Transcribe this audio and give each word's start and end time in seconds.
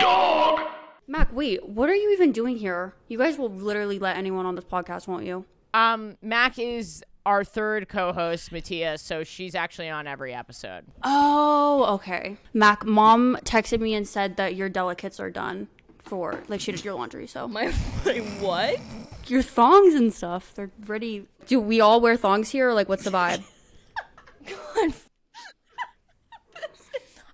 Dog. 0.00 0.60
Mak, 1.06 1.32
wait, 1.32 1.68
what 1.68 1.88
are 1.88 1.94
you 1.94 2.10
even 2.12 2.32
doing 2.32 2.56
here? 2.56 2.94
You 3.08 3.18
guys 3.18 3.36
will 3.38 3.50
literally 3.50 3.98
let 3.98 4.16
anyone 4.16 4.46
on 4.46 4.54
this 4.54 4.64
podcast, 4.64 5.06
won't 5.08 5.24
you? 5.26 5.44
Um, 5.74 6.16
Mak 6.22 6.58
is 6.58 7.04
our 7.26 7.44
third 7.44 7.88
co-host, 7.88 8.50
Mattea, 8.50 8.98
so 8.98 9.24
she's 9.24 9.54
actually 9.54 9.88
on 9.88 10.06
every 10.06 10.32
episode. 10.32 10.84
Oh, 11.02 11.84
okay. 11.94 12.36
Mak, 12.54 12.84
mom 12.86 13.36
texted 13.44 13.80
me 13.80 13.94
and 13.94 14.06
said 14.08 14.36
that 14.36 14.54
your 14.54 14.68
delicates 14.68 15.20
are 15.20 15.30
done 15.30 15.68
for 16.02 16.42
like 16.48 16.60
she 16.60 16.72
did 16.72 16.84
your 16.84 16.94
laundry. 16.94 17.26
So 17.26 17.46
My 17.46 17.72
wait, 18.06 18.22
what? 18.40 18.80
your 19.26 19.42
thongs 19.42 19.94
and 19.94 20.12
stuff, 20.12 20.54
they're 20.54 20.70
ready. 20.86 21.26
Do 21.46 21.60
we 21.60 21.80
all 21.80 22.00
wear 22.00 22.16
thongs 22.16 22.50
here? 22.50 22.70
Or 22.70 22.74
like, 22.74 22.88
what's 22.88 23.04
the 23.04 23.10
vibe? 23.10 23.42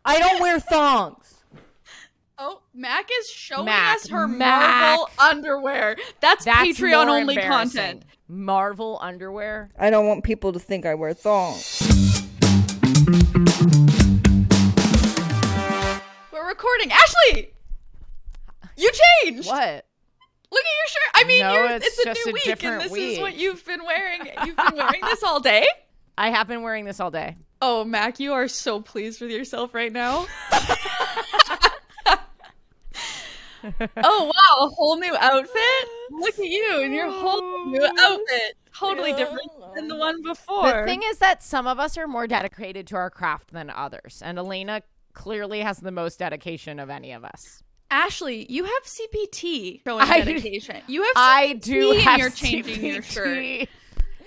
I 0.04 0.18
don't 0.18 0.40
wear 0.40 0.60
thongs. 0.60 1.25
Mak 2.78 3.08
is 3.20 3.30
showing 3.30 3.64
Mak, 3.64 3.96
us 3.96 4.08
her 4.08 4.28
Mak. 4.28 4.38
Marvel 4.38 5.08
underwear. 5.18 5.96
That's, 6.20 6.44
That's 6.44 6.78
Patreon 6.78 7.06
only 7.06 7.36
content. 7.36 8.04
Marvel 8.28 8.98
underwear. 9.00 9.70
I 9.78 9.88
don't 9.88 10.06
want 10.06 10.24
people 10.24 10.52
to 10.52 10.58
think 10.58 10.84
I 10.84 10.94
wear 10.94 11.14
thongs. 11.14 11.80
We're 16.30 16.46
recording. 16.46 16.92
Ashley, 16.92 17.54
you 18.76 18.92
changed. 19.22 19.48
What? 19.48 19.86
Look 20.50 20.62
at 20.62 20.76
your 20.76 20.86
shirt. 20.86 21.10
I 21.14 21.24
mean, 21.24 21.40
No, 21.40 21.54
you're, 21.54 21.70
it's 21.76 21.86
it's, 21.86 21.98
a 22.00 22.04
just 22.04 22.26
new 22.26 22.30
a 22.30 22.34
week, 22.34 22.46
and 22.46 22.60
different 22.60 22.82
this 22.82 22.92
is 22.92 23.18
what 23.20 23.36
you've 23.36 23.64
been 23.64 23.84
wearing. 23.86 24.20
You've 24.44 24.56
been 24.56 24.76
wearing 24.76 25.00
this 25.00 25.22
all 25.22 25.40
day. 25.40 25.66
I 26.18 26.28
have 26.28 26.46
been 26.46 26.60
wearing 26.60 26.84
this 26.84 27.00
all 27.00 27.10
day. 27.10 27.38
Oh, 27.62 27.84
Mak, 27.84 28.20
you 28.20 28.34
are 28.34 28.48
so 28.48 28.82
pleased 28.82 29.22
with 29.22 29.30
yourself 29.30 29.72
right 29.72 29.92
now. 29.92 30.26
oh 33.96 34.24
wow, 34.24 34.66
a 34.66 34.68
whole 34.68 34.98
new 34.98 35.16
outfit. 35.16 35.88
Look 36.10 36.38
at 36.38 36.44
you 36.44 36.80
in 36.82 36.92
your 36.92 37.10
whole 37.10 37.66
new 37.66 37.82
oh. 37.82 37.92
outfit. 37.98 38.56
Totally 38.74 39.12
different 39.12 39.50
than 39.74 39.88
the 39.88 39.94
oh. 39.94 39.98
one 39.98 40.22
before. 40.22 40.80
The 40.80 40.84
thing 40.84 41.02
is 41.04 41.18
that 41.18 41.42
some 41.42 41.66
of 41.66 41.78
us 41.78 41.96
are 41.96 42.06
more 42.06 42.26
dedicated 42.26 42.86
to 42.88 42.96
our 42.96 43.10
craft 43.10 43.52
than 43.52 43.70
others, 43.70 44.22
and 44.24 44.38
Alayna 44.38 44.82
clearly 45.12 45.60
has 45.60 45.78
the 45.78 45.90
most 45.90 46.18
dedication 46.18 46.78
of 46.78 46.90
any 46.90 47.12
of 47.12 47.24
us. 47.24 47.62
Ashley, 47.90 48.46
you 48.50 48.64
have 48.64 48.82
CPT 48.84 49.82
showing 49.84 50.02
I- 50.02 50.20
dedication. 50.20 50.82
You 50.86 51.02
have 51.02 51.14
CPT 51.14 51.18
I 51.18 51.52
do 51.54 51.92
and 51.92 52.00
have 52.02 52.18
you're 52.18 52.30
changing 52.30 52.84
your 52.84 53.02
shirt. 53.02 53.28
CPT. 53.28 53.68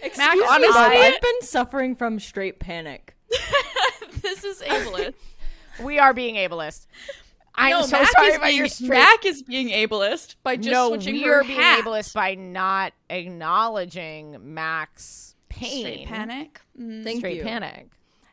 Mak, 0.02 0.06
Excuse 0.06 0.36
me, 0.36 0.48
honestly, 0.50 0.74
but 0.74 0.96
I've 0.96 1.22
been 1.22 1.42
suffering 1.42 1.96
from 1.96 2.20
straight 2.20 2.60
panic. 2.60 3.16
this 4.22 4.44
is 4.44 4.62
ableist. 4.62 5.14
We 5.84 5.98
are 5.98 6.14
being 6.14 6.36
ableist. 6.36 6.88
I'm 7.56 7.72
no, 7.72 7.82
so 7.82 7.98
Mak 8.00 8.12
sorry 8.12 8.28
is 8.30 8.36
about 8.36 8.46
being, 8.48 8.58
your 8.58 8.68
straight. 8.68 8.90
Mak 8.90 9.26
is 9.26 9.44
being 9.44 9.68
ableist 9.70 10.36
by 10.44 10.56
just 10.56 10.70
no, 10.70 10.90
switching 10.90 11.16
we 11.16 11.24
her 11.24 11.42
are 11.42 11.44
being 11.44 11.60
hat. 11.60 11.84
ableist 11.84 12.14
by 12.14 12.36
not 12.36 12.94
acknowledging 13.10 14.38
Mak's 14.54 15.36
pain. 15.50 15.82
Straight 15.86 16.08
panic. 16.08 16.62
Mm. 16.80 17.04
Thank 17.04 17.18
Straight 17.20 17.38
you. 17.38 17.44
panic. 17.44 17.88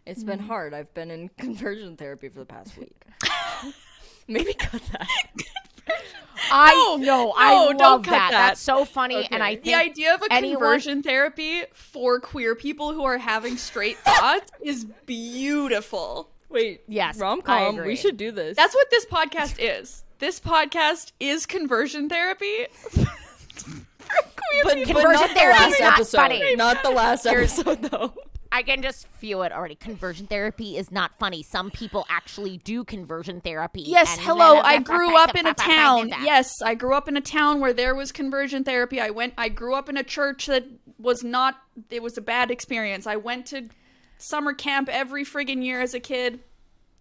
It's 0.06 0.22
been 0.22 0.38
hard. 0.38 0.72
I've 0.74 0.92
been 0.94 1.10
in 1.10 1.28
conversion 1.38 1.96
therapy 1.96 2.28
for 2.28 2.38
the 2.38 2.46
past 2.46 2.76
week. 2.78 3.02
Maybe 4.28 4.54
cut 4.54 4.82
that. 4.92 5.08
I 6.50 6.96
know. 7.00 7.32
I 7.36 7.54
no, 7.54 7.64
love 7.66 7.78
don't 7.78 8.04
cut 8.04 8.10
that. 8.10 8.30
that. 8.30 8.48
That's 8.48 8.60
so 8.60 8.84
funny, 8.84 9.26
and 9.30 9.42
I 9.42 9.54
think 9.54 9.64
The 9.64 9.74
idea 9.74 10.14
of 10.14 10.22
a 10.22 10.32
anyone- 10.32 10.56
conversion 10.58 11.02
therapy 11.02 11.62
for 11.72 12.20
queer 12.20 12.54
people 12.54 12.92
who 12.92 13.02
are 13.04 13.18
having 13.18 13.56
straight 13.56 13.96
thoughts 13.98 14.50
is 14.60 14.84
beautiful. 15.06 16.30
Wait, 16.48 16.82
Yes, 16.88 17.18
rom 17.18 17.42
com. 17.42 17.76
We 17.76 17.96
should 17.96 18.16
do 18.16 18.30
this. 18.32 18.56
That's 18.56 18.74
what 18.74 18.88
this 18.90 19.04
podcast 19.06 19.56
is. 19.58 20.04
This 20.18 20.40
podcast 20.40 21.12
is 21.20 21.44
conversion 21.46 22.08
therapy. 22.08 22.66
but, 22.94 23.06
people. 24.06 24.62
but 24.64 24.84
Conversion 24.86 25.12
not 25.12 25.28
the 25.28 25.34
therapy 25.34 25.60
last 25.60 25.74
is 25.74 25.80
not 25.80 25.92
episode. 25.94 26.16
funny. 26.16 26.56
Not 26.56 26.82
the 26.82 26.90
last 26.90 27.26
episode 27.26 27.82
though. 27.82 28.14
I 28.52 28.62
can 28.62 28.80
just 28.80 29.08
feel 29.08 29.42
it 29.42 29.52
already. 29.52 29.74
Conversion 29.74 30.26
therapy 30.28 30.78
is 30.78 30.90
not 30.90 31.18
funny. 31.18 31.42
Some 31.42 31.70
people 31.70 32.06
actually 32.08 32.58
do 32.58 32.84
conversion 32.84 33.40
therapy. 33.40 33.82
Yes, 33.82 34.16
and- 34.16 34.24
hello. 34.24 34.60
I 34.60 34.78
grew 34.78 35.16
up 35.16 35.34
in 35.34 35.46
a 35.46 35.52
town. 35.54 36.10
Yes, 36.22 36.62
I 36.62 36.74
grew 36.74 36.94
up 36.94 37.08
in 37.08 37.16
a 37.16 37.20
town 37.20 37.60
where 37.60 37.72
there 37.72 37.94
was 37.94 38.12
conversion 38.12 38.64
therapy. 38.64 39.00
I 39.00 39.10
went 39.10 39.34
I 39.36 39.48
grew 39.48 39.74
up 39.74 39.88
in 39.88 39.96
a 39.96 40.04
church 40.04 40.46
that 40.46 40.64
was 40.98 41.22
not 41.24 41.56
it 41.90 42.02
was 42.02 42.16
a 42.16 42.22
bad 42.22 42.50
experience. 42.50 43.06
I 43.06 43.16
went 43.16 43.46
to 43.46 43.68
summer 44.18 44.52
camp 44.54 44.88
every 44.90 45.24
friggin' 45.24 45.64
year 45.64 45.80
as 45.80 45.94
a 45.94 46.00
kid 46.00 46.40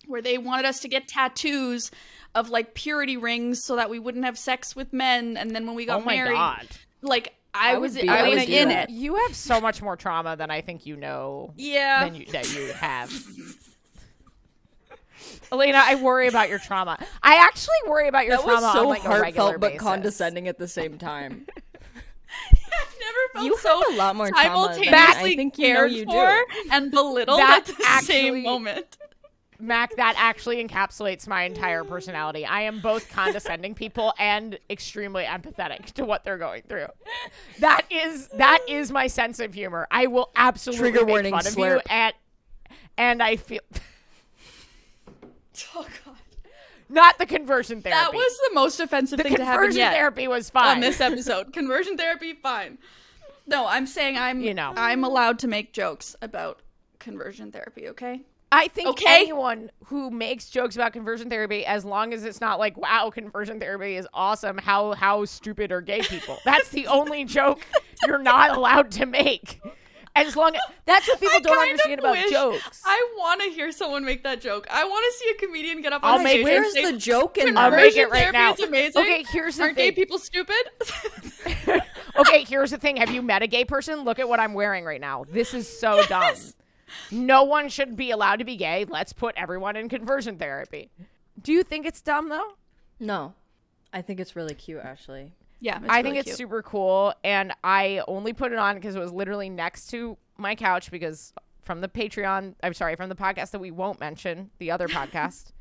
where 0.08 0.22
they 0.22 0.38
wanted 0.38 0.66
us 0.66 0.80
to 0.82 0.88
get 0.88 1.08
tattoos 1.08 1.90
of 2.36 2.50
like 2.50 2.74
purity 2.74 3.18
rings 3.18 3.64
so 3.64 3.76
that 3.78 3.90
we 3.90 3.98
wouldn't 4.00 4.26
have 4.26 4.38
sex 4.38 4.76
with 4.76 4.92
men 4.94 5.38
and 5.38 5.52
then 5.56 5.66
when 5.66 5.76
we 5.76 5.86
got 5.86 6.02
Oh 6.02 6.06
my 6.06 6.16
married 6.16 6.34
god. 6.36 6.68
like 7.02 7.34
I, 7.54 7.76
I 7.76 7.78
was 7.78 7.96
be- 7.96 8.10
I 8.10 8.26
I 8.26 8.30
was 8.30 8.44
in 8.44 8.68
that. 8.70 8.90
it. 8.90 8.94
You 8.94 9.16
have 9.16 9.34
so 9.36 9.62
much 9.62 9.82
more 9.82 9.96
trauma 9.96 10.36
than 10.36 10.52
I 10.52 10.60
think 10.60 10.86
you 10.86 10.98
know. 10.98 11.54
Yeah. 11.56 12.04
Than 12.04 12.16
you, 12.16 12.26
that 12.34 12.54
you 12.54 12.74
have. 12.74 13.10
Alayna, 15.52 15.76
I 15.76 15.96
worry 15.96 16.28
about 16.28 16.50
your 16.50 16.60
trauma. 16.60 16.98
I 17.24 17.36
actually 17.36 17.76
worry 17.88 18.08
about 18.10 18.26
your 18.26 18.36
That 18.38 18.44
trauma 18.44 18.62
was 18.62 18.74
so 18.74 18.80
on 18.82 18.86
like 18.88 19.06
a 19.06 19.10
regular 19.10 19.22
heartfelt 19.24 19.62
but 19.62 19.68
basis. 19.72 19.82
condescending 19.82 20.48
at 20.48 20.58
the 20.58 20.68
same 20.68 20.98
time. 20.98 21.46
I've 23.36 23.44
never 23.44 23.56
felt 23.56 23.56
You 23.56 23.58
so 23.58 23.80
have 23.90 23.94
a 23.94 23.98
lot 23.98 24.16
more 24.16 24.30
trauma 24.30 24.76
than 24.76 24.94
I 24.94 25.14
think 25.36 25.58
you 25.58 25.74
know 25.74 25.84
you 25.86 26.06
do. 26.06 26.44
and 26.72 26.92
belittled 26.92 27.40
That 27.40 27.68
at 27.70 27.78
the 27.78 27.84
actually- 27.88 28.08
same 28.14 28.44
moment. 28.44 28.98
Mak, 29.58 29.96
that 29.96 30.16
actually 30.18 30.62
encapsulates 30.62 31.30
my 31.30 31.44
entire 31.44 31.86
personality. 31.86 32.46
I 32.46 32.62
am 32.64 32.82
both 32.82 33.10
condescending 33.10 33.74
people 33.84 34.14
and 34.20 34.60
extremely 34.70 35.24
empathetic 35.24 35.86
to 35.94 36.04
what 36.04 36.26
they're 36.26 36.38
going 36.38 36.64
through. 36.64 36.88
That 37.60 37.84
is 37.90 38.28
that 38.36 38.60
is 38.68 38.92
my 38.92 39.08
sense 39.08 39.40
of 39.40 39.54
humor. 39.54 39.88
I 39.90 40.08
will 40.08 40.30
absolutely 40.36 40.90
Trigger 40.92 41.06
make 41.06 41.10
warning, 41.10 41.32
fun 41.34 41.48
of 41.48 41.58
you 41.58 41.64
slurp. 41.64 41.82
and 41.90 42.14
and 42.98 43.24
I 43.24 43.38
feel 43.38 43.62
Oh 45.76 45.86
god. 46.06 46.16
not 46.90 47.18
the 47.18 47.26
conversion 47.26 47.82
therapy. 47.82 47.98
That 48.02 48.14
was 48.14 48.38
the 48.50 48.56
most 48.56 48.80
offensive 48.82 49.18
the 49.18 49.24
thing 49.24 49.36
to 49.38 49.46
happen 49.46 49.64
conversion 49.68 49.90
therapy 49.92 50.28
was 50.28 50.50
fine. 50.50 50.76
on 50.76 50.80
this 50.82 51.00
episode. 51.00 51.54
Conversion 51.54 51.96
therapy, 51.98 52.34
fine. 52.34 52.78
No, 53.48 53.68
I'm 53.68 53.86
saying 53.88 54.18
I'm 54.18 54.42
You 54.42 54.54
know. 54.54 54.74
I'm 54.76 55.04
allowed 55.04 55.40
to 55.40 55.48
make 55.48 55.74
jokes 55.74 56.16
about 56.22 56.62
conversion 57.00 57.52
therapy, 57.52 57.90
okay? 57.90 58.22
I 58.52 58.68
think 58.70 58.88
Okay. 58.90 59.22
anyone 59.24 59.70
who 59.86 60.10
makes 60.10 60.50
jokes 60.50 60.76
about 60.76 60.94
conversion 60.94 61.30
therapy, 61.30 61.66
as 61.66 61.84
long 61.84 62.14
as 62.14 62.24
it's 62.24 62.40
not 62.40 62.58
like, 62.58 62.78
"Wow, 62.78 63.10
conversion 63.14 63.60
therapy 63.60 63.96
is 63.98 64.08
awesome," 64.14 64.58
how 64.60 64.94
how 64.94 65.26
stupid 65.26 65.72
are 65.72 65.82
gay 65.82 66.02
people? 66.02 66.38
That's 66.46 66.70
the 66.70 66.88
only 66.88 67.26
joke 67.38 67.66
you're 68.08 68.18
not 68.20 68.56
allowed 68.56 68.92
to 68.92 69.06
make. 69.06 69.60
As 70.16 70.38
long 70.38 70.56
as 70.56 70.62
that's 70.86 71.06
what 71.10 71.20
people 71.20 71.36
I 71.36 71.40
don't 71.42 71.58
understand 71.72 72.00
about 72.00 72.18
jokes. 72.30 72.82
I 72.86 73.10
want 73.18 73.42
to 73.42 73.50
hear 73.50 73.74
someone 73.74 74.06
make 74.06 74.24
that 74.24 74.40
joke. 74.40 74.66
I 74.72 74.86
want 74.86 75.04
to 75.12 75.20
see 75.20 75.30
a 75.32 75.34
comedian 75.46 75.82
get 75.82 75.92
up 75.92 76.06
on 76.06 76.12
I'll 76.14 76.20
stage 76.20 76.46
make- 76.46 76.54
and 76.56 76.64
Where's 76.64 76.74
say, 76.74 76.90
the 76.92 76.98
joke 76.98 77.38
in 77.38 77.58
I'll 77.58 77.70
there? 77.72 77.82
make 77.82 77.94
Conversion 77.96 78.00
it 78.00 78.12
right 78.12 78.20
therapy 78.32 78.38
now. 78.38 78.54
is 78.54 78.60
amazing. 78.62 79.02
Okay, 79.02 79.26
here's 79.30 79.58
the 79.58 79.64
Aren't 79.64 79.76
thing. 79.76 79.90
gay 79.90 79.92
people 79.92 80.18
stupid? 80.18 80.56
okay, 82.18 82.44
here's 82.44 82.72
the 82.72 82.78
thing. 82.78 82.98
Have 82.98 83.12
you 83.12 83.22
met 83.22 83.42
a 83.42 83.48
gay 83.48 83.66
person? 83.66 84.04
Look 84.04 84.20
at 84.20 84.28
what 84.28 84.40
I'm 84.40 84.54
wearing 84.54 84.86
right 84.86 85.02
now. 85.02 85.26
This 85.30 85.54
is 85.54 85.68
so 85.68 86.04
dumb. 86.10 86.36
No 87.12 87.44
one 87.44 87.70
should 87.70 87.96
be 87.96 88.12
allowed 88.12 88.38
to 88.38 88.46
be 88.46 88.56
gay. 88.56 88.86
Let's 88.88 89.14
put 89.14 89.36
everyone 89.38 89.76
in 89.76 89.90
conversion 89.90 90.38
therapy. 90.38 90.90
Do 91.42 91.52
you 91.52 91.64
think 91.64 91.86
it's 91.86 92.02
dumb 92.02 92.30
though? 92.30 92.54
No. 93.00 93.34
I 93.94 94.02
think 94.02 94.20
it's 94.20 94.36
really 94.36 94.54
cute, 94.54 94.82
Ashley. 94.82 95.32
Yeah, 95.62 95.80
I 95.88 95.98
really 95.98 96.04
think 96.04 96.16
it's 96.18 96.26
cute. 96.28 96.38
super 96.38 96.62
cool, 96.62 97.14
and 97.24 97.54
I 97.64 98.02
only 98.08 98.34
put 98.34 98.52
it 98.52 98.58
on 98.58 98.76
because 98.76 98.96
it 98.96 99.00
was 99.00 99.12
literally 99.14 99.50
next 99.50 99.88
to 99.92 100.18
my 100.38 100.54
couch 100.54 100.92
because 100.92 101.34
from 101.62 101.82
the 101.82 101.88
Patreon, 101.88 102.56
I'm 102.62 102.74
sorry, 102.74 102.96
from 102.96 103.10
the 103.10 103.16
podcast 103.16 103.52
that 103.52 103.60
we 103.60 103.72
won't 103.72 104.00
mention, 104.00 104.52
the 104.60 104.70
other 104.72 104.88
podcast 104.90 105.54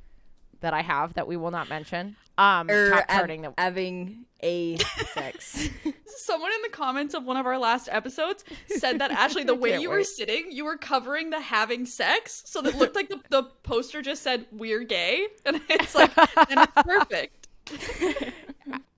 that 0.60 0.74
I 0.74 0.82
have 0.82 1.14
that 1.14 1.26
we 1.26 1.36
will 1.36 1.50
not 1.50 1.68
mention. 1.68 2.16
Um, 2.36 2.68
Or 2.68 2.90
top 2.90 3.04
av- 3.08 3.16
charting 3.16 3.42
that 3.42 3.54
having 3.58 4.24
a 4.42 4.76
sex. 5.14 5.68
Someone 6.06 6.50
in 6.52 6.62
the 6.62 6.68
comments 6.70 7.14
of 7.14 7.24
one 7.24 7.36
of 7.36 7.46
our 7.46 7.58
last 7.58 7.88
episodes 7.90 8.44
said 8.66 8.98
that 8.98 9.10
actually 9.12 9.44
the 9.44 9.54
way 9.64 9.70
Can't 9.70 9.82
you 9.82 9.90
were 9.90 10.02
sitting, 10.04 10.50
you 10.50 10.64
were 10.64 10.76
covering 10.76 11.30
the 11.30 11.40
having 11.40 11.86
sex, 11.86 12.42
so 12.46 12.60
that 12.62 12.74
it 12.74 12.78
looked 12.78 12.96
like 12.96 13.08
the, 13.08 13.20
the 13.30 13.44
poster 13.62 14.02
just 14.02 14.22
said 14.22 14.46
"We're 14.52 14.82
gay," 14.84 15.28
and 15.46 15.60
it's 15.68 15.94
like, 15.94 16.10
and 16.18 16.60
it's 16.60 16.82
perfect. 16.82 17.48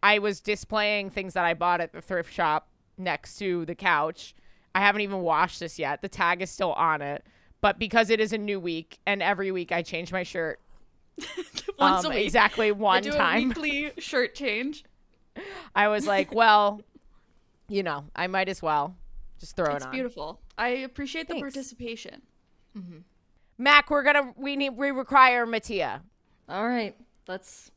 I 0.02 0.18
was 0.18 0.40
displaying 0.40 1.10
things 1.10 1.34
that 1.34 1.44
I 1.44 1.54
bought 1.54 1.80
at 1.80 1.92
the 1.92 2.00
thrift 2.00 2.32
shop 2.32 2.68
next 2.98 3.36
to 3.38 3.64
the 3.66 3.74
couch. 3.74 4.34
I 4.74 4.80
haven't 4.80 5.00
even 5.02 5.18
washed 5.20 5.60
this 5.60 5.78
yet. 5.78 6.02
The 6.02 6.08
tag 6.08 6.42
is 6.42 6.50
still 6.50 6.72
on 6.72 7.02
it. 7.02 7.24
But 7.60 7.78
because 7.78 8.10
it 8.10 8.20
is 8.20 8.32
a 8.32 8.38
new 8.38 8.60
week 8.60 8.98
and 9.06 9.22
every 9.22 9.50
week 9.50 9.72
I 9.72 9.82
change 9.82 10.12
my 10.12 10.22
shirt 10.22 10.60
Once 11.78 12.04
um, 12.04 12.12
a 12.12 12.14
week, 12.14 12.24
exactly 12.24 12.68
I 12.68 12.72
one 12.72 13.02
do 13.02 13.12
time, 13.12 13.44
a 13.44 13.46
weekly 13.48 13.92
shirt 13.98 14.34
change. 14.34 14.84
I 15.74 15.88
was 15.88 16.06
like, 16.06 16.34
well, 16.34 16.80
you 17.68 17.82
know, 17.82 18.04
I 18.14 18.26
might 18.26 18.48
as 18.48 18.62
well 18.62 18.96
just 19.38 19.56
throw 19.56 19.66
It's 19.66 19.76
it 19.76 19.82
on. 19.82 19.88
It's 19.88 19.94
beautiful. 19.94 20.40
I 20.56 20.68
appreciate 20.68 21.28
the 21.28 21.34
Thanks. 21.34 21.54
participation. 21.54 22.22
Mak, 23.58 23.90
we're 23.90 24.02
gonna 24.02 24.32
we 24.36 24.56
need 24.56 24.70
we 24.70 24.90
require 24.90 25.46
Mattea. 25.46 26.00
All 26.48 26.66
right, 26.66 26.94
let's 27.26 27.70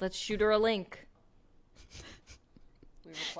let's 0.00 0.16
shoot 0.16 0.40
her 0.40 0.50
a 0.50 0.58
link. 0.58 1.05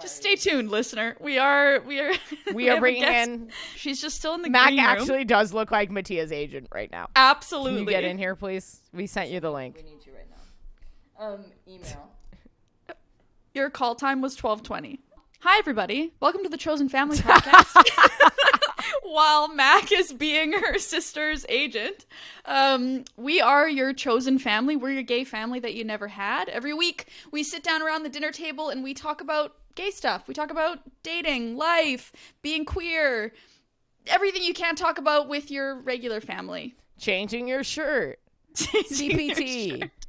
Just 0.00 0.16
stay 0.16 0.36
tuned, 0.36 0.70
listener. 0.70 1.16
We 1.20 1.38
are 1.38 1.80
we 1.80 2.00
are 2.00 2.12
We 2.54 2.68
are 2.68 2.72
have 2.72 2.80
bringing 2.80 3.02
in 3.02 3.50
She's 3.74 4.00
just 4.00 4.16
still 4.16 4.34
in 4.34 4.42
the 4.42 4.50
Mak. 4.50 4.68
green 4.68 4.78
room. 4.78 4.86
Actually, 4.86 5.24
does 5.24 5.52
look 5.52 5.70
like 5.70 5.90
Mattea's 5.90 6.32
agent 6.32 6.68
right 6.72 6.90
now. 6.90 7.08
Absolutely. 7.16 7.78
Can 7.78 7.84
you 7.86 7.90
get 7.90 8.04
in 8.04 8.18
here, 8.18 8.34
please? 8.36 8.80
We 8.92 9.06
sent 9.06 9.30
you 9.30 9.40
the 9.40 9.50
link. 9.50 9.76
We 9.76 9.82
need 9.82 10.04
you 10.06 10.12
right 10.14 10.26
now. 11.18 11.26
Um, 11.26 11.44
email. 11.68 12.10
Your 13.54 13.70
call 13.70 13.94
time 13.94 14.20
was 14.20 14.36
12:20. 14.36 14.98
Hi 15.40 15.58
everybody. 15.58 16.12
Welcome 16.20 16.42
to 16.44 16.48
the 16.48 16.56
Chosen 16.56 16.88
Family 16.88 17.18
podcast. 17.18 17.76
While 19.02 19.48
Mak 19.48 19.92
is 19.92 20.12
being 20.12 20.52
her 20.52 20.78
sister's 20.78 21.46
agent, 21.48 22.06
um, 22.44 23.04
we 23.16 23.40
are 23.40 23.68
your 23.68 23.92
chosen 23.92 24.38
family. 24.38 24.76
We're 24.76 24.90
your 24.90 25.02
gay 25.02 25.24
family 25.24 25.60
that 25.60 25.74
you 25.74 25.84
never 25.84 26.08
had. 26.08 26.48
Every 26.48 26.74
week, 26.74 27.08
we 27.30 27.42
sit 27.42 27.62
down 27.62 27.82
around 27.82 28.02
the 28.02 28.08
dinner 28.08 28.30
table 28.30 28.68
and 28.68 28.82
we 28.82 28.94
talk 28.94 29.20
about 29.20 29.54
gay 29.74 29.90
stuff. 29.90 30.28
We 30.28 30.34
talk 30.34 30.50
about 30.50 30.80
dating, 31.02 31.56
life, 31.56 32.12
being 32.42 32.64
queer, 32.64 33.32
everything 34.06 34.42
you 34.42 34.54
can't 34.54 34.78
talk 34.78 34.98
about 34.98 35.28
with 35.28 35.50
your 35.50 35.80
regular 35.80 36.20
family. 36.20 36.74
Changing 36.98 37.46
your 37.48 37.64
shirt. 37.64 38.18
CPT. 38.54 39.90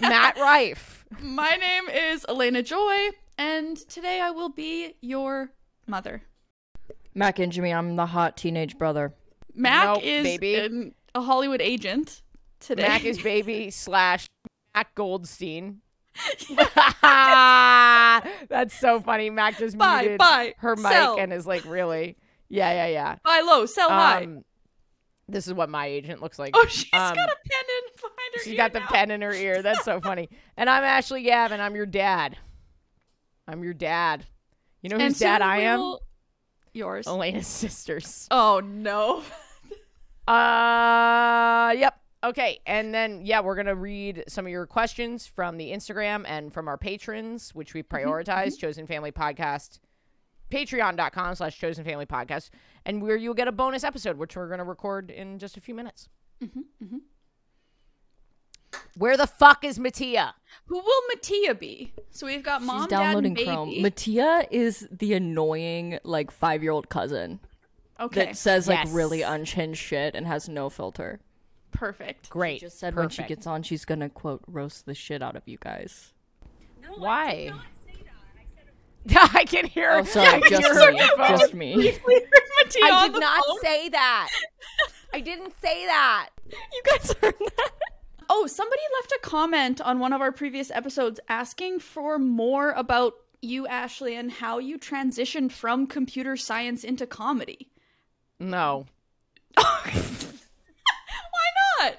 Yeah. 0.00 0.08
Matt 0.08 0.38
Rife. 0.38 1.04
My 1.20 1.56
name 1.56 1.88
is 1.88 2.24
Alayna 2.28 2.64
Joy, 2.64 3.08
and 3.36 3.76
today 3.76 4.20
I 4.20 4.30
will 4.30 4.50
be 4.50 4.94
your 5.00 5.50
mother. 5.88 6.22
Mak 7.18 7.36
Ingemi, 7.36 7.76
I'm 7.76 7.96
the 7.96 8.06
hot 8.06 8.36
teenage 8.36 8.78
brother. 8.78 9.12
Mak 9.54 9.84
Nope, 9.96 10.04
is 10.04 10.24
baby. 10.24 10.54
an- 10.54 10.94
a 11.14 11.20
Hollywood 11.20 11.60
agent 11.60 12.22
today. 12.60 12.86
Mak 12.86 13.04
is 13.04 13.20
baby 13.20 13.70
slash 13.72 14.26
Mak 14.74 14.94
Goldstein. 14.94 15.80
That's 17.02 18.74
so 18.78 19.00
funny. 19.00 19.30
Mak 19.30 19.58
just 19.58 19.76
Buy, 19.76 20.02
muted 20.02 20.18
buy, 20.18 20.54
her 20.58 20.76
mic 20.76 20.86
sell. 20.92 21.18
and 21.18 21.32
is 21.32 21.46
like, 21.46 21.64
really? 21.64 22.16
Yeah, 22.48 22.72
yeah, 22.72 22.86
yeah. 22.86 23.16
buy 23.24 23.42
low, 23.44 23.66
sell 23.66 23.88
high. 23.88 24.22
Um, 24.24 24.44
this 25.28 25.46
is 25.46 25.54
what 25.54 25.68
my 25.68 25.86
agent 25.86 26.22
looks 26.22 26.38
like. 26.38 26.52
Oh, 26.54 26.66
she's 26.68 26.88
um, 26.92 27.14
got 27.14 27.28
a 27.28 27.36
pen 27.50 27.64
in 27.68 27.94
behind 27.96 28.34
her. 28.34 28.40
She's 28.42 28.52
ear 28.52 28.56
got 28.56 28.72
the 28.72 28.80
now. 28.80 28.86
pen 28.86 29.10
in 29.10 29.22
her 29.22 29.34
ear. 29.34 29.60
That's 29.62 29.84
so 29.84 30.00
funny. 30.00 30.28
And 30.56 30.68
I'm 30.68 30.82
Ashley 30.82 31.22
Gavin. 31.22 31.60
I'm 31.60 31.76
your 31.76 31.86
dad. 31.86 32.36
I'm 33.46 33.62
your 33.62 33.74
dad. 33.74 34.24
You 34.82 34.90
know 34.90 34.96
And 34.96 35.04
whose 35.04 35.18
dad 35.18 35.38
soon 35.40 35.48
I 35.48 35.58
am? 35.60 35.78
will- 35.80 36.02
Yours. 36.72 37.06
Alayna's 37.06 37.46
sisters. 37.62 38.28
Oh 38.30 38.60
no. 38.64 39.22
Uh, 40.28 41.72
yep. 41.78 41.98
Okay, 42.22 42.60
and 42.66 42.92
then 42.92 43.22
yeah, 43.24 43.40
we're 43.40 43.54
gonna 43.54 43.74
read 43.74 44.24
some 44.28 44.44
of 44.44 44.52
your 44.52 44.66
questions 44.66 45.26
from 45.26 45.56
the 45.56 45.70
Instagram 45.70 46.24
and 46.26 46.52
from 46.52 46.68
our 46.68 46.76
patrons, 46.76 47.54
which 47.54 47.72
we 47.72 47.82
mm-hmm, 47.82 47.96
mm-hmm. 47.96 48.08
prioritize. 48.10 48.58
Chosen 48.58 48.86
Family 48.86 49.10
Podcast, 49.10 49.78
Patreon.com 50.50 51.34
slash 51.34 51.58
Chosen 51.58 51.82
Family 51.82 52.04
Podcast, 52.04 52.50
and 52.84 53.00
where 53.00 53.16
you'll 53.16 53.32
get 53.32 53.48
a 53.48 53.52
bonus 53.52 53.84
episode, 53.84 54.18
which 54.18 54.36
we're 54.36 54.50
gonna 54.50 54.64
record 54.64 55.10
in 55.10 55.38
just 55.38 55.56
a 55.56 55.62
few 55.62 55.74
minutes. 55.74 56.10
Mm-hmm, 56.44 56.96
Where 58.98 59.16
the 59.16 59.26
fuck 59.28 59.64
is 59.64 59.78
Mattea? 59.78 60.32
Who 60.66 60.76
will 60.76 61.02
Mattea 61.14 61.58
be? 61.58 61.92
So 62.10 62.26
we've 62.26 62.42
got 62.42 62.62
mom, 62.62 62.82
She's 62.82 62.88
downloading 62.88 63.34
dad, 63.34 63.40
and 63.46 63.54
Chrome. 63.56 63.68
baby. 63.70 63.82
Mattea 63.90 64.46
is 64.50 64.88
the 64.90 65.14
annoying 65.14 65.98
like 66.04 66.30
five 66.32 66.62
year 66.62 66.72
old 66.72 66.88
cousin 66.88 67.38
okay, 68.00 68.26
that 68.26 68.36
says 68.36 68.66
like 68.68 68.84
Yes. 68.86 68.92
really 68.92 69.22
unhinged 69.22 69.78
shit 69.80 70.14
and 70.14 70.26
has 70.26 70.48
no 70.48 70.68
filter. 70.68 71.20
perfect. 71.70 72.28
Great. 72.28 72.60
She 72.60 72.66
Just 72.66 72.78
said 72.80 72.96
when 72.96 73.08
she 73.08 73.22
gets 73.22 73.46
on, 73.46 73.62
she's 73.62 73.84
gonna 73.84 74.08
quote 74.08 74.42
roast 74.48 74.84
the 74.86 74.94
shit 74.94 75.22
out 75.22 75.36
of 75.36 75.42
you 75.46 75.58
guys. 75.60 76.12
Why? 76.96 77.52
I 79.14 79.44
can 79.44 79.64
hear. 79.66 79.92
Oh, 79.92 80.04
sorry, 80.04 80.26
I 80.28 80.40
can 80.40 80.50
just 80.60 80.62
hear 80.62 80.74
her 80.74 80.92
me, 80.92 80.98
just 81.38 81.54
me. 81.54 81.74
Mattea 81.76 82.82
I 82.82 83.08
did 83.08 83.20
not 83.20 83.44
phone. 83.46 83.60
say 83.62 83.88
that. 83.90 84.28
I 85.14 85.20
didn't 85.20 85.54
say 85.62 85.86
that. 85.86 86.30
You 86.50 86.82
guys 86.84 87.14
heard 87.22 87.34
that? 87.56 87.70
Oh, 88.28 88.46
somebody 88.46 88.82
left 89.00 89.12
a 89.12 89.18
comment 89.22 89.80
on 89.80 89.98
one 89.98 90.12
of 90.12 90.20
our 90.20 90.32
previous 90.32 90.70
episodes 90.70 91.18
asking 91.28 91.80
for 91.80 92.18
more 92.18 92.72
about 92.72 93.14
you, 93.40 93.66
Ashley, 93.66 94.16
and 94.16 94.30
how 94.30 94.58
you 94.58 94.78
transitioned 94.78 95.52
from 95.52 95.86
computer 95.86 96.36
science 96.36 96.84
into 96.84 97.06
comedy. 97.06 97.70
No. 98.38 98.86
Why 99.56 99.92
not? 101.80 101.96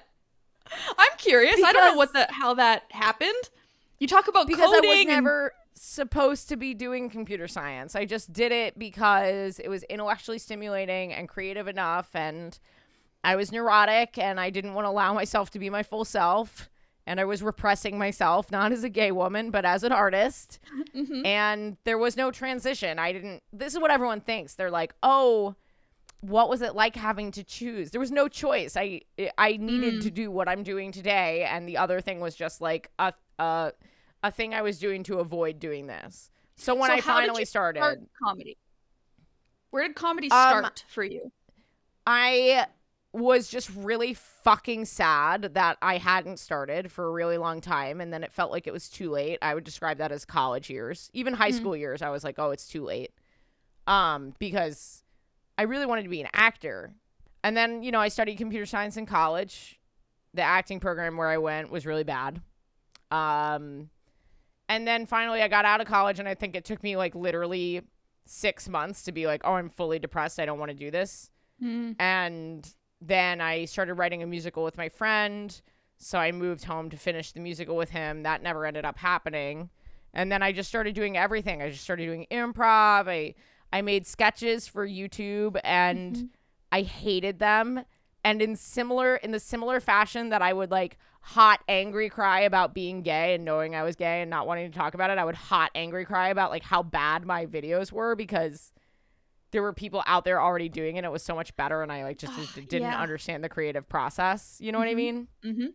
I'm 0.98 1.18
curious. 1.18 1.62
I 1.64 1.74
don't 1.74 1.94
know 1.94 1.98
what 1.98 2.14
the 2.14 2.28
how 2.30 2.54
that 2.56 2.84
happened. 2.92 3.50
You 4.00 4.08
talk 4.08 4.28
about 4.28 4.48
because 4.48 4.70
I 4.70 4.76
coding 4.76 4.90
was 4.90 5.00
and- 5.00 5.08
never 5.10 5.54
supposed 5.74 6.50
to 6.50 6.58
be 6.58 6.74
doing 6.74 7.10
computer 7.10 7.48
science. 7.48 7.96
I 7.96 8.06
just 8.06 8.34
did 8.34 8.52
it 8.52 8.78
because 8.78 9.60
it 9.60 9.70
was 9.70 9.84
intellectually 9.84 10.38
stimulating 10.38 11.14
and 11.14 11.28
creative 11.30 11.68
enough 11.70 12.10
and 12.14 12.58
I 13.24 13.36
was 13.36 13.52
neurotic 13.52 14.18
and 14.18 14.40
I 14.40 14.50
didn't 14.50 14.74
want 14.74 14.86
to 14.86 14.90
allow 14.90 15.14
myself 15.14 15.50
to 15.52 15.60
be 15.60 15.70
my 15.70 15.84
full 15.84 16.06
self 16.06 16.70
and 17.06 17.20
I 17.20 17.26
was 17.26 17.42
repressing 17.42 17.98
myself 17.98 18.52
not 18.52 18.72
as 18.72 18.84
a 18.84 18.90
gay 18.90 19.12
woman 19.12 19.52
but 19.52 19.66
as 19.66 19.84
an 19.84 19.92
artist. 19.92 20.60
And 21.26 21.78
there 21.84 21.98
was 21.98 22.16
no 22.18 22.32
transition. 22.32 23.00
I 23.00 23.12
didn't 23.12 23.44
This 23.52 23.74
is 23.74 23.80
what 23.80 23.92
everyone 23.92 24.22
thinks. 24.22 24.56
They're 24.56 24.72
like, 24.72 24.94
"Oh, 25.04 25.56
what 26.22 26.50
was 26.50 26.62
it 26.62 26.76
like 26.76 26.96
having 26.98 27.32
to 27.32 27.44
choose 27.46 27.92
there 27.92 28.00
was 28.02 28.12
no 28.12 28.28
choice 28.28 28.76
i 28.76 29.00
i 29.38 29.56
needed 29.56 30.02
to 30.02 30.12
do 30.12 30.30
what 30.30 30.50
i'm 30.50 30.64
doing 30.64 30.92
today 30.92 31.44
and 31.50 31.66
the 31.66 31.78
other 31.78 32.02
thing 32.02 32.20
was 32.20 32.36
just 32.36 32.60
like 32.60 32.92
a 33.00 33.14
a, 33.40 33.72
a 34.22 34.30
thing 34.30 34.54
i 34.54 34.62
was 34.62 34.80
doing 34.80 35.02
to 35.02 35.20
avoid 35.20 35.60
doing 35.60 35.88
this 35.88 36.30
so 36.58 36.76
when 36.76 36.90
So 36.90 36.96
i 36.96 37.00
how 37.00 37.22
did 37.22 37.28
finally 37.28 37.46
started 37.46 37.80
start 37.80 38.00
comedy. 38.22 38.58
Where 39.70 39.88
did 39.88 39.96
comedy 39.96 40.30
Um, 40.30 40.50
start 40.50 40.84
for 40.90 41.06
you? 41.06 41.32
i 42.06 42.66
was 43.12 43.48
just 43.48 43.72
really 43.76 44.14
fucking 44.14 44.86
sad 44.86 45.54
that 45.56 45.78
i 45.82 45.98
hadn't 45.98 46.38
started 46.38 46.92
for 46.92 47.06
a 47.06 47.12
really 47.12 47.38
long 47.38 47.60
time 47.60 48.00
and 48.00 48.14
then 48.14 48.24
it 48.24 48.32
felt 48.32 48.52
like 48.52 48.68
it 48.68 48.74
was 48.74 48.88
too 48.88 49.10
late 49.10 49.40
i 49.42 49.54
would 49.54 49.64
describe 49.64 49.98
that 49.98 50.12
as 50.12 50.26
college 50.26 50.70
years 50.70 51.10
even 51.14 51.34
high 51.34 51.50
school 51.52 51.76
years 51.76 52.02
i 52.04 52.10
was 52.10 52.24
like 52.24 52.36
oh 52.38 52.52
it's 52.52 52.68
too 52.68 52.84
late 52.84 53.12
um 53.88 54.34
because 54.38 55.04
I 55.60 55.64
really 55.64 55.86
wanted 55.86 56.04
to 56.04 56.10
be 56.10 56.22
an 56.22 56.30
actor. 56.32 56.94
And 57.44 57.56
then, 57.58 57.84
you 57.84 57.92
know, 57.92 58.00
I 58.00 58.08
studied 58.08 58.38
computer 58.38 58.66
science 58.66 58.96
in 58.96 59.06
college. 59.06 59.78
The 60.34 60.42
acting 60.42 60.80
program 60.80 61.18
where 61.18 61.28
I 61.28 61.38
went 61.38 61.70
was 61.70 61.86
really 61.86 62.06
bad. 62.06 62.42
Um, 63.12 63.90
and 64.70 64.88
then 64.88 65.06
finally 65.06 65.42
I 65.42 65.50
got 65.50 65.66
out 65.66 65.82
of 65.82 65.88
college, 65.88 66.18
and 66.18 66.30
I 66.30 66.34
think 66.36 66.56
it 66.56 66.64
took 66.64 66.82
me 66.82 66.96
like 66.96 67.14
literally 67.14 67.82
six 68.26 68.70
months 68.70 69.04
to 69.04 69.12
be 69.12 69.28
like, 69.28 69.42
oh, 69.44 69.56
I'm 69.56 69.68
fully 69.70 70.00
depressed. 70.00 70.40
I 70.40 70.46
don't 70.46 70.60
want 70.60 70.70
to 70.70 70.78
do 70.78 70.92
this. 70.92 71.30
And 72.00 72.74
then 73.02 73.42
I 73.42 73.66
started 73.66 73.96
writing 73.96 74.24
a 74.24 74.28
musical 74.28 74.64
with 74.64 74.78
my 74.78 74.90
friend. 74.90 75.60
So 75.98 76.18
I 76.18 76.32
moved 76.32 76.64
home 76.64 76.90
to 76.90 76.98
finish 76.98 77.32
the 77.32 77.40
musical 77.40 77.76
with 77.76 77.90
him. 77.90 78.24
That 78.24 78.42
never 78.42 78.66
ended 78.66 78.86
up 78.86 78.98
happening. 78.98 79.70
And 80.14 80.32
then 80.32 80.42
I 80.42 80.52
just 80.52 80.70
started 80.70 80.96
doing 80.96 81.18
everything. 81.18 81.62
I 81.62 81.70
just 81.70 81.84
started 81.84 82.06
doing 82.06 82.26
improv. 82.32 83.08
I 83.08 83.36
I 83.72 83.82
made 83.82 84.08
sketches 84.08 84.68
for 84.68 84.88
YouTube 84.88 85.60
and 85.64 86.16
mm-hmm. 86.16 86.26
I 86.72 86.82
hated 86.82 87.40
them. 87.40 87.84
And 88.24 88.42
in 88.42 88.56
similar 88.56 89.18
in 89.18 89.32
the 89.32 89.40
similar 89.40 89.80
fashion 89.80 90.30
that 90.30 90.42
I 90.42 90.54
would 90.54 90.72
like 90.72 90.98
hot 91.22 91.62
angry 91.68 92.10
cry 92.10 92.42
about 92.42 92.74
being 92.74 93.02
gay 93.02 93.36
and 93.36 93.46
knowing 93.46 93.76
I 93.76 93.84
was 93.84 93.96
gay 93.96 94.22
and 94.22 94.30
not 94.30 94.48
wanting 94.48 94.72
to 94.72 94.78
talk 94.78 94.94
about 94.94 95.10
it. 95.10 95.18
I 95.18 95.26
would 95.26 95.36
hot 95.36 95.72
angry 95.76 96.06
cry 96.06 96.30
about 96.30 96.50
like 96.50 96.64
how 96.64 96.82
bad 96.82 97.26
my 97.26 97.46
videos 97.46 97.92
were 97.92 98.16
because 98.16 98.74
there 99.52 99.62
were 99.62 99.74
people 99.74 100.04
out 100.06 100.26
there 100.26 100.42
already 100.42 100.70
doing 100.70 100.98
it. 100.98 101.04
It 101.04 101.12
was 101.12 101.24
so 101.24 101.36
much 101.36 101.56
better, 101.56 101.82
and 101.82 101.92
I 101.92 102.04
like 102.04 102.18
just 102.18 102.34
didn't 102.56 102.82
yeah. 102.82 103.02
understand 103.02 103.44
the 103.44 103.50
creative 103.50 103.88
process. 103.90 104.58
You 104.60 104.72
know 104.72 104.80
what 104.80 104.88
I 104.88 104.94
mean? 104.96 105.28
Mm-hmm. 105.44 105.68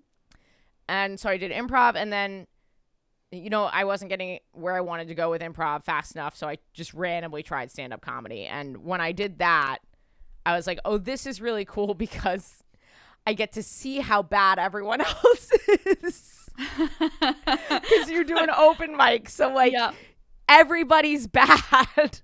And 0.89 1.19
so 1.19 1.29
I 1.29 1.37
did 1.37 1.51
improv, 1.51 1.97
and 1.97 2.13
then 2.13 2.47
you 3.33 3.51
know 3.51 3.65
I 3.65 3.85
wasn't 3.85 4.11
getting 4.11 4.39
where 4.53 4.75
I 4.75 4.81
wanted 4.81 5.09
to 5.09 5.15
go 5.15 5.31
with 5.31 5.43
improv 5.43 5.83
fast 5.85 6.15
enough, 6.15 6.37
so 6.37 6.49
I 6.49 6.59
just 6.73 6.95
randomly 6.95 7.43
tried 7.43 7.71
stand 7.71 7.93
up 7.93 8.01
comedy. 8.01 8.45
And 8.47 8.85
when 8.85 9.01
I 9.01 9.13
did 9.13 9.39
that, 9.39 9.79
I 10.47 10.55
was 10.55 10.67
like, 10.67 10.79
oh, 10.85 10.99
this 10.99 11.27
is 11.27 11.41
really 11.41 11.65
cool 11.65 11.95
because 12.07 12.63
I 13.27 13.33
get 13.33 13.53
to 13.53 13.63
see 13.63 14.01
how 14.01 14.23
bad 14.23 14.59
everyone 14.59 15.01
else 15.01 15.51
is. 15.87 16.31
Because 16.57 18.11
you're 18.11 18.23
doing 18.23 18.47
open 18.57 18.97
mic, 18.97 19.29
so 19.29 19.53
like 19.53 19.73
Yeah. 19.73 19.91
everybody's 20.49 21.27
bad. 21.27 22.21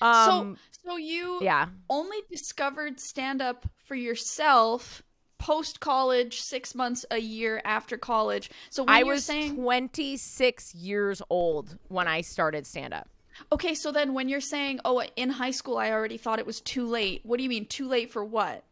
Um, 0.00 0.56
so 0.56 0.56
so 0.88 0.96
you 0.96 1.40
yeah. 1.42 1.66
only 1.90 2.18
discovered 2.30 2.98
stand 3.00 3.42
up 3.42 3.66
for 3.84 3.94
yourself 3.94 5.02
post 5.38 5.78
college, 5.80 6.40
six 6.40 6.74
months, 6.74 7.06
a 7.12 7.18
year 7.18 7.62
after 7.64 7.96
college. 7.96 8.50
So 8.70 8.82
when 8.82 8.94
I 8.94 9.04
was 9.04 9.24
saying 9.24 9.54
26 9.54 10.74
years 10.74 11.22
old 11.30 11.78
when 11.88 12.08
I 12.08 12.22
started 12.22 12.66
stand 12.66 12.92
up. 12.92 13.08
okay, 13.52 13.74
so 13.74 13.92
then 13.92 14.14
when 14.14 14.28
you're 14.28 14.40
saying, 14.40 14.80
oh, 14.84 15.02
in 15.16 15.30
high 15.30 15.52
school 15.52 15.78
I 15.78 15.92
already 15.92 16.16
thought 16.18 16.38
it 16.40 16.46
was 16.46 16.60
too 16.60 16.86
late. 16.88 17.20
What 17.24 17.36
do 17.36 17.44
you 17.44 17.48
mean 17.48 17.66
too 17.66 17.86
late 17.86 18.10
for 18.10 18.24
what? 18.24 18.64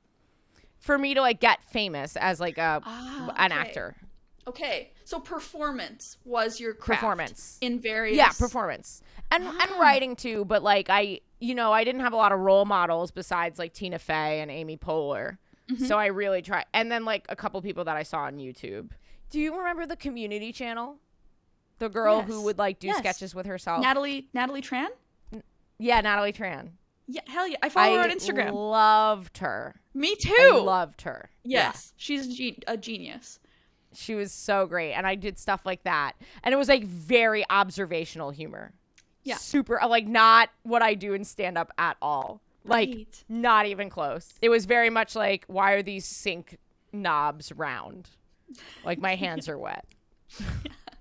For 0.80 0.98
me 0.98 1.14
to 1.14 1.20
like 1.20 1.40
get 1.40 1.62
famous 1.62 2.16
as 2.16 2.40
like 2.40 2.58
a 2.58 2.82
Ah, 2.84 3.32
an 3.36 3.52
okay. 3.52 3.60
actor. 3.60 3.96
Okay, 4.48 4.92
so 5.04 5.18
performance 5.18 6.18
was 6.24 6.60
your 6.60 6.72
craft 6.72 7.00
Performance. 7.00 7.58
in 7.60 7.80
various 7.80 8.16
Yeah, 8.16 8.28
performance. 8.30 9.02
And 9.30 9.44
and 9.44 9.56
Ah. 9.70 9.80
writing 9.80 10.14
too, 10.16 10.44
but 10.44 10.62
like 10.62 10.88
I 10.90 11.20
you 11.40 11.54
know, 11.54 11.72
I 11.72 11.84
didn't 11.84 12.00
have 12.02 12.12
a 12.12 12.16
lot 12.16 12.32
of 12.32 12.40
role 12.40 12.64
models 12.64 13.10
besides 13.10 13.58
like 13.58 13.72
Tina 13.72 13.98
Fey 13.98 14.40
and 14.40 14.50
Amy 14.50 14.76
Poehler. 14.76 15.38
Mm-hmm. 15.70 15.84
So 15.84 15.98
I 15.98 16.06
really 16.06 16.42
tried 16.42 16.64
and 16.72 16.90
then 16.90 17.04
like 17.04 17.26
a 17.28 17.36
couple 17.36 17.60
people 17.62 17.84
that 17.84 17.96
I 17.96 18.02
saw 18.04 18.20
on 18.20 18.36
YouTube. 18.38 18.90
Do 19.30 19.40
you 19.40 19.56
remember 19.58 19.84
the 19.86 19.96
community 19.96 20.52
channel? 20.52 20.96
The 21.78 21.88
girl 21.88 22.22
who 22.22 22.42
would 22.42 22.56
like 22.58 22.78
do 22.78 22.86
Yes. 22.86 22.98
sketches 22.98 23.34
with 23.34 23.46
herself. 23.46 23.82
Natalie 23.82 24.28
Natalie 24.32 24.62
Tran. 24.62 24.88
yeah, 25.78 26.00
Natalie 26.00 26.32
Tran. 26.32 26.68
Yeah, 27.08 27.20
hell 27.26 27.46
yeah! 27.46 27.56
I 27.62 27.68
follow 27.68 27.96
her 27.96 28.02
on 28.02 28.10
Instagram. 28.10 28.52
loved 28.52 29.38
her. 29.38 29.76
Me 29.94 30.12
I 30.12 30.14
too. 30.50 30.58
loved 30.60 31.02
her. 31.02 31.30
Yeah. 31.44 31.68
yes, 31.68 31.92
she's 31.96 32.40
a, 32.40 32.56
a 32.66 32.76
genius. 32.76 33.38
She 33.92 34.14
was 34.14 34.32
so 34.32 34.66
great. 34.66 34.92
And 34.92 35.06
I 35.06 35.14
did 35.14 35.38
stuff 35.38 35.60
like 35.64 35.82
that. 35.84 36.12
And 36.42 36.52
it 36.52 36.56
was 36.56 36.68
like 36.68 36.84
very 36.84 37.44
observational 37.48 38.30
humor. 38.30 38.72
Yeah. 39.26 39.36
Super, 39.36 39.82
uh, 39.82 39.88
like 39.88 40.06
not 40.06 40.50
what 40.62 40.82
I 40.82 40.94
do 40.94 41.12
in 41.12 41.24
stand 41.24 41.58
up 41.58 41.72
at 41.78 41.96
all. 42.00 42.40
Like, 42.64 42.88
Right. 42.88 43.24
not 43.28 43.66
even 43.66 43.90
close. 43.90 44.34
It 44.40 44.48
was 44.48 44.64
very 44.66 44.88
much 44.90 45.14
like, 45.14 45.44
why 45.46 45.72
are 45.72 45.82
these 45.82 46.04
sink 46.04 46.58
knobs 46.92 47.52
round? 47.52 48.08
Like, 48.84 48.98
my 48.98 49.14
hands 49.16 49.48
are 49.48 49.58
wet. 49.58 49.84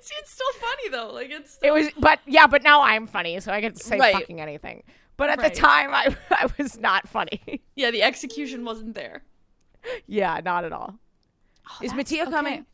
See, 0.00 0.14
it's 0.18 0.30
still 0.30 0.52
funny 0.60 0.88
though. 0.90 1.12
Like 1.12 1.30
it's 1.30 1.58
It 1.62 1.72
was, 1.72 1.88
but 1.98 2.20
yeah, 2.26 2.46
but 2.46 2.62
now 2.62 2.82
I'm 2.82 3.06
funny, 3.06 3.40
so 3.40 3.52
I 3.52 3.60
can 3.60 3.74
say 3.74 3.98
Right. 3.98 4.14
fucking 4.14 4.40
anything. 4.40 4.84
But 5.16 5.30
at 5.30 5.38
Right. 5.38 5.52
the 5.52 5.58
time, 5.60 5.90
I, 5.92 6.14
I 6.30 6.48
was 6.58 6.78
not 6.78 7.08
funny. 7.08 7.62
yeah, 7.74 7.90
the 7.90 8.02
execution 8.02 8.64
wasn't 8.64 8.94
there. 8.94 9.24
yeah, 10.06 10.40
not 10.44 10.64
at 10.64 10.72
all. 10.72 10.94
Is 11.82 11.90
that's- 11.92 12.12
Mattea 12.12 12.30
coming? 12.30 12.66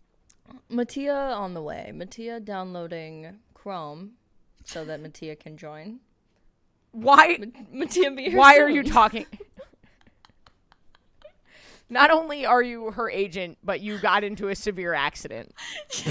Mattea 0.70 1.34
on 1.36 1.54
the 1.54 1.62
way. 1.62 1.90
Mattea 1.94 2.44
downloading 2.44 3.38
Chrome 3.62 4.12
so 4.64 4.84
that 4.84 5.02
Mattea 5.02 5.38
can 5.38 5.56
join. 5.56 6.00
Why? 6.92 7.38
Mattea 7.74 8.16
be 8.16 8.30
here 8.30 8.38
Why 8.38 8.58
are 8.58 8.68
you 8.70 8.82
talking? 8.82 9.26
Not 11.90 12.10
only 12.10 12.44
are 12.44 12.62
you 12.62 12.90
her 12.90 13.10
agent, 13.10 13.56
but 13.64 13.80
you 13.80 13.98
got 13.98 14.22
into 14.24 14.48
a 14.48 14.54
severe 14.54 14.92
accident. 14.94 15.54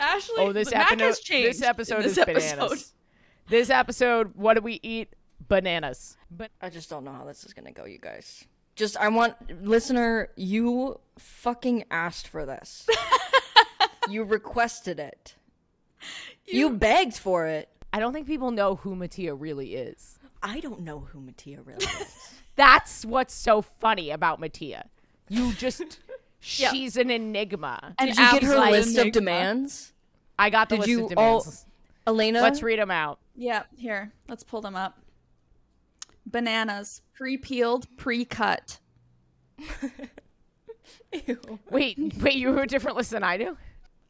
Ashley, 0.00 0.34
Oh, 0.38 0.52
this 0.52 0.70
the 0.70 0.76
Mak 0.76 0.92
episode. 0.92 1.04
has 1.06 1.20
changed. 1.20 1.48
This 1.50 1.62
episode 1.62 2.00
in 2.00 2.04
is 2.06 2.14
this 2.16 2.24
bananas. 2.24 2.94
This 3.48 3.70
episode, 3.70 4.32
what 4.34 4.54
do 4.54 4.60
we 4.60 4.80
eat? 4.82 5.14
Bananas. 5.48 6.16
But 6.30 6.50
I 6.60 6.70
just 6.70 6.88
don't 6.88 7.04
know 7.04 7.12
how 7.12 7.24
this 7.24 7.44
is 7.44 7.52
gonna 7.52 7.72
go, 7.72 7.84
you 7.84 7.98
guys. 7.98 8.44
Just 8.82 8.96
I 8.96 9.10
want 9.10 9.36
listener, 9.64 10.30
you 10.34 10.98
fucking 11.16 11.84
asked 11.92 12.26
for 12.26 12.44
this. 12.44 12.84
you 14.10 14.24
requested 14.24 14.98
it. 14.98 15.36
You, 16.48 16.70
begged 16.70 17.14
for 17.14 17.46
it. 17.46 17.68
I 17.92 18.00
don't 18.00 18.12
think 18.12 18.26
people 18.26 18.50
know 18.50 18.74
who 18.74 18.96
Mattea 18.96 19.36
really 19.38 19.76
is. 19.76 20.18
I 20.42 20.58
don't 20.58 20.80
know 20.80 20.98
who 20.98 21.20
Mattea 21.20 21.64
really 21.64 21.84
is. 21.84 22.34
That's 22.56 23.04
what's 23.04 23.34
so 23.34 23.62
funny 23.62 24.10
about 24.10 24.40
Mattea. 24.40 24.82
You 25.28 25.52
just, 25.52 26.00
she's 26.40 26.96
an 26.96 27.08
enigma. 27.08 27.94
An 28.00 28.08
Did 28.08 28.18
you 28.18 28.32
get 28.32 28.42
her 28.42 28.56
absolute 28.56 28.72
list 28.72 28.98
of 28.98 29.12
demands? 29.12 29.92
I 30.40 30.50
got 30.50 30.68
the 30.68 30.74
Did 30.74 30.80
list 30.80 30.90
you 30.90 31.06
of 31.06 31.12
all 31.18 31.40
demands. 31.42 31.66
Alayna? 32.08 32.42
Let's 32.42 32.64
read 32.64 32.80
them 32.80 32.90
out. 32.90 33.20
Yeah, 33.36 33.62
here. 33.76 34.10
Let's 34.26 34.42
pull 34.42 34.60
them 34.60 34.74
up. 34.74 34.98
Bananas, 36.32 37.02
pre-peeled, 37.14 37.86
pre-cut. 37.96 38.78
Wait, 41.70 41.98
wait, 42.20 42.34
you 42.34 42.48
have 42.48 42.64
a 42.64 42.66
different 42.66 42.96
list 42.96 43.10
than 43.10 43.22
I 43.22 43.36
do? 43.36 43.56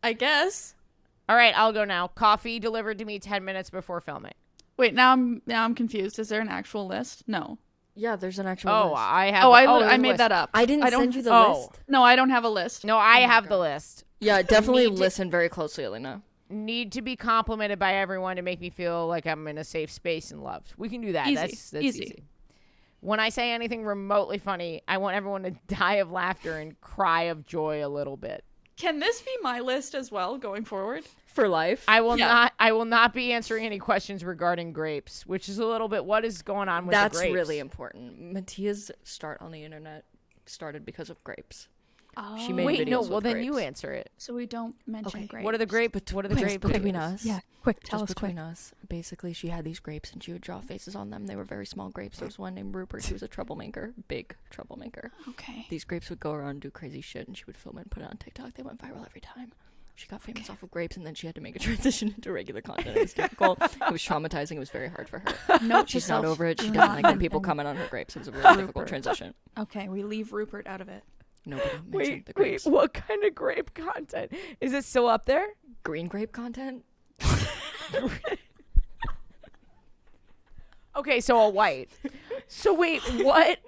I 0.02 0.12
guess. 0.12 0.74
All 1.28 1.36
right, 1.36 1.52
I'll 1.56 1.72
go 1.72 1.84
now. 1.84 2.08
Coffee 2.08 2.58
delivered 2.58 2.98
to 2.98 3.04
me 3.04 3.18
10 3.18 3.44
minutes 3.44 3.70
before 3.70 4.00
filming. 4.00 4.34
Wait, 4.76 4.94
now 4.94 5.12
I'm 5.12 5.42
now 5.46 5.64
I'm 5.64 5.74
confused. 5.74 6.18
Is 6.18 6.28
there 6.28 6.40
an 6.40 6.48
actual 6.48 6.86
list? 6.86 7.24
No. 7.26 7.58
Yeah, 7.94 8.16
there's 8.16 8.38
an 8.38 8.46
actual 8.46 8.70
Oh, 8.70 8.90
list. 8.90 9.02
I 9.02 9.30
have. 9.32 9.44
Oh, 9.44 9.52
I 9.52 9.66
oh, 9.66 9.80
there's 9.80 9.92
I 9.92 9.94
a 9.96 9.98
made 9.98 10.08
list. 10.10 10.18
that 10.18 10.32
up. 10.32 10.50
I 10.54 10.64
didn't 10.64 10.84
I 10.84 10.90
don't, 10.90 11.00
send 11.00 11.14
you 11.16 11.22
the 11.22 11.32
oh. 11.32 11.58
list. 11.58 11.80
No, 11.88 12.02
I 12.02 12.16
don't 12.16 12.30
have 12.30 12.44
a 12.44 12.48
list. 12.48 12.84
No, 12.84 12.96
I 12.96 13.24
oh 13.24 13.26
have 13.26 13.48
the 13.48 13.58
list. 13.58 14.04
Yeah, 14.20 14.40
definitely 14.42 14.88
Need 14.88 14.96
to- 14.96 15.02
listen 15.02 15.30
very 15.30 15.48
closely, 15.48 15.84
Alayna. 15.84 16.22
Need 16.52 16.92
to 16.92 17.02
be 17.02 17.16
complimented 17.16 17.78
by 17.78 17.94
everyone 17.94 18.36
to 18.36 18.42
make 18.42 18.60
me 18.60 18.68
feel 18.70 19.06
like 19.08 19.26
I'm 19.26 19.48
in 19.48 19.56
a 19.58 19.64
safe 19.64 19.90
space 19.90 20.30
and 20.30 20.42
loved. 20.42 20.74
We 20.76 20.88
can 20.88 21.00
do 21.00 21.12
that. 21.12 21.26
Easy. 21.26 21.34
That's, 21.34 21.70
that's 21.70 21.84
Easy. 21.84 22.02
easy. 22.04 22.24
When 23.00 23.18
I 23.18 23.30
say 23.30 23.50
anything 23.52 23.84
remotely 23.84 24.38
funny, 24.38 24.82
I 24.86 24.98
want 24.98 25.16
everyone 25.16 25.42
to 25.44 25.50
die 25.66 25.94
of 25.94 26.10
laughter 26.12 26.58
and 26.58 26.80
cry 26.80 27.22
of 27.24 27.46
joy 27.46 27.84
a 27.84 27.88
little 27.88 28.16
bit. 28.16 28.44
Can 28.76 29.00
this 29.00 29.20
be 29.22 29.30
my 29.42 29.60
list 29.60 29.94
as 29.94 30.10
well 30.10 30.38
going 30.38 30.64
forward? 30.64 31.04
For 31.26 31.48
life. 31.48 31.84
I 31.88 32.00
will 32.00 32.18
Yeah. 32.18 32.28
not. 32.28 32.52
I 32.58 32.72
will 32.72 32.84
not 32.84 33.12
be 33.14 33.32
answering 33.32 33.64
any 33.64 33.78
questions 33.78 34.24
regarding 34.24 34.72
grapes, 34.72 35.24
which 35.26 35.48
is 35.48 35.58
a 35.58 35.64
little 35.66 35.88
bit. 35.88 36.04
What 36.04 36.24
is 36.24 36.42
going 36.42 36.68
on 36.68 36.86
with 36.86 36.92
That's 36.92 37.14
the 37.16 37.22
grapes? 37.24 37.34
That's 37.36 37.48
really 37.48 37.58
important. 37.60 38.20
Mattea's 38.32 38.90
start 39.04 39.38
on 39.40 39.52
the 39.52 39.64
internet 39.64 40.04
started 40.46 40.84
because 40.84 41.10
of 41.10 41.22
grapes. 41.24 41.68
She 42.46 42.52
made 42.52 42.62
oh. 42.62 42.66
Wait, 42.66 42.80
videos 42.86 42.90
no. 42.90 43.00
with 43.00 43.10
Well, 43.10 43.20
then 43.22 43.42
you 43.42 43.58
answer 43.58 43.92
it. 43.92 44.10
So 44.18 44.34
we 44.34 44.46
don't 44.46 44.74
mention 44.86 45.20
Okay. 45.20 45.26
grapes. 45.26 45.44
What 45.44 45.54
are 45.54 45.58
the 45.58 45.66
grape? 45.66 45.94
What 46.12 46.24
are 46.24 46.28
the 46.28 46.34
Quick, 46.34 46.60
grape? 46.60 46.72
between 46.74 46.96
us. 46.96 47.24
Yeah, 47.24 47.40
quick. 47.62 47.80
Tell 47.82 48.00
Just 48.00 48.10
us 48.10 48.14
quick. 48.14 48.30
between 48.32 48.38
us, 48.38 48.72
basically, 48.88 49.32
she 49.32 49.48
had 49.48 49.64
these 49.64 49.78
grapes 49.80 50.12
and 50.12 50.22
she 50.22 50.32
would 50.32 50.42
draw 50.42 50.60
faces 50.60 50.94
on 50.94 51.10
them. 51.10 51.26
They 51.26 51.36
were 51.36 51.44
very 51.44 51.66
small 51.66 51.88
grapes. 51.88 52.18
There 52.18 52.26
was 52.28 52.38
one 52.38 52.54
named 52.54 52.74
Rupert. 52.74 53.04
He 53.06 53.12
was 53.14 53.22
a 53.22 53.28
troublemaker, 53.28 53.94
big 54.08 54.36
troublemaker. 54.50 55.10
Okay. 55.30 55.66
These 55.70 55.84
grapes 55.84 56.10
would 56.10 56.20
go 56.20 56.32
around 56.32 56.50
and 56.50 56.60
do 56.60 56.70
crazy 56.70 57.00
shit, 57.00 57.26
and 57.28 57.36
she 57.36 57.44
would 57.46 57.56
film 57.56 57.78
it 57.78 57.82
and 57.82 57.90
put 57.90 58.02
it 58.02 58.10
on 58.10 58.16
TikTok. 58.18 58.54
They 58.54 58.62
went 58.62 58.78
viral 58.80 59.06
every 59.06 59.20
time. 59.20 59.52
She 59.94 60.08
got 60.08 60.22
famous 60.22 60.48
off 60.48 60.62
of 60.62 60.70
grapes, 60.70 60.96
and 60.96 61.04
then 61.06 61.14
she 61.14 61.26
had 61.26 61.34
to 61.34 61.42
make 61.42 61.54
a 61.54 61.58
transition 61.68 62.08
into 62.16 62.32
regular 62.32 62.62
content. 62.62 62.96
It 62.96 63.00
was 63.02 63.12
difficult. 63.12 63.60
it 63.62 63.92
was 63.92 64.00
traumatizing. 64.02 64.52
It 64.56 64.58
was 64.58 64.70
very 64.70 64.88
hard 64.88 65.06
for 65.08 65.18
her. 65.20 65.58
Note 65.62 65.90
She's 65.90 65.96
yourself. 66.04 66.24
not 66.24 66.30
over 66.30 66.46
it. 66.46 66.60
She 66.62 66.70
doesn't 66.70 66.94
like 66.94 67.04
when 67.04 67.18
people 67.18 67.40
mention- 67.40 67.48
comment 67.50 67.68
on 67.68 67.76
her 67.76 67.86
grapes. 67.88 68.16
It 68.16 68.20
was 68.20 68.28
a 68.28 68.32
really 68.32 68.56
difficult 68.62 68.86
transition. 68.88 69.34
Okay, 69.58 69.88
we 69.90 70.02
leave 70.02 70.32
Rupert 70.32 70.66
out 70.66 70.80
of 70.80 70.88
it. 70.88 71.04
Nobody 71.44 71.68
mentioned 71.90 71.92
Wait, 71.92 72.26
the 72.26 72.32
wait. 72.36 72.62
What 72.64 72.94
kind 72.94 73.24
of 73.24 73.34
grape 73.34 73.74
content 73.74 74.32
is 74.60 74.72
it 74.72 74.84
still 74.84 75.08
up 75.08 75.26
there? 75.26 75.46
Green 75.82 76.06
grape 76.06 76.32
content? 76.32 76.84
Okay, 80.94 81.20
so 81.20 81.38
a 81.40 81.48
white. 81.48 81.88
So 82.48 82.74
wait, 82.74 83.00
what? 83.24 83.58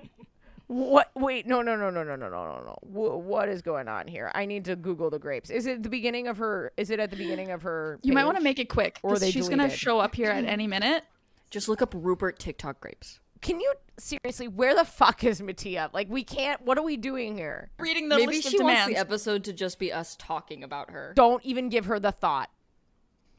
What? 0.66 1.10
Wait, 1.14 1.46
no, 1.46 1.62
no, 1.62 1.74
no, 1.74 1.88
no, 1.90 2.02
no, 2.04 2.16
no, 2.16 2.28
no, 2.28 2.44
no, 2.46 2.62
no. 2.64 2.78
Wh- 2.82 3.24
What 3.24 3.48
is 3.48 3.62
going 3.62 3.88
on 3.88 4.06
here? 4.06 4.30
I 4.34 4.44
need 4.44 4.64
to 4.66 4.76
Google 4.76 5.08
the 5.10 5.18
grapes. 5.18 5.48
Is 5.50 5.66
it 5.66 5.82
the 5.82 5.88
beginning 5.88 6.28
of 6.28 6.36
her? 6.38 6.72
Is 6.76 6.90
it 6.90 7.00
at 7.00 7.10
the 7.10 7.16
beginning 7.16 7.50
of 7.50 7.62
her? 7.62 7.98
You 8.02 8.12
might 8.12 8.24
want 8.26 8.36
to 8.36 8.42
make 8.42 8.58
it 8.58 8.68
quick, 8.68 9.00
Or 9.02 9.12
'cause 9.12 9.20
they 9.20 9.30
she's 9.30 9.48
gonna 9.48 9.70
show 9.70 9.98
up 10.00 10.14
here 10.14 10.30
at 10.30 10.44
any 10.44 10.66
minute. 10.66 11.04
Just 11.50 11.68
look 11.68 11.80
up 11.80 11.94
Rupert 11.96 12.38
TikTok 12.38 12.80
grapes. 12.80 13.20
Can 13.44 13.60
you 13.60 13.74
seriously? 13.98 14.48
Where 14.48 14.74
the 14.74 14.86
fuck 14.86 15.22
is 15.22 15.42
Mattea? 15.42 15.92
Like, 15.92 16.08
we 16.08 16.24
can't. 16.24 16.62
What 16.62 16.78
are 16.78 16.82
we 16.82 16.96
doing 16.96 17.36
here? 17.36 17.68
Reading 17.78 18.08
the 18.08 18.16
Maybe 18.16 18.36
list 18.36 18.48
she 18.48 18.56
of 18.56 18.64
wants 18.64 18.80
demands. 18.80 18.94
the 18.94 18.98
episode 18.98 19.44
to 19.44 19.52
just 19.52 19.78
be 19.78 19.92
us 19.92 20.16
talking 20.18 20.64
about 20.64 20.90
her. 20.90 21.12
Don't 21.14 21.44
even 21.44 21.68
give 21.68 21.84
her 21.84 22.00
the 22.00 22.10
thought. 22.10 22.48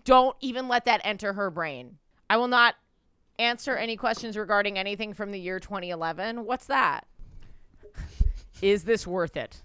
Don't 0.03 0.37
even 0.41 0.67
let 0.67 0.85
that 0.85 1.01
enter 1.03 1.33
her 1.33 1.49
brain. 1.49 1.97
I 2.29 2.37
will 2.37 2.47
not 2.47 2.75
answer 3.39 3.75
any 3.75 3.97
questions 3.97 4.37
regarding 4.37 4.77
anything 4.77 5.15
from 5.15 5.31
the 5.31 5.39
year 5.39 5.59
2011. 5.59 6.45
What's 6.45 6.67
that? 6.67 7.07
Is 8.61 8.83
this 8.83 9.07
worth 9.07 9.35
it? 9.35 9.63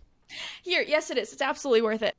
Here, 0.63 0.83
yes, 0.83 1.11
it 1.11 1.19
is. 1.19 1.35
It's 1.35 1.43
absolutely 1.43 1.83
worth 1.83 2.03
it. 2.03 2.17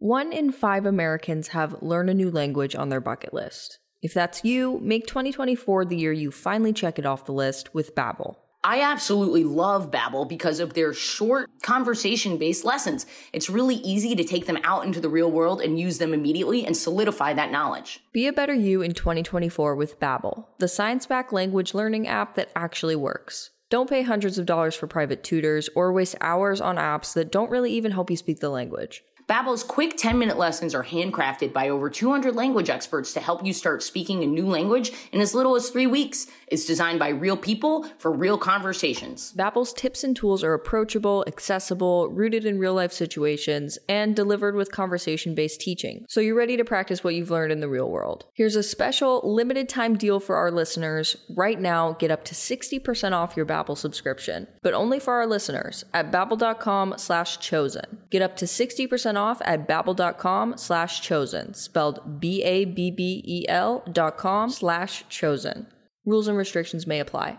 One 0.00 0.34
in 0.34 0.52
five 0.52 0.84
Americans 0.84 1.48
have 1.48 1.82
learn 1.82 2.10
a 2.10 2.14
new 2.14 2.30
language 2.30 2.76
on 2.76 2.90
their 2.90 3.00
bucket 3.00 3.32
list. 3.32 3.78
If 4.04 4.12
that's 4.12 4.44
you, 4.44 4.80
make 4.82 5.06
2024 5.06 5.86
the 5.86 5.96
year 5.96 6.12
you 6.12 6.30
finally 6.30 6.74
check 6.74 6.98
it 6.98 7.06
off 7.06 7.24
the 7.24 7.32
list 7.32 7.72
with 7.72 7.94
Babbel. 7.94 8.36
I 8.62 8.82
absolutely 8.82 9.44
love 9.44 9.90
Babbel 9.90 10.28
because 10.28 10.60
of 10.60 10.74
their 10.74 10.92
short 10.92 11.48
conversation-based 11.62 12.66
lessons. 12.66 13.06
It's 13.32 13.48
really 13.48 13.76
easy 13.76 14.14
to 14.14 14.22
take 14.22 14.44
them 14.44 14.58
out 14.62 14.84
into 14.84 15.00
the 15.00 15.08
real 15.08 15.30
world 15.30 15.62
and 15.62 15.80
use 15.80 15.96
them 15.96 16.12
immediately 16.12 16.66
and 16.66 16.76
solidify 16.76 17.32
that 17.32 17.50
knowledge. 17.50 18.00
Be 18.12 18.26
a 18.26 18.32
better 18.32 18.52
you 18.52 18.82
in 18.82 18.92
2024 18.92 19.74
with 19.74 19.98
Babbel, 19.98 20.48
the 20.58 20.68
science-backed 20.68 21.32
language 21.32 21.72
learning 21.72 22.06
app 22.06 22.34
that 22.34 22.50
actually 22.54 22.96
works. 22.96 23.52
Don't 23.70 23.88
pay 23.88 24.02
hundreds 24.02 24.36
of 24.36 24.44
dollars 24.44 24.74
for 24.74 24.86
private 24.86 25.24
tutors 25.24 25.70
or 25.74 25.94
waste 25.94 26.16
hours 26.20 26.60
on 26.60 26.76
apps 26.76 27.14
that 27.14 27.32
don't 27.32 27.50
really 27.50 27.72
even 27.72 27.92
help 27.92 28.10
you 28.10 28.18
speak 28.18 28.40
the 28.40 28.50
language. 28.50 29.02
Babbel's 29.26 29.62
quick 29.62 29.96
10-minute 29.96 30.36
lessons 30.36 30.74
are 30.74 30.84
handcrafted 30.84 31.54
by 31.54 31.70
over 31.70 31.88
200 31.88 32.36
language 32.36 32.68
experts 32.68 33.14
to 33.14 33.20
help 33.20 33.42
you 33.42 33.54
start 33.54 33.82
speaking 33.82 34.22
a 34.22 34.26
new 34.26 34.46
language 34.46 34.92
in 35.12 35.22
as 35.22 35.34
little 35.34 35.56
as 35.56 35.70
3 35.70 35.86
weeks. 35.86 36.26
It's 36.48 36.66
designed 36.66 36.98
by 36.98 37.08
real 37.08 37.38
people 37.38 37.84
for 37.96 38.12
real 38.12 38.36
conversations. 38.36 39.32
Babbel's 39.34 39.72
tips 39.72 40.04
and 40.04 40.14
tools 40.14 40.44
are 40.44 40.52
approachable, 40.52 41.24
accessible, 41.26 42.10
rooted 42.10 42.44
in 42.44 42.58
real-life 42.58 42.92
situations, 42.92 43.78
and 43.88 44.14
delivered 44.14 44.56
with 44.56 44.70
conversation-based 44.70 45.58
teaching. 45.58 46.04
So 46.10 46.20
you're 46.20 46.34
ready 46.34 46.58
to 46.58 46.64
practice 46.64 47.02
what 47.02 47.14
you've 47.14 47.30
learned 47.30 47.52
in 47.52 47.60
the 47.60 47.68
real 47.68 47.90
world. 47.90 48.26
Here's 48.34 48.56
a 48.56 48.62
special 48.62 49.22
limited 49.24 49.70
time 49.70 49.96
deal 49.96 50.20
for 50.20 50.36
our 50.36 50.50
listeners. 50.50 51.16
Right 51.30 51.58
now, 51.58 51.92
get 51.92 52.10
up 52.10 52.24
to 52.26 52.34
60% 52.34 53.12
off 53.12 53.38
your 53.38 53.46
Babbel 53.46 53.78
subscription, 53.78 54.48
but 54.62 54.74
only 54.74 55.00
for 55.00 55.14
our 55.14 55.26
listeners 55.26 55.86
at 55.94 56.12
babbel.com/chosen. 56.12 57.98
Get 58.10 58.20
up 58.20 58.36
to 58.36 58.44
60% 58.44 59.13
off 59.16 59.40
at 59.44 59.68
babbel.com 59.68 60.56
slash 60.56 61.00
chosen, 61.00 61.54
spelled 61.54 62.20
B-A-B-B-E-L 62.20 63.84
dot 63.92 64.16
com 64.16 64.50
slash 64.50 65.04
chosen. 65.08 65.66
Rules 66.04 66.28
and 66.28 66.36
restrictions 66.36 66.86
may 66.86 67.00
apply. 67.00 67.38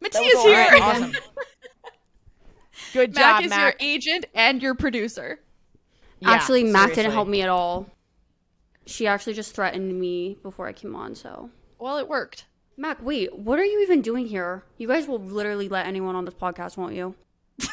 Mattea's 0.00 0.42
here. 0.42 0.68
Awesome. 0.80 1.12
Good 2.92 3.14
Mak 3.14 3.22
job, 3.22 3.44
is 3.44 3.50
Mak. 3.50 3.60
your 3.60 3.74
agent 3.88 4.26
and 4.34 4.62
your 4.62 4.74
producer. 4.74 5.40
Yeah, 6.20 6.30
actually, 6.30 6.64
Mak 6.64 6.72
seriously. 6.74 7.02
didn't 7.02 7.12
help 7.14 7.28
me 7.28 7.42
at 7.42 7.48
all. 7.48 7.86
She 8.86 9.06
actually 9.06 9.34
just 9.34 9.54
threatened 9.54 9.98
me 9.98 10.38
before 10.42 10.66
I 10.66 10.72
came 10.72 10.94
on. 10.94 11.14
So, 11.14 11.50
Well, 11.78 11.98
it 11.98 12.08
worked. 12.08 12.46
Mak, 12.78 13.02
wait, 13.02 13.34
what 13.36 13.58
are 13.58 13.64
you 13.64 13.80
even 13.82 14.02
doing 14.02 14.26
here? 14.26 14.62
You 14.78 14.86
guys 14.88 15.08
will 15.08 15.18
literally 15.18 15.68
let 15.68 15.86
anyone 15.86 16.14
on 16.14 16.24
this 16.26 16.34
podcast, 16.34 16.76
won't 16.76 16.94
you? 16.94 17.14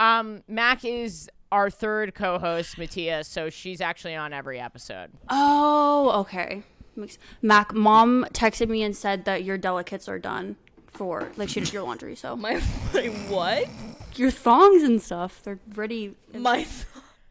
Um, 0.00 0.42
Mak 0.48 0.84
is 0.84 1.30
our 1.52 1.70
third 1.70 2.14
co-host, 2.16 2.76
Mattia, 2.78 3.22
so 3.22 3.48
she's 3.48 3.80
actually 3.80 4.16
on 4.16 4.32
every 4.32 4.58
episode. 4.58 5.12
Oh, 5.28 6.10
okay. 6.22 6.64
Mak, 7.40 7.72
mom 7.72 8.26
texted 8.32 8.68
me 8.68 8.82
and 8.82 8.96
said 8.96 9.24
that 9.24 9.44
your 9.44 9.56
delicates 9.56 10.08
are 10.08 10.18
done 10.18 10.56
for 10.94 11.30
like 11.36 11.48
she 11.48 11.60
did 11.60 11.72
your 11.72 11.82
laundry. 11.82 12.14
So 12.16 12.36
My, 12.44 12.54
my 12.92 13.06
what? 13.28 13.68
your 14.16 14.30
thongs 14.30 14.82
and 14.82 15.00
stuff, 15.02 15.42
they're 15.42 15.58
ready. 15.74 16.14
My 16.32 16.66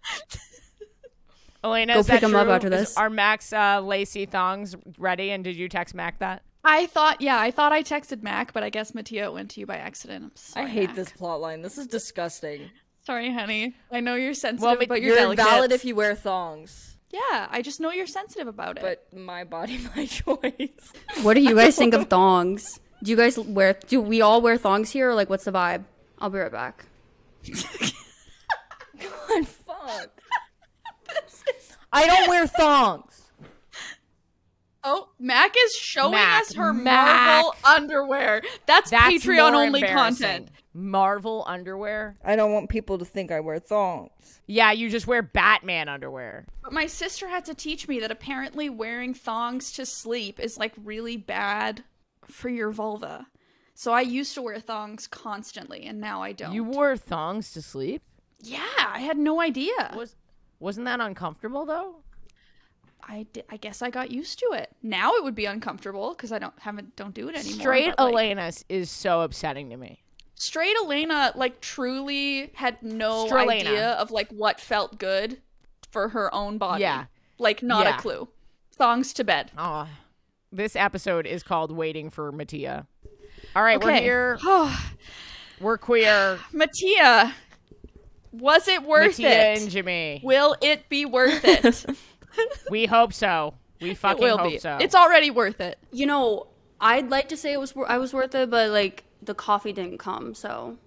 Alayna, 1.63 1.93
Go 1.93 1.99
is 1.99 2.08
pick 2.08 2.21
that 2.21 2.28
'em 2.28 2.36
up 2.36 2.45
true? 2.45 2.54
after 2.54 2.67
Is- 2.67 2.73
this. 2.89 2.97
Are 2.97 3.10
Mak's 3.10 3.54
uh, 3.54 3.80
lacy 3.82 4.26
thongs 4.26 4.76
ready? 4.97 5.32
And 5.32 5.43
did 5.43 5.56
you 5.56 5.69
text 5.69 5.95
Mak 5.95 6.19
that? 6.19 6.43
I 6.65 6.86
thought, 6.88 7.19
yeah, 7.21 7.39
I 7.39 7.52
thought 7.52 7.71
I 7.73 7.84
texted 7.84 8.21
Mak, 8.23 8.54
but 8.54 8.63
I 8.63 8.69
guess 8.69 8.91
Mattea 8.93 9.34
went 9.34 9.52
to 9.52 9.60
you 9.60 9.65
by 9.65 9.78
accident. 9.78 10.23
I'm 10.26 10.32
sorry, 10.36 10.65
I 10.65 10.69
hate 10.69 10.88
Mak. 10.88 10.95
this 10.95 11.10
plot 11.12 11.41
line. 11.41 11.62
This 11.62 11.78
is 11.78 11.88
disgusting. 11.88 12.69
Sorry, 13.06 13.34
honey. 13.34 13.76
I 13.91 13.99
know 13.99 14.15
you're 14.15 14.34
sensitive 14.34 14.62
Well, 14.63 14.76
but 14.78 14.86
about 14.86 15.02
your 15.02 15.10
You're 15.15 15.19
delicates. 15.26 15.49
valid 15.49 15.71
if 15.73 15.84
you 15.84 15.93
wear 15.95 16.15
thongs, 16.15 16.95
Yeah, 17.12 17.47
I 17.52 17.62
just 17.62 17.82
know 17.82 17.91
you're 17.91 18.08
sensitive 18.08 18.47
about 18.47 18.78
it. 18.78 18.82
but 18.82 19.17
my 19.17 19.43
body, 19.43 19.78
my 19.95 20.06
choice. 20.06 20.93
What 21.21 21.34
do 21.34 21.41
you 21.41 21.54
guys 21.56 21.76
think 21.78 21.93
of 21.93 22.08
thongs? 22.10 22.80
Do 23.04 23.12
you 23.12 23.18
guys 23.18 23.38
wear? 23.38 23.78
Do 23.88 24.00
we 24.00 24.22
all 24.22 24.42
wear 24.42 24.58
thongs 24.58 24.89
here? 24.89 25.10
Or 25.10 25.16
like, 25.16 25.30
what's 25.30 25.44
the 25.44 25.52
vibe? 25.52 25.84
I'll 26.20 26.30
be 26.30 26.39
right 26.39 26.52
back. 26.52 26.86
God, 29.00 29.46
fuck. 29.46 30.22
I 31.92 32.08
don't 32.08 32.30
wear 32.30 32.48
thongs. 32.48 33.24
oh, 34.86 35.10
Mak 35.20 35.54
is 35.66 35.76
showing 35.76 36.13
Mak, 36.13 36.42
us 36.44 36.54
her 36.54 36.74
Mak. 36.74 37.06
Marvel 37.06 37.56
underwear. 37.66 38.42
That's, 38.66 38.89
That's 38.92 39.13
Patreon 39.13 39.52
only 39.52 39.82
content. 39.82 40.50
Marvel 40.74 41.44
underwear. 41.46 42.18
I 42.24 42.38
don't 42.38 42.54
want 42.54 42.70
people 42.70 42.98
to 43.00 43.06
think 43.06 43.32
I 43.32 43.42
wear 43.42 43.60
thongs. 43.60 44.39
Yeah, 44.48 44.72
you 44.72 44.89
just 44.89 45.08
wear 45.08 45.22
Batman 45.22 45.89
underwear. 45.89 46.46
But 46.63 46.72
my 46.72 46.88
sister 46.88 47.28
had 47.28 47.44
to 47.46 47.54
teach 47.54 47.88
me 47.89 48.00
that 48.00 48.12
apparently 48.12 48.70
wearing 48.70 49.13
thongs 49.13 49.74
to 49.74 49.86
sleep 49.86 50.39
is 50.39 50.58
like 50.58 50.74
really 50.78 51.18
bad 51.18 51.84
for 52.28 52.50
your 52.50 52.72
vulva. 52.72 53.28
So 53.76 53.92
I 53.92 54.02
used 54.02 54.34
to 54.36 54.42
wear 54.42 54.60
thongs 54.60 55.08
constantly, 55.08 55.84
and 55.86 56.00
now 56.00 56.22
I 56.22 56.32
don't. 56.32 56.54
You 56.54 56.64
wore 56.64 56.96
thongs 56.98 57.52
to 57.54 57.62
sleep? 57.62 58.02
Yeah, 58.40 58.62
I 58.88 59.00
had 59.00 59.18
no 59.18 59.42
idea. 59.42 59.94
Was 59.96 60.16
wasn't 60.60 60.86
that 60.86 61.00
uncomfortable 61.02 61.66
though? 61.66 61.96
I, 63.06 63.26
di- 63.34 63.44
I 63.50 63.58
guess 63.58 63.82
I 63.82 63.90
got 63.90 64.12
used 64.12 64.40
to 64.40 64.52
it. 64.54 64.70
Now 64.82 65.14
it 65.16 65.24
would 65.24 65.36
be 65.36 65.46
uncomfortable 65.46 66.12
because 66.14 66.32
I 66.32 66.40
don't 66.40 66.58
haven't 66.60 66.96
don't 66.96 67.14
do 67.14 67.28
it 67.30 67.36
anymore. 67.36 67.60
Straight 67.60 67.94
but, 67.98 68.14
like, 68.14 68.38
Alayna 68.38 68.64
is 68.70 68.90
so 68.90 69.22
upsetting 69.22 69.70
to 69.72 69.78
me. 69.78 70.02
Straight 70.36 70.76
Alayna 70.84 71.36
like 71.36 71.60
truly 71.62 72.52
had 72.54 72.82
no 72.82 73.28
Strelena. 73.28 73.62
idea 73.62 73.92
of 73.94 74.12
like 74.12 74.30
what 74.32 74.60
felt 74.60 75.00
good 75.00 75.42
for 75.92 76.10
her 76.10 76.34
own 76.34 76.58
body. 76.58 76.82
Yeah. 76.82 77.06
Like 77.40 77.62
not 77.64 77.86
Yeah. 77.86 77.98
a 77.98 78.00
clue. 78.00 78.28
Thongs 78.76 79.14
to 79.14 79.24
bed. 79.24 79.52
Oh, 79.58 79.88
this 80.54 80.76
episode 80.76 81.26
is 81.26 81.44
called 81.44 81.72
"Waiting 81.72 82.10
for 82.10 82.32
Mattea." 82.32 82.86
All 83.56 83.63
right, 83.63 83.82
we're 83.84 83.94
here. 84.00 84.39
We're 85.60 85.78
queer. 85.78 86.39
Mattea, 86.54 87.32
was 88.32 88.68
it 88.68 88.84
worth 88.84 89.20
Mattia 89.20 89.52
it? 89.54 89.62
and 89.62 89.70
Jimmy. 89.70 90.20
Will 90.24 90.56
it 90.62 90.89
be 90.89 91.06
worth 91.06 91.44
it? 91.46 91.86
We 92.72 92.88
hope 92.88 93.13
so. 93.13 93.54
We 93.80 93.92
it 93.92 93.98
fucking 94.00 94.24
will 94.24 94.39
hope 94.39 94.52
be. 94.54 94.58
so. 94.58 94.80
It's 94.82 94.96
already 94.96 95.30
worth 95.30 95.62
it. 95.62 95.78
You 95.92 96.08
know, 96.08 96.48
I'd 96.82 97.12
like 97.12 97.30
to 97.30 97.38
say 97.38 97.54
it 97.54 97.60
was 97.60 97.76
I 97.88 98.00
was 98.00 98.12
worth 98.12 98.34
it, 98.34 98.50
but 98.50 98.72
like 98.72 99.04
the 99.22 99.36
coffee 99.36 99.72
didn't 99.72 100.00
come, 100.00 100.34
so 100.34 100.78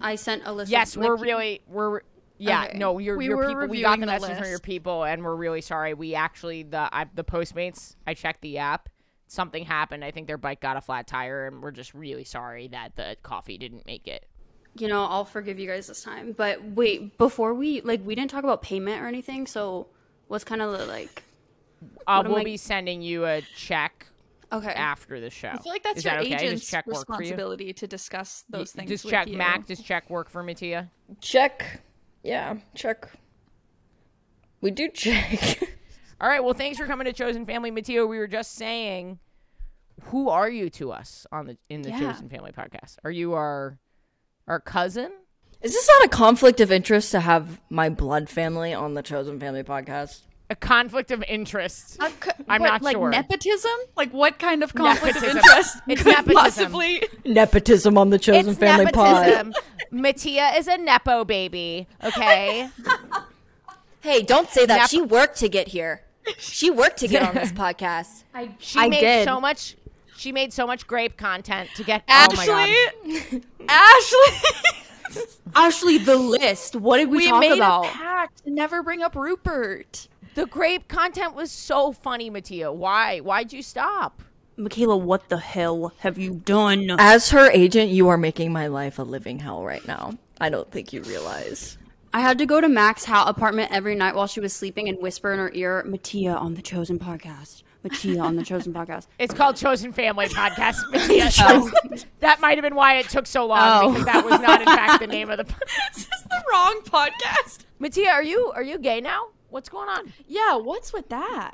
I 0.00 0.14
sent 0.14 0.42
a 0.46 0.52
list. 0.52 0.70
yes, 0.70 0.94
of, 0.94 1.02
like, 1.02 1.08
we're 1.08 1.16
really 1.16 1.60
we're. 1.66 2.00
Yeah, 2.38 2.66
Okay. 2.66 2.78
no, 2.78 2.98
your 2.98 3.16
We 3.16 3.26
your 3.26 3.36
were 3.38 3.48
people. 3.48 3.66
We 3.66 3.80
got 3.82 3.98
the 3.98 4.00
the 4.02 4.06
message 4.06 4.38
from 4.38 4.48
your 4.48 4.58
people, 4.60 5.02
and 5.04 5.24
we're 5.24 5.34
really 5.34 5.60
sorry. 5.60 5.94
We 5.94 6.14
actually 6.14 6.62
the 6.62 6.88
I, 6.94 7.06
the 7.12 7.24
Postmates. 7.24 7.96
I 8.06 8.14
checked 8.14 8.42
the 8.42 8.58
app. 8.58 8.88
Something 9.34 9.64
happened. 9.64 10.04
I 10.04 10.10
think 10.12 10.26
their 10.28 10.38
bike 10.38 10.60
got 10.60 10.76
a 10.76 10.80
flat 10.80 11.06
tire, 11.08 11.46
and 11.48 11.60
we're 11.62 11.72
just 11.72 11.92
really 11.92 12.22
sorry 12.24 12.68
that 12.68 12.94
the 12.96 13.16
coffee 13.22 13.58
didn't 13.58 13.84
make 13.84 14.06
it. 14.06 14.26
you 14.76 14.86
know, 14.88 15.04
I'll 15.04 15.24
forgive 15.24 15.58
you 15.58 15.66
guys 15.68 15.88
this 15.88 16.02
time. 16.02 16.32
But 16.36 16.62
wait, 16.64 17.18
before 17.18 17.52
we 17.54 17.80
like 17.80 18.04
we 18.04 18.14
didn't 18.14 18.30
talk 18.30 18.44
about 18.44 18.62
payment 18.62 19.02
or 19.02 19.06
anything, 19.08 19.46
so 19.46 19.88
what's 20.28 20.44
kind 20.44 20.62
of 20.62 20.78
the 20.78 20.86
like 20.86 21.22
Uh, 22.06 22.22
we'll 22.26 22.36
I- 22.38 22.44
be 22.44 22.56
sending 22.56 23.02
you 23.02 23.24
a 23.26 23.40
check 23.56 24.06
okay. 24.52 24.72
after 24.72 25.18
the 25.20 25.30
show. 25.30 25.48
I 25.48 25.58
feel 25.58 25.72
like 25.72 25.82
that's 25.82 25.98
Is 25.98 26.04
your 26.04 26.14
that 26.14 26.22
okay? 26.22 26.34
Agent's 26.46 26.70
check 26.70 26.86
work 26.86 27.04
for 27.06 27.14
you? 27.14 27.18
responsibility 27.18 27.72
to 27.72 27.86
discuss 27.88 28.44
those 28.48 28.70
things. 28.72 28.88
Does 28.90 29.04
with 29.04 29.10
check 29.12 29.26
you. 29.26 29.36
Mak? 29.36 29.66
Does 29.66 29.80
check 29.82 30.08
work 30.10 30.30
for 30.30 30.42
Mattea? 30.44 30.90
Check. 31.20 31.82
Yeah, 32.22 32.56
check. 32.74 33.08
We 34.60 34.70
do 34.70 34.88
check. 34.90 35.60
All 36.20 36.28
right. 36.28 36.42
Well, 36.42 36.54
thanks 36.54 36.78
for 36.78 36.86
coming 36.86 37.04
to 37.06 37.12
Chosen 37.12 37.44
Family, 37.44 37.70
Mattea. 37.70 38.08
We 38.08 38.16
were 38.18 38.26
just 38.28 38.54
saying, 38.54 39.18
who 40.04 40.28
are 40.28 40.48
you 40.48 40.68
to 40.70 40.92
us 40.92 41.26
on 41.32 41.46
the 41.46 41.56
in 41.68 41.82
the 41.82 41.90
Yeah. 41.90 42.00
Chosen 42.00 42.28
Family 42.28 42.52
podcast? 42.52 42.96
Are 43.04 43.10
you 43.10 43.34
our 43.34 43.78
our 44.46 44.60
cousin? 44.60 45.10
Is 45.62 45.72
this 45.72 45.88
not 45.98 46.06
a 46.06 46.08
conflict 46.08 46.60
of 46.60 46.70
interest 46.70 47.10
to 47.12 47.20
have 47.20 47.60
my 47.70 47.88
blood 47.88 48.28
family 48.28 48.74
on 48.74 48.94
the 48.94 49.02
Chosen 49.02 49.40
Family 49.40 49.62
podcast? 49.62 50.20
A 50.50 50.54
conflict 50.56 51.10
of 51.10 51.24
interest. 51.26 51.98
Co- 51.98 52.30
I'm 52.50 52.60
what, 52.60 52.68
not 52.68 52.82
like 52.82 52.96
sure. 52.96 53.08
nepotism? 53.08 53.70
Like 53.96 54.12
what 54.12 54.38
kind 54.38 54.62
of 54.62 54.74
conflict 54.74 55.14
Nepotism. 55.16 55.38
of 55.38 55.44
interest 55.44 55.76
It's 55.88 56.02
could 56.02 56.10
nepotism. 56.12 56.34
possibly? 56.34 57.02
Nepotism 57.24 57.96
on 57.96 58.10
the 58.10 58.18
Chosen 58.18 58.50
it's 58.50 58.58
Family 58.58 58.92
pod. 58.92 59.26
nepotism. 59.26 59.54
Mattea 59.90 60.58
is 60.58 60.68
a 60.68 60.76
nepo 60.76 61.24
baby. 61.24 61.88
Okay. 62.04 62.68
Hey, 64.00 64.22
don't 64.22 64.50
say 64.50 64.66
that. 64.66 64.76
Nep- 64.80 64.90
She 64.90 65.00
worked 65.00 65.38
to 65.38 65.48
get 65.48 65.68
here. 65.68 66.02
She 66.38 66.70
worked 66.70 66.98
to 66.98 67.08
get 67.08 67.22
on 67.22 67.34
this 67.34 67.52
podcast. 67.64 68.24
I, 68.34 68.50
She 68.58 68.78
I 68.78 68.88
made 68.88 69.00
did. 69.00 69.24
so 69.24 69.40
much. 69.40 69.76
She 70.24 70.32
made 70.32 70.54
so 70.54 70.66
much 70.66 70.86
grape 70.86 71.18
content 71.18 71.68
to 71.76 71.84
get. 71.84 72.02
Ashley, 72.08 72.46
Oh 72.48 72.54
my 73.04 73.20
god. 73.30 73.42
Ashley, 73.68 75.26
Ashley, 75.54 75.98
the 75.98 76.16
list. 76.16 76.76
What 76.76 76.96
did 76.96 77.10
we, 77.10 77.18
we 77.18 77.28
talk 77.28 77.40
made 77.40 77.52
about? 77.52 77.84
a 77.84 77.88
pact 77.90 78.44
to 78.44 78.50
never 78.50 78.82
bring 78.82 79.02
up 79.02 79.14
Rupert. 79.14 80.08
The 80.34 80.46
grape 80.46 80.88
content 80.88 81.34
was 81.34 81.50
so 81.50 81.92
funny, 81.92 82.30
Mattea. 82.30 82.74
Why? 82.74 83.18
Why'd 83.18 83.52
you 83.52 83.60
stop? 83.60 84.22
Michaela, 84.56 84.96
what 84.96 85.28
the 85.28 85.36
hell 85.36 85.92
have 85.98 86.16
you 86.16 86.36
done? 86.36 86.96
As 86.98 87.28
her 87.28 87.50
agent, 87.50 87.90
you 87.90 88.08
are 88.08 88.16
making 88.16 88.50
my 88.50 88.68
life 88.68 88.98
a 88.98 89.02
living 89.02 89.40
hell 89.40 89.62
right 89.62 89.86
now. 89.86 90.16
I 90.40 90.48
don't 90.48 90.70
think 90.70 90.94
you 90.94 91.02
realize. 91.02 91.76
I 92.14 92.20
had 92.20 92.38
to 92.38 92.46
go 92.46 92.62
to 92.62 92.68
Mak's 92.70 93.04
house 93.04 93.28
apartment 93.28 93.72
every 93.72 93.94
night 93.94 94.14
while 94.14 94.26
she 94.26 94.40
was 94.40 94.54
sleeping 94.54 94.88
and 94.88 94.96
whisper 95.02 95.34
in 95.34 95.38
her 95.38 95.50
ear, 95.52 95.84
Mattea 95.86 96.34
on 96.34 96.54
the 96.54 96.62
Chosen 96.62 96.98
podcast. 96.98 97.62
Mattea 97.84 98.22
on 98.22 98.36
the 98.36 98.42
Chosen 98.44 98.72
podcast. 98.72 99.06
It's 99.18 99.34
called 99.34 99.56
Chosen 99.56 99.92
Family 99.92 100.26
Podcast. 100.26 100.76
Mattea. 100.92 102.04
That 102.20 102.40
might 102.40 102.56
have 102.56 102.62
been 102.62 102.74
why 102.74 102.96
it 102.96 103.08
took 103.08 103.26
so 103.26 103.46
long 103.46 103.58
Oh. 103.60 103.88
because 103.90 104.06
that 104.06 104.24
was 104.24 104.40
not, 104.40 104.60
in 104.60 104.66
fact, 104.66 105.00
the 105.00 105.06
name 105.06 105.30
of 105.30 105.38
the. 105.38 105.44
This 105.94 106.04
is 106.04 106.22
the 106.30 106.42
wrong 106.50 106.80
podcast. 106.84 107.64
Mattea, 107.80 108.10
are 108.12 108.22
you 108.22 108.50
are 108.54 108.62
you 108.62 108.78
gay 108.78 109.00
now? 109.00 109.28
What's 109.50 109.68
going 109.68 109.88
on? 109.88 110.12
Yeah, 110.26 110.56
what's 110.56 110.92
with 110.92 111.08
that? 111.10 111.52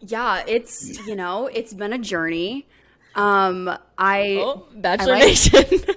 Yeah, 0.00 0.44
it's 0.46 1.04
you 1.06 1.14
know, 1.16 1.46
it's 1.48 1.74
been 1.74 1.92
a 1.92 1.98
journey. 1.98 2.66
Um, 3.14 3.68
I 3.98 4.36
Oh, 4.40 4.66
Bachelor 4.74 5.14
I 5.14 5.18
like- 5.18 5.26
Nation. 5.28 5.96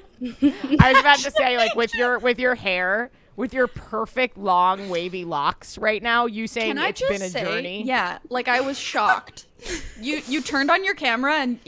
I 0.80 0.92
was 0.94 1.00
about 1.02 1.20
to 1.20 1.32
say, 1.32 1.58
like 1.58 1.76
with 1.76 1.94
your 1.94 2.18
with 2.20 2.40
your 2.40 2.56
hair, 2.56 3.12
with 3.36 3.54
your 3.54 3.68
perfect 3.68 4.38
long 4.38 4.90
wavy 4.90 5.26
locks 5.26 5.78
right 5.78 6.02
now, 6.02 6.26
you 6.26 6.48
saying 6.48 6.76
Can 6.76 6.78
I 6.78 6.90
it's 6.90 7.00
just 7.00 7.12
been 7.12 7.22
a 7.22 7.30
say, 7.30 7.44
journey. 7.44 7.84
yeah, 7.84 8.20
like 8.30 8.48
I 8.48 8.62
was 8.62 8.78
shocked. 8.80 9.48
you 10.02 10.22
you 10.28 10.42
turned 10.42 10.70
on 10.72 10.84
your 10.84 10.96
camera 10.96 11.36
and 11.36 11.60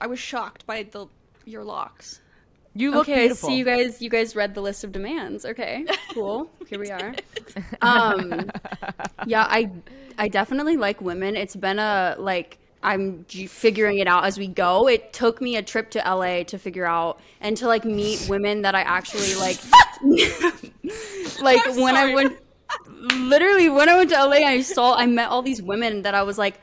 I 0.00 0.06
was 0.06 0.18
shocked 0.18 0.66
by 0.66 0.82
the 0.84 1.06
your 1.44 1.64
locks. 1.64 2.20
You 2.76 2.90
look 2.90 3.02
okay, 3.08 3.26
beautiful. 3.28 3.50
so 3.50 3.54
you 3.54 3.64
guys 3.64 4.02
you 4.02 4.10
guys 4.10 4.34
read 4.34 4.54
the 4.54 4.60
list 4.60 4.82
of 4.82 4.90
demands. 4.92 5.44
Okay, 5.44 5.86
cool. 6.12 6.50
Here 6.68 6.78
we 6.80 6.90
are. 6.90 7.14
Um, 7.82 8.50
yeah, 9.26 9.46
I 9.48 9.70
I 10.18 10.28
definitely 10.28 10.76
like 10.76 11.00
women. 11.00 11.36
It's 11.36 11.54
been 11.54 11.78
a 11.78 12.16
like 12.18 12.58
I'm 12.84 13.24
g- 13.28 13.46
figuring 13.46 13.98
it 13.98 14.06
out 14.06 14.24
as 14.24 14.38
we 14.38 14.46
go. 14.46 14.86
It 14.88 15.12
took 15.12 15.40
me 15.40 15.56
a 15.56 15.62
trip 15.62 15.90
to 15.92 15.98
LA 16.00 16.42
to 16.44 16.58
figure 16.58 16.84
out 16.86 17.18
and 17.40 17.56
to 17.56 17.66
like 17.66 17.84
meet 17.84 18.26
women 18.28 18.62
that 18.62 18.74
I 18.74 18.82
actually 18.82 19.34
like. 19.36 19.56
like 21.40 21.64
when 21.76 21.96
I 21.96 22.14
went, 22.14 22.38
literally 22.90 23.68
when 23.68 23.88
I 23.88 23.96
went 23.96 24.10
to 24.10 24.16
LA, 24.24 24.36
I 24.46 24.60
saw 24.62 24.94
I 24.94 25.06
met 25.06 25.28
all 25.30 25.42
these 25.42 25.62
women 25.62 26.02
that 26.02 26.14
I 26.14 26.22
was 26.22 26.38
like, 26.38 26.60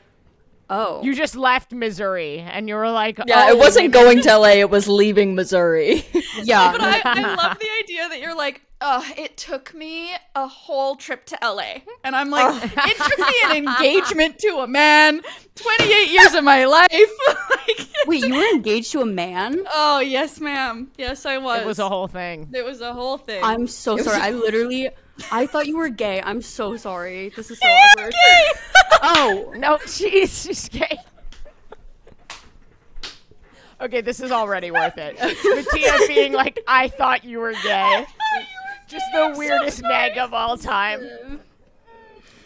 oh, 0.70 1.02
You 1.02 1.14
just 1.14 1.36
left 1.36 1.72
Missouri 1.72 2.38
and 2.38 2.68
you 2.68 2.74
were 2.76 2.90
like, 2.90 3.18
yeah, 3.26 3.46
oh, 3.48 3.52
it 3.52 3.58
wasn't 3.58 3.84
maybe- 3.86 3.92
going 3.92 4.22
to 4.26 4.38
LA, 4.38 4.48
it 4.60 4.70
was 4.70 4.88
leaving 4.88 5.34
Missouri. 5.34 6.04
yeah. 6.42 6.72
But 6.72 6.80
I, 6.82 7.00
I 7.04 7.34
love 7.34 7.58
the 7.58 7.68
idea 7.82 8.08
that 8.08 8.20
you're 8.20 8.34
like, 8.36 8.62
oh, 8.82 9.12
it 9.16 9.36
took 9.36 9.72
me 9.72 10.10
a 10.34 10.46
whole 10.46 10.96
trip 10.96 11.24
to 11.26 11.38
LA. 11.42 11.76
And 12.04 12.14
I'm 12.16 12.30
like, 12.30 12.62
it 12.76 12.96
took 12.96 13.18
me 13.18 13.34
an 13.44 13.56
engagement 13.68 14.38
to 14.40 14.58
a 14.58 14.66
man, 14.66 15.22
28 15.54 16.10
years 16.10 16.34
of 16.34 16.44
my 16.44 16.64
life. 16.64 16.90
like, 17.50 17.88
Wait, 18.06 18.24
you 18.24 18.34
were 18.34 18.54
engaged 18.54 18.92
to 18.92 19.00
a 19.00 19.06
man? 19.06 19.62
oh, 19.72 20.00
yes, 20.00 20.40
ma'am. 20.40 20.90
Yes, 20.98 21.24
I 21.24 21.38
was. 21.38 21.62
It 21.62 21.66
was 21.66 21.78
a 21.78 21.88
whole 21.88 22.08
thing. 22.08 22.50
It 22.52 22.64
was 22.64 22.80
a 22.80 22.92
whole 22.92 23.18
thing. 23.18 23.42
I'm 23.42 23.66
so 23.66 23.96
sorry. 23.96 24.20
I 24.20 24.30
literally, 24.30 24.90
I 25.30 25.46
thought 25.46 25.66
you 25.66 25.76
were 25.78 25.88
gay. 25.88 26.20
I'm 26.20 26.42
so 26.42 26.76
sorry. 26.76 27.30
This 27.36 27.50
is 27.50 27.58
so 27.60 27.66
am 27.68 27.88
awkward. 27.98 28.12
gay. 28.12 28.46
Oh, 29.04 29.52
No, 29.56 29.78
she's 29.86 30.42
she's 30.44 30.68
gay. 30.68 30.98
Okay, 33.80 34.00
this 34.00 34.20
is 34.20 34.30
already 34.30 34.70
worth 34.70 34.96
it. 34.96 35.16
Mattea 35.18 36.06
being 36.06 36.32
like, 36.32 36.60
I 36.68 36.86
thought 36.86 37.24
you 37.24 37.40
were 37.40 37.52
gay. 37.64 38.06
Just 38.92 39.06
the 39.12 39.34
weirdest 39.38 39.82
neg 39.82 40.18
of 40.18 40.32
all 40.34 40.56
time. 40.58 41.40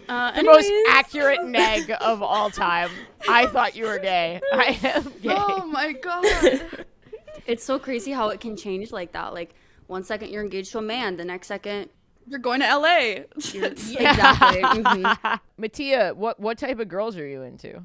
uh, 0.08 0.32
The 0.32 0.44
most 0.44 0.70
accurate 0.90 1.44
neg 1.48 1.92
of 2.00 2.22
all 2.22 2.50
time. 2.50 2.90
I 3.28 3.46
thought 3.46 3.74
you 3.76 3.86
were 3.86 3.98
gay. 3.98 4.40
I 4.52 4.78
am 4.82 5.02
gay. 5.22 5.28
oh, 5.36 5.66
my 5.66 5.92
God. 5.92 6.62
It's 7.46 7.64
so 7.64 7.78
crazy 7.78 8.12
how 8.12 8.28
it 8.30 8.40
can 8.40 8.56
change 8.56 8.90
like 8.92 9.12
that. 9.12 9.32
Like 9.34 9.54
one 9.86 10.02
second 10.04 10.30
you're 10.30 10.42
engaged 10.42 10.72
to 10.72 10.78
a 10.78 10.82
man, 10.82 11.16
the 11.16 11.24
next 11.24 11.46
second 11.48 11.90
You're 12.26 12.40
going 12.40 12.60
to 12.60 12.66
LA. 12.76 12.98
you're 13.52 13.66
exactly. 13.66 14.62
Mattea, 15.60 16.14
what 16.16 16.40
what 16.40 16.58
type 16.58 16.80
of 16.80 16.88
girls 16.88 17.16
are 17.16 17.26
you 17.26 17.42
into? 17.42 17.84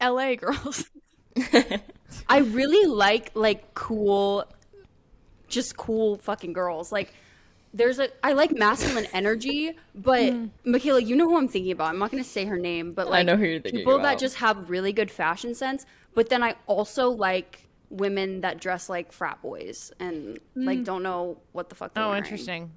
LA 0.00 0.34
girls. 0.36 0.84
I 2.28 2.38
really 2.38 2.86
like 2.90 3.30
like 3.34 3.74
cool, 3.74 4.44
just 5.48 5.76
cool 5.76 6.16
fucking 6.16 6.54
girls. 6.54 6.90
Like 6.90 7.12
there's 7.76 7.98
a 7.98 8.08
I 8.24 8.32
like 8.32 8.52
masculine 8.52 9.06
energy, 9.12 9.72
but 9.94 10.34
Michaela, 10.64 11.00
you 11.02 11.14
know 11.14 11.28
who 11.28 11.36
I'm 11.36 11.46
thinking 11.48 11.72
about. 11.72 11.88
I'm 11.90 11.98
not 11.98 12.10
gonna 12.10 12.24
say 12.24 12.46
her 12.46 12.56
name, 12.58 12.92
but 12.92 13.08
like 13.08 13.20
I 13.20 13.22
know 13.22 13.36
who 13.36 13.44
you're 13.44 13.60
thinking 13.60 13.80
people 13.80 13.98
that 14.00 14.18
just 14.18 14.36
have 14.36 14.70
really 14.70 14.92
good 14.92 15.10
fashion 15.10 15.54
sense. 15.54 15.84
But 16.14 16.28
then 16.30 16.42
I 16.42 16.54
also 16.66 17.10
like 17.10 17.66
women 17.90 18.40
that 18.40 18.60
dress 18.60 18.88
like 18.88 19.12
frat 19.12 19.40
boys 19.42 19.92
and 20.00 20.38
like 20.54 20.84
don't 20.84 21.02
know 21.02 21.38
what 21.52 21.68
the 21.68 21.74
fuck. 21.74 21.92
They're 21.94 22.02
Oh, 22.04 22.08
wearing. 22.08 22.24
interesting. 22.24 22.72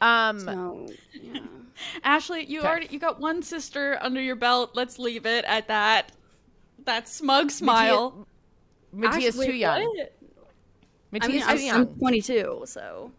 Um, 0.00 0.40
So 0.40 0.86
yeah. 1.12 1.40
Ashley, 2.04 2.44
you 2.46 2.62
already 2.62 2.88
you 2.90 2.98
got 2.98 3.20
one 3.20 3.42
sister 3.42 3.98
under 4.00 4.20
your 4.20 4.36
belt. 4.36 4.70
Let's 4.74 4.98
leave 4.98 5.26
it 5.26 5.44
at 5.44 5.68
that. 5.68 6.12
That 6.84 7.08
smug 7.08 7.50
smile. 7.50 8.26
Mattea's 8.94 9.36
Wait, 9.36 9.46
too 9.46 9.52
young. 9.52 9.84
what? 9.84 10.10
I 11.22 11.28
mean, 11.28 11.42
too 11.42 11.62
young. 11.64 11.80
I'm 11.80 11.86
22, 11.98 12.62
so 12.66 13.12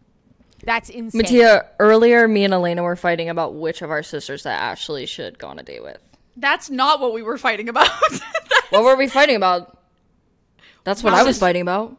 That's 0.64 0.90
insane. 0.90 1.22
Mattea, 1.22 1.66
earlier 1.78 2.26
me 2.26 2.44
and 2.44 2.54
Alayna 2.54 2.82
were 2.82 2.96
fighting 2.96 3.28
about 3.28 3.54
which 3.54 3.82
of 3.82 3.90
our 3.90 4.02
sisters 4.02 4.42
that 4.44 4.60
Ashley 4.60 5.06
should 5.06 5.38
go 5.38 5.48
on 5.48 5.58
a 5.58 5.62
date 5.62 5.82
with. 5.82 5.98
That's 6.36 6.70
not 6.70 7.00
what 7.00 7.12
we 7.14 7.22
were 7.22 7.38
fighting 7.38 7.68
about. 7.68 7.90
What 8.70 8.82
were 8.82 8.96
we 8.96 9.06
fighting 9.06 9.36
about? 9.36 9.78
That's 10.82 11.04
what 11.04 11.12
I 11.14 11.22
was 11.22 11.38
fighting 11.38 11.62
about. 11.62 11.96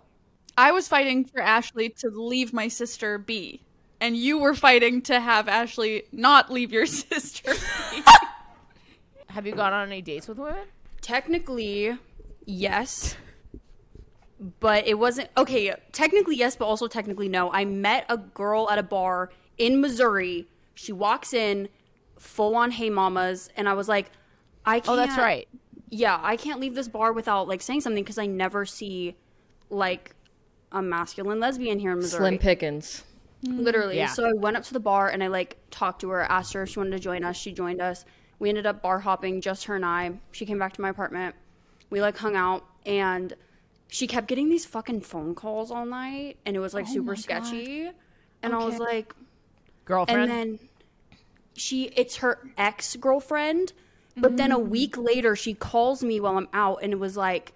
I 0.58 0.73
was 0.73 0.89
fighting 0.89 1.23
for 1.23 1.39
Ashley 1.39 1.89
to 1.99 2.10
leave 2.10 2.51
my 2.51 2.67
sister 2.67 3.17
be. 3.17 3.62
And 4.01 4.17
you 4.17 4.39
were 4.39 4.54
fighting 4.54 5.01
to 5.04 5.21
have 5.21 5.47
Ashley 5.47 6.04
not 6.12 6.51
leave 6.51 6.73
your 6.73 6.86
sister 6.86 7.54
be. 7.54 8.04
Have 9.30 9.45
you 9.45 9.56
gone 9.56 9.71
on 9.71 9.88
any 9.88 10.01
dates 10.01 10.28
with 10.28 10.38
women? 10.38 10.65
technically 11.06 11.95
yes 12.47 13.15
but 14.60 14.88
it 14.88 14.99
wasn't 14.99 15.29
okay 15.38 15.73
technically 15.91 16.36
yes 16.36 16.55
but 16.55 16.65
also 16.65 16.88
technically 16.88 17.27
no. 17.29 17.51
I 17.51 17.65
met 17.65 18.05
a 18.10 18.17
girl 18.17 18.69
at 18.69 18.77
a 18.77 18.84
bar 18.84 19.29
in 19.58 19.81
missouri. 19.81 20.47
She 20.73 20.91
walks 20.91 21.34
in 21.34 21.69
full 22.19 22.55
on 22.55 22.71
hey 22.71 22.89
mamas 22.89 23.49
and 23.58 23.67
i 23.67 23.73
was 23.73 23.88
like 23.89 24.10
i 24.65 24.79
can't 24.79 24.89
Oh, 24.89 24.95
that's 24.95 25.17
right. 25.17 25.47
yeah 25.89 26.17
i 26.23 26.38
can't 26.38 26.60
leave 26.60 26.73
this 26.73 26.88
bar 26.88 27.12
without 27.13 27.47
like 27.47 27.62
saying 27.62 27.81
something 27.81 28.03
because 28.03 28.17
i 28.17 28.25
never 28.25 28.65
see 28.65 29.15
like 29.69 30.15
a 30.71 30.81
masculine 30.81 31.39
lesbian 31.39 31.77
here 31.77 31.91
in 31.91 31.97
missouri. 31.97 32.19
Slim 32.19 32.38
Pickens. 32.39 33.03
Mm. 33.45 33.60
literally. 33.63 33.97
Yeah. 33.97 34.08
so 34.08 34.25
i 34.25 34.34
went 34.34 34.55
up 34.58 34.63
to 34.63 34.73
the 34.73 34.79
bar 34.79 35.10
and 35.10 35.23
i 35.23 35.27
like 35.27 35.58
talked 35.71 36.01
to 36.01 36.10
her 36.10 36.21
asked 36.23 36.53
her 36.53 36.63
if 36.63 36.69
she 36.69 36.79
wanted 36.79 36.91
to 36.91 36.99
join 36.99 37.23
us. 37.23 37.36
She 37.36 37.51
joined 37.51 37.81
us. 37.81 38.05
We 38.39 38.49
ended 38.49 38.65
up 38.65 38.81
bar 38.81 38.99
hopping 38.99 39.41
just 39.41 39.65
her 39.65 39.75
and 39.75 39.86
i. 39.86 40.12
She 40.31 40.45
came 40.45 40.58
back 40.58 40.73
to 40.73 40.81
my 40.81 40.89
apartment. 40.89 41.36
We 41.89 42.01
like 42.01 42.17
hung 42.17 42.36
out 42.36 42.65
and 42.86 43.34
she 43.88 44.08
kept 44.08 44.28
getting 44.28 44.50
these 44.50 44.65
fucking 44.65 45.02
phone 45.02 45.36
calls 45.36 45.71
all 45.71 45.86
night 45.86 46.38
and 46.45 46.56
it 46.56 46.60
was 46.60 46.74
like 46.74 46.86
oh 46.89 46.93
super 46.93 47.15
sketchy 47.15 47.89
and 48.41 48.54
i 48.54 48.58
was 48.58 48.78
like 48.78 49.13
Girlfriend? 49.86 50.21
and 50.24 50.32
then 50.32 50.60
she 51.54 51.86
it's 51.95 52.17
her 52.17 52.39
ex-girlfriend 52.58 53.74
but 54.17 54.38
then 54.38 54.52
a 54.52 54.58
mm-hmm. 54.58 54.69
week 54.69 54.98
later 54.98 55.36
she 55.36 55.54
calls 55.54 56.04
me 56.04 56.19
while 56.19 56.38
i'm 56.38 56.48
out 56.54 56.80
and 56.82 56.93
it 56.93 57.00
was 57.00 57.15
like 57.15 57.54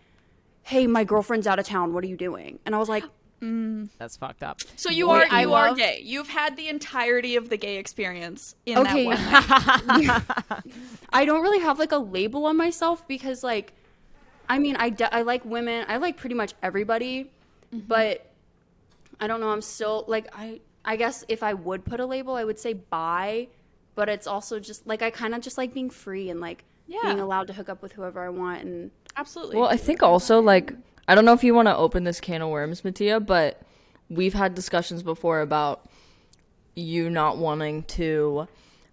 hey 0.64 0.88
my 0.88 1.04
girlfriend's 1.04 1.48
out 1.48 1.60
of 1.60 1.66
town 1.66 1.94
what 1.94 2.04
are 2.04 2.08
you 2.08 2.18
doing 2.18 2.60
and 2.66 2.76
i 2.76 2.78
was 2.78 2.90
like 2.90 3.04
mm. 3.42 3.90
That's 3.98 4.18
fucked 4.18 4.44
up. 4.44 4.60
So 4.76 4.90
you 4.90 5.08
Wait, 5.08 5.32
are 5.32 5.34
I 5.34 5.42
you 5.44 5.54
are 5.54 5.70
love- 5.70 5.78
gay. 5.78 6.02
You've 6.04 6.28
had 6.28 6.58
the 6.58 6.68
entirety 6.68 7.38
of 7.38 7.48
the 7.48 7.56
gay 7.56 7.78
experience 7.78 8.54
in 8.66 8.78
Okay. 8.80 9.08
that 9.08 10.24
one. 10.50 10.64
I 11.10 11.24
don't 11.24 11.42
really 11.42 11.60
have 11.60 11.80
like 11.80 11.94
a 11.94 11.98
label 11.98 12.46
on 12.48 12.58
myself 12.58 13.08
because 13.08 13.42
like 13.42 13.74
I 14.50 14.58
mean 14.60 14.76
I 14.76 14.90
de- 14.90 15.14
I 15.14 15.22
like 15.22 15.46
women. 15.46 15.86
I 15.88 15.98
like 15.98 16.18
pretty 16.18 16.36
much 16.36 16.54
everybody, 16.62 17.32
mm-hmm. 17.74 17.86
but 17.88 18.26
I 19.20 19.28
don't 19.28 19.40
know, 19.40 19.50
I'm 19.50 19.62
still 19.62 20.06
like 20.08 20.28
I 20.34 20.60
I 20.84 20.96
guess 20.96 21.24
if 21.28 21.44
I 21.44 21.54
would 21.54 21.86
put 21.86 22.00
a 22.00 22.06
label, 22.06 22.36
I 22.36 22.44
would 22.44 22.58
say 22.58 22.74
bi, 22.74 23.48
but 23.96 24.10
it's 24.10 24.28
also 24.28 24.60
just 24.60 24.88
like 24.88 25.02
I 25.02 25.12
kind 25.12 25.36
of 25.36 25.42
just 25.42 25.58
like 25.58 25.74
being 25.74 25.90
free 25.90 26.30
and 26.30 26.40
like 26.42 26.64
Yeah. 26.88 27.00
being 27.04 27.20
allowed 27.20 27.48
to 27.48 27.54
hook 27.54 27.70
up 27.70 27.82
with 27.82 27.94
whoever 27.94 28.22
I 28.22 28.30
want 28.30 28.64
and 28.64 28.92
Absolutely. 29.16 29.58
Well, 29.58 29.68
I 29.68 29.78
think 29.78 30.02
also 30.02 30.42
like 30.42 30.74
I 31.08 31.16
don't 31.16 31.26
know 31.26 31.34
if 31.34 31.44
you 31.44 31.54
want 31.54 31.68
to 31.68 31.76
open 31.76 32.04
this 32.04 32.20
can 32.22 32.42
of 32.42 32.50
worms, 32.50 32.82
Mattea, 32.82 33.24
but 33.26 33.62
we've 34.10 34.34
had 34.34 34.56
discussions 34.56 35.04
before 35.04 35.42
about 35.42 35.90
you 36.76 37.10
not 37.10 37.38
wanting 37.38 37.84
to 37.84 38.48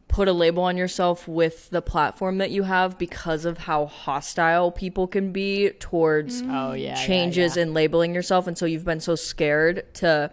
put 0.09 0.29
a 0.29 0.33
label 0.33 0.63
on 0.63 0.77
yourself 0.77 1.27
with 1.27 1.69
the 1.71 1.83
platform 1.83 2.39
that 2.39 2.51
you 2.51 2.63
have 2.63 2.97
because 2.99 3.45
of 3.45 3.59
how 3.59 3.87
hostile 3.87 4.71
people 4.71 5.07
can 5.07 5.33
be 5.33 5.71
towards 5.81 6.43
mm. 6.43 6.51
Oh, 6.51 6.73
yeah, 6.73 6.91
yeah, 6.91 7.07
changes 7.07 7.57
in 7.57 7.75
labeling 7.75 8.15
yourself. 8.15 8.47
And 8.47 8.57
so 8.57 8.67
you've 8.67 8.85
been 8.85 9.01
so 9.01 9.15
scared 9.15 9.93
to 9.95 10.31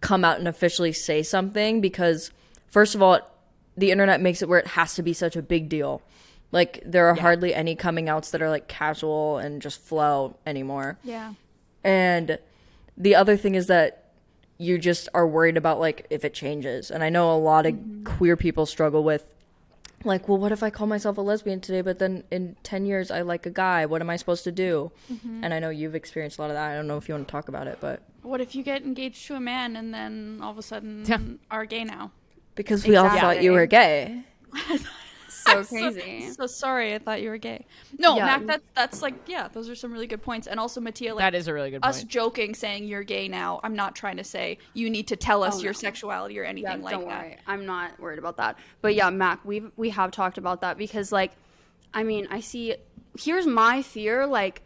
come 0.00 0.24
out 0.24 0.38
and 0.38 0.46
officially 0.46 0.92
say 0.92 1.22
something 1.22 1.80
because 1.80 2.30
first 2.68 2.94
of 2.94 3.02
all 3.02 3.20
the 3.76 3.90
internet 3.90 4.20
makes 4.20 4.42
it 4.42 4.48
where 4.48 4.58
it 4.58 4.66
has 4.68 4.94
to 4.94 5.02
be 5.02 5.12
such 5.12 5.36
a 5.36 5.42
big 5.42 5.68
deal. 5.68 6.02
Like 6.52 6.82
there 6.84 7.06
are 7.08 7.14
hardly 7.14 7.54
any 7.54 7.74
coming 7.74 8.08
outs 8.08 8.30
that 8.30 8.42
are 8.42 8.50
like 8.50 8.68
casual 8.68 9.38
and 9.38 9.60
just 9.60 9.80
flow 9.80 10.36
anymore. 10.46 10.98
Yeah. 11.02 11.34
and 11.82 12.38
the 12.96 13.16
other 13.16 13.36
thing 13.36 13.56
is 13.56 13.66
that 13.66 14.03
you 14.58 14.78
just 14.78 15.08
are 15.14 15.26
worried 15.26 15.56
about 15.56 15.80
like 15.80 16.06
if 16.10 16.24
it 16.24 16.34
changes. 16.34 16.90
And 16.90 17.02
I 17.02 17.08
know 17.08 17.34
a 17.34 17.38
lot 17.38 17.66
of 17.66 17.74
mm-hmm. 17.74 18.04
queer 18.04 18.36
people 18.36 18.66
struggle 18.66 19.02
with 19.02 19.34
like, 20.04 20.28
well, 20.28 20.38
what 20.38 20.52
if 20.52 20.62
I 20.62 20.70
call 20.70 20.86
myself 20.86 21.16
a 21.16 21.22
lesbian 21.22 21.60
today, 21.60 21.80
but 21.80 21.98
then 21.98 22.24
in 22.30 22.56
10 22.62 22.84
years 22.86 23.10
I 23.10 23.22
like 23.22 23.46
a 23.46 23.50
guy? 23.50 23.86
What 23.86 24.00
am 24.00 24.10
I 24.10 24.16
supposed 24.16 24.44
to 24.44 24.52
do? 24.52 24.92
Mm-hmm. 25.12 25.44
And 25.44 25.54
I 25.54 25.58
know 25.58 25.70
you've 25.70 25.94
experienced 25.94 26.38
a 26.38 26.42
lot 26.42 26.50
of 26.50 26.54
that. 26.54 26.70
I 26.70 26.74
don't 26.74 26.86
know 26.86 26.98
if 26.98 27.08
you 27.08 27.14
want 27.14 27.26
to 27.26 27.32
talk 27.32 27.48
about 27.48 27.66
it, 27.66 27.78
but 27.80 28.02
What 28.22 28.40
if 28.40 28.54
you 28.54 28.62
get 28.62 28.82
engaged 28.82 29.26
to 29.26 29.34
a 29.34 29.40
man 29.40 29.76
and 29.76 29.94
then 29.94 30.40
all 30.42 30.50
of 30.50 30.58
a 30.58 30.62
sudden 30.62 31.04
Yeah. 31.06 31.18
are 31.50 31.64
gay 31.64 31.84
now? 31.84 32.12
because 32.54 32.86
we 32.86 32.96
all 32.96 33.08
thought 33.08 33.42
you 33.42 33.52
were 33.52 33.66
gay. 33.66 34.22
so 35.48 35.64
crazy. 35.64 36.30
So 36.32 36.46
sorry, 36.46 36.94
I 36.94 36.98
thought 36.98 37.22
you 37.22 37.28
were 37.30 37.38
gay. 37.38 37.66
No, 37.98 38.16
Yeah. 38.16 38.26
Mak, 38.26 38.46
that's 38.46 38.64
that's 38.74 39.02
like 39.02 39.14
yeah, 39.26 39.48
those 39.48 39.68
are 39.68 39.74
some 39.74 39.92
really 39.92 40.06
good 40.06 40.22
points. 40.22 40.46
And 40.46 40.58
also 40.58 40.80
Mattea, 40.80 41.10
like 41.10 41.18
That 41.18 41.34
is 41.34 41.48
a 41.48 41.54
really 41.54 41.70
good 41.70 41.84
us 41.84 42.00
point. 42.00 42.10
joking 42.10 42.54
saying 42.54 42.84
you're 42.84 43.02
gay 43.02 43.28
now. 43.28 43.60
I'm 43.62 43.74
not 43.76 43.94
trying 43.94 44.16
to 44.18 44.24
say 44.24 44.58
you 44.74 44.90
need 44.90 45.08
to 45.08 45.16
tell 45.16 45.42
oh, 45.42 45.46
us 45.48 45.56
Oh, 45.58 45.62
your 45.62 45.72
no. 45.72 45.78
sexuality 45.78 46.38
or 46.38 46.44
anything 46.44 46.78
Yeah, 46.80 46.84
like 46.84 46.94
don't 46.94 47.08
that. 47.08 47.22
worry. 47.22 47.36
I'm 47.46 47.66
not 47.66 47.98
worried 48.00 48.18
about 48.18 48.36
that. 48.38 48.58
But 48.80 48.94
yeah, 48.94 49.10
Mak, 49.10 49.44
we 49.44 49.64
we 49.76 49.90
have 49.90 50.10
talked 50.10 50.38
about 50.38 50.60
that 50.62 50.78
because 50.78 51.12
like 51.12 51.32
I 51.92 52.02
mean, 52.02 52.26
I 52.30 52.40
see 52.40 52.76
here's 53.18 53.46
my 53.46 53.82
fear 53.82 54.26
like 54.26 54.62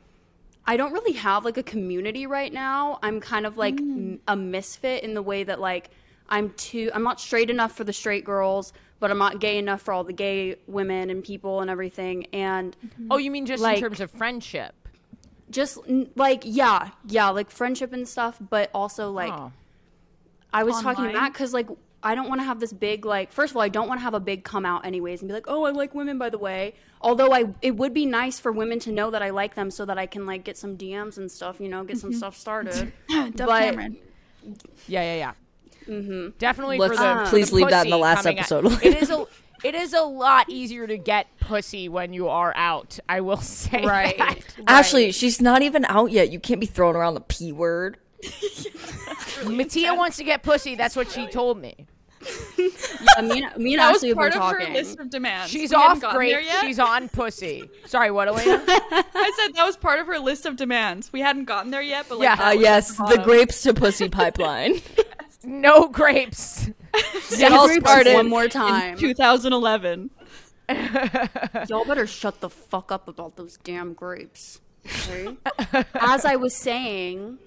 I 0.66 0.76
don't 0.76 0.92
really 0.92 1.12
have 1.12 1.44
like 1.46 1.56
a 1.56 1.62
community 1.62 2.26
right 2.26 2.52
now. 2.52 2.98
I'm 3.02 3.20
kind 3.20 3.46
of 3.46 3.56
like 3.56 3.76
mm. 3.76 3.80
m- 3.80 4.20
a 4.28 4.36
misfit 4.36 5.02
in 5.02 5.14
the 5.14 5.22
way 5.22 5.42
that 5.44 5.60
like 5.60 5.90
I'm 6.28 6.50
too 6.50 6.90
I'm 6.94 7.02
not 7.02 7.20
straight 7.20 7.48
enough 7.50 7.72
for 7.74 7.84
the 7.84 7.92
straight 7.92 8.24
girls, 8.24 8.72
but 9.00 9.10
I'm 9.10 9.18
not 9.18 9.40
gay 9.40 9.58
enough 9.58 9.82
for 9.82 9.92
all 9.92 10.04
the 10.04 10.12
gay 10.12 10.56
women 10.66 11.10
and 11.10 11.22
people 11.22 11.60
and 11.60 11.70
everything 11.70 12.26
and 12.32 12.76
mm-hmm. 12.84 13.08
Oh, 13.10 13.16
you 13.16 13.30
mean 13.30 13.46
just 13.46 13.62
Like- 13.62 13.76
in 13.76 13.82
terms 13.82 14.00
of 14.00 14.10
friendship? 14.10 14.74
just 15.50 15.78
like 16.14 16.42
yeah, 16.44 16.90
yeah, 17.06 17.30
like 17.30 17.50
friendship 17.50 17.92
and 17.92 18.06
stuff, 18.06 18.38
but 18.50 18.70
also 18.74 19.10
like 19.10 19.32
Oh. 19.32 19.52
I 20.52 20.64
was 20.64 20.80
talking 20.80 21.04
to 21.04 21.12
Matt 21.12 21.32
because 21.32 21.52
like 21.52 21.68
I 22.02 22.14
don't 22.14 22.28
want 22.28 22.40
to 22.40 22.44
have 22.44 22.60
this 22.60 22.72
big 22.72 23.04
like. 23.04 23.32
First 23.32 23.52
of 23.52 23.56
all, 23.56 23.62
I 23.62 23.68
don't 23.68 23.88
want 23.88 24.00
to 24.00 24.04
have 24.04 24.14
a 24.14 24.20
big 24.20 24.44
come 24.44 24.64
out 24.64 24.86
anyways 24.86 25.20
and 25.20 25.28
be 25.28 25.34
like, 25.34 25.46
oh, 25.48 25.64
I 25.64 25.70
like 25.70 25.94
women 25.94 26.18
by 26.18 26.30
the 26.30 26.38
way. 26.38 26.74
Although 27.00 27.32
I, 27.32 27.46
it 27.62 27.76
would 27.76 27.94
be 27.94 28.06
nice 28.06 28.40
for 28.40 28.50
women 28.52 28.78
to 28.80 28.92
know 28.92 29.10
that 29.10 29.22
I 29.22 29.30
like 29.30 29.54
them 29.54 29.70
so 29.70 29.84
that 29.84 29.98
I 29.98 30.06
can 30.06 30.26
like 30.26 30.44
get 30.44 30.56
some 30.56 30.76
DMs 30.76 31.18
and 31.18 31.30
stuff. 31.30 31.60
You 31.60 31.68
know, 31.68 31.84
get 31.84 31.98
some 31.98 32.10
mm-hmm. 32.10 32.18
stuff 32.18 32.36
started. 32.36 32.92
Dove 33.08 33.34
But- 33.36 33.60
Cameron. 33.60 33.96
Yeah, 34.86 35.02
yeah, 35.02 35.16
yeah. 35.16 35.32
Mm-hmm. 35.88 36.36
Definitely 36.38 36.78
Let's, 36.78 36.96
for 36.96 37.02
the. 37.02 37.08
uh, 37.08 37.28
please 37.30 37.50
the 37.50 37.56
leave 37.56 37.70
that 37.70 37.86
in 37.86 37.90
the 37.90 37.96
last 37.98 38.26
episode. 38.26 38.66
it 38.84 39.02
is 39.02 39.10
a. 39.10 39.26
It 39.64 39.74
is 39.74 39.92
a 39.92 40.02
lot 40.02 40.48
easier 40.48 40.86
to 40.86 40.96
get 40.96 41.26
pussy 41.40 41.88
when 41.88 42.12
you 42.12 42.28
are 42.28 42.52
out. 42.54 43.00
I 43.08 43.22
will 43.22 43.36
say 43.40 43.84
Right. 43.84 44.16
that. 44.16 44.38
Ashley, 44.68 45.10
she's 45.10 45.40
not 45.40 45.62
even 45.62 45.84
out 45.86 46.12
yet. 46.12 46.30
You 46.30 46.38
can't 46.38 46.60
be 46.60 46.66
throwing 46.66 46.94
around 46.94 47.14
the 47.14 47.20
P 47.22 47.50
word. 47.50 47.96
Mattea 49.42 49.96
wants 49.96 50.16
to 50.18 50.24
get 50.24 50.42
pussy. 50.42 50.74
That's 50.74 50.94
what 50.96 51.10
she 51.10 51.26
told 51.26 51.60
me. 51.60 51.86
Yeah, 52.56 53.22
me 53.22 53.42
and, 53.42 53.56
me 53.56 53.74
and 53.74 53.80
That 53.80 53.88
was 53.92 53.96
Ashley 53.98 54.08
have 54.08 54.16
part 54.16 54.32
of 54.34 54.38
talking. 54.40 54.66
her 54.68 54.72
list 54.72 54.98
of 54.98 55.08
demands. 55.10 55.50
She's 55.50 55.70
We 55.70 55.76
hadn't 55.76 55.90
off 55.96 56.00
gotten 56.02 56.26
there 56.28 56.40
grapes. 56.42 56.60
She's 56.60 56.78
on 56.78 57.08
pussy. 57.08 57.70
Sorry, 57.86 58.10
what, 58.10 58.28
Alayna? 58.28 58.60
I 58.66 59.32
said 59.44 59.54
that 59.54 59.64
was 59.64 59.76
part 59.76 60.00
of 60.00 60.06
her 60.08 60.18
list 60.18 60.44
of 60.46 60.56
demands. 60.56 61.12
We 61.12 61.20
hadn't 61.20 61.44
gotten 61.44 61.70
there 61.70 61.82
yet, 61.82 62.06
but 62.08 62.18
like 62.18 62.38
Yeah. 62.38 62.48
Uh, 62.48 62.52
yes, 62.52 62.98
at 63.00 63.08
the 63.08 63.18
grapes 63.18 63.62
to 63.62 63.72
pussy 63.74 64.08
pipeline. 64.08 64.80
No 65.48 65.88
grapes. 65.88 66.68
It 67.30 67.52
all 67.52 67.66
Grapes 67.66 67.84
started 67.84 68.14
one 68.14 68.28
more 68.28 68.48
time. 68.48 68.96
2011. 68.96 70.10
Y'all 71.68 71.84
better 71.84 72.06
shut 72.06 72.40
the 72.40 72.50
fuck 72.50 72.92
up 72.92 73.08
about 73.08 73.36
those 73.36 73.56
damn 73.58 73.94
grapes. 73.94 74.60
Okay? 74.86 75.36
As 75.94 76.24
I 76.24 76.36
was 76.36 76.54
saying, 76.54 77.38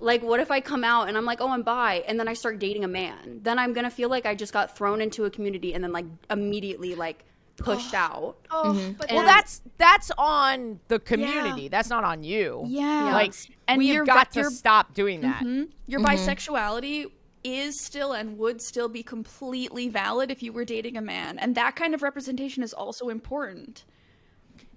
like, 0.00 0.22
what 0.22 0.40
if 0.40 0.50
I 0.50 0.60
come 0.60 0.84
out 0.84 1.08
and 1.08 1.16
I'm 1.16 1.24
like, 1.24 1.40
oh, 1.40 1.50
I'm 1.50 1.62
bi, 1.62 2.04
and 2.06 2.18
then 2.18 2.28
I 2.28 2.34
start 2.34 2.58
dating 2.58 2.84
a 2.84 2.88
man? 2.88 3.40
Then 3.42 3.58
I'm 3.58 3.72
gonna 3.72 3.90
feel 3.90 4.08
like 4.08 4.26
I 4.26 4.34
just 4.34 4.52
got 4.52 4.76
thrown 4.76 5.00
into 5.00 5.24
a 5.24 5.30
community 5.30 5.74
and 5.74 5.82
then 5.82 5.92
like 5.92 6.06
immediately 6.30 6.94
like 6.94 7.24
pushed 7.64 7.94
oh. 7.94 7.98
out. 7.98 8.36
Oh, 8.50 8.72
Mm-hmm. 8.72 8.92
but 8.92 9.10
Well, 9.10 9.24
that's 9.24 9.62
that's 9.78 10.10
on 10.18 10.80
the 10.88 10.98
community. 10.98 11.68
That's 11.68 11.88
not 11.88 12.04
on 12.04 12.22
you. 12.22 12.64
yeah. 12.66 13.12
Like, 13.12 13.34
And 13.68 13.78
we've 13.78 13.94
you're 13.94 14.04
got 14.04 14.32
to 14.32 14.40
you're- 14.40 14.54
stop 14.54 14.94
doing 14.94 15.20
that. 15.22 15.42
Mm-hmm. 15.44 15.64
your 15.86 16.00
mm-hmm. 16.00 16.08
bisexuality 16.30 17.06
is 17.44 17.80
still 17.80 18.12
and 18.12 18.38
would 18.38 18.62
still 18.62 18.88
be 18.88 19.02
completely 19.02 19.88
valid 19.88 20.30
if 20.30 20.42
you 20.42 20.52
were 20.52 20.64
dating 20.64 20.96
a 20.96 21.00
man. 21.02 21.38
And 21.38 21.54
that 21.56 21.74
kind 21.74 21.92
of 21.94 22.02
representation 22.02 22.62
is 22.62 22.72
also 22.72 23.08
important. 23.08 23.84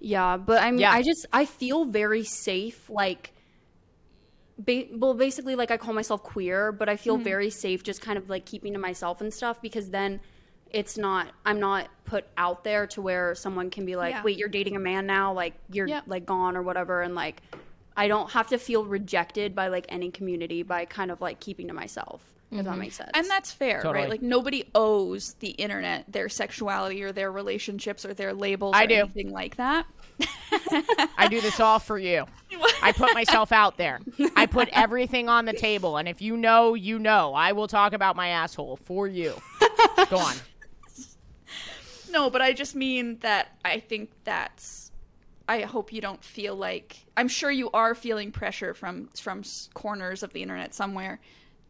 Yeah, 0.00 0.36
but 0.36 0.62
I 0.62 0.70
mean, 0.72 0.80
Yeah. 0.80 0.90
I 0.92 1.02
just 1.02 1.26
I 1.32 1.44
feel 1.44 1.84
very 1.84 2.24
safe. 2.24 2.90
Like, 2.90 3.32
ba- 4.58 4.86
well, 4.92 5.14
basically, 5.14 5.54
like 5.54 5.70
I 5.70 5.76
call 5.76 5.94
myself 5.94 6.22
queer, 6.22 6.72
but 6.72 6.88
I 6.88 6.96
feel 6.96 7.14
mm-hmm. 7.14 7.24
very 7.24 7.50
safe 7.50 7.82
just 7.82 8.00
kind 8.00 8.18
of 8.18 8.28
like 8.28 8.44
keeping 8.46 8.72
to 8.72 8.78
myself 8.78 9.20
and 9.20 9.32
stuff 9.32 9.60
because 9.62 9.90
then 9.90 10.20
it's 10.70 10.98
not 10.98 11.28
I'm 11.44 11.60
not 11.60 11.88
put 12.04 12.26
out 12.36 12.64
there 12.64 12.86
to 12.88 13.02
where 13.02 13.34
someone 13.34 13.70
can 13.70 13.84
be 13.84 13.96
like, 13.96 14.12
Yeah. 14.12 14.22
wait, 14.22 14.38
you're 14.38 14.48
dating 14.48 14.76
a 14.76 14.80
man 14.80 15.06
now, 15.06 15.32
like 15.32 15.54
you're 15.70 15.88
Yeah. 15.88 16.02
like 16.06 16.26
gone 16.26 16.56
or 16.56 16.62
whatever, 16.62 17.02
and 17.02 17.14
like 17.14 17.42
I 17.96 18.08
don't 18.08 18.30
have 18.32 18.48
to 18.48 18.58
feel 18.58 18.84
rejected 18.84 19.54
by 19.54 19.68
like 19.68 19.86
any 19.88 20.10
community 20.10 20.62
by 20.62 20.84
kind 20.84 21.10
of 21.10 21.20
like 21.20 21.40
keeping 21.40 21.68
to 21.68 21.74
myself. 21.74 22.22
If 22.52 22.58
that 22.58 22.70
mm-hmm. 22.70 22.78
makes 22.80 22.96
sense. 22.96 23.10
And 23.14 23.28
that's 23.28 23.50
fair, 23.50 23.82
Totally. 23.82 24.02
right? 24.02 24.10
Like 24.10 24.22
nobody 24.22 24.64
owes 24.72 25.34
the 25.40 25.48
internet 25.48 26.04
their 26.06 26.28
sexuality 26.28 27.02
or 27.02 27.10
their 27.10 27.32
relationships 27.32 28.04
or 28.04 28.14
their 28.14 28.32
labels 28.32 28.74
I 28.76 28.84
or 28.84 28.86
do. 28.86 28.94
anything 28.94 29.32
like 29.32 29.56
that. 29.56 29.86
I 31.18 31.26
do 31.28 31.40
this 31.40 31.58
all 31.58 31.80
for 31.80 31.98
you. 31.98 32.24
I 32.82 32.92
put 32.92 33.12
myself 33.14 33.50
out 33.50 33.76
there. 33.78 34.00
I 34.36 34.46
put 34.46 34.68
everything 34.72 35.28
on 35.28 35.44
the 35.44 35.52
table, 35.52 35.96
and 35.96 36.08
if 36.08 36.22
you 36.22 36.36
know, 36.36 36.74
you 36.74 36.98
know. 36.98 37.34
I 37.34 37.52
will 37.52 37.66
talk 37.66 37.92
about 37.92 38.14
my 38.14 38.28
asshole 38.28 38.78
for 38.84 39.08
you. 39.08 39.34
Go 40.08 40.18
on. 40.18 40.36
No, 42.16 42.30
but 42.30 42.40
I 42.40 42.54
just 42.54 42.74
mean 42.74 43.18
that 43.20 43.48
I 43.62 43.78
think 43.78 44.10
that's. 44.24 44.90
I 45.48 45.60
hope 45.60 45.92
you 45.92 46.00
don't 46.00 46.24
feel 46.24 46.56
like. 46.56 47.04
I'm 47.14 47.28
sure 47.28 47.50
you 47.50 47.70
are 47.72 47.94
feeling 47.94 48.32
pressure 48.32 48.72
from 48.72 49.08
from 49.20 49.42
corners 49.74 50.22
of 50.22 50.32
the 50.32 50.40
internet 50.40 50.74
somewhere 50.74 51.20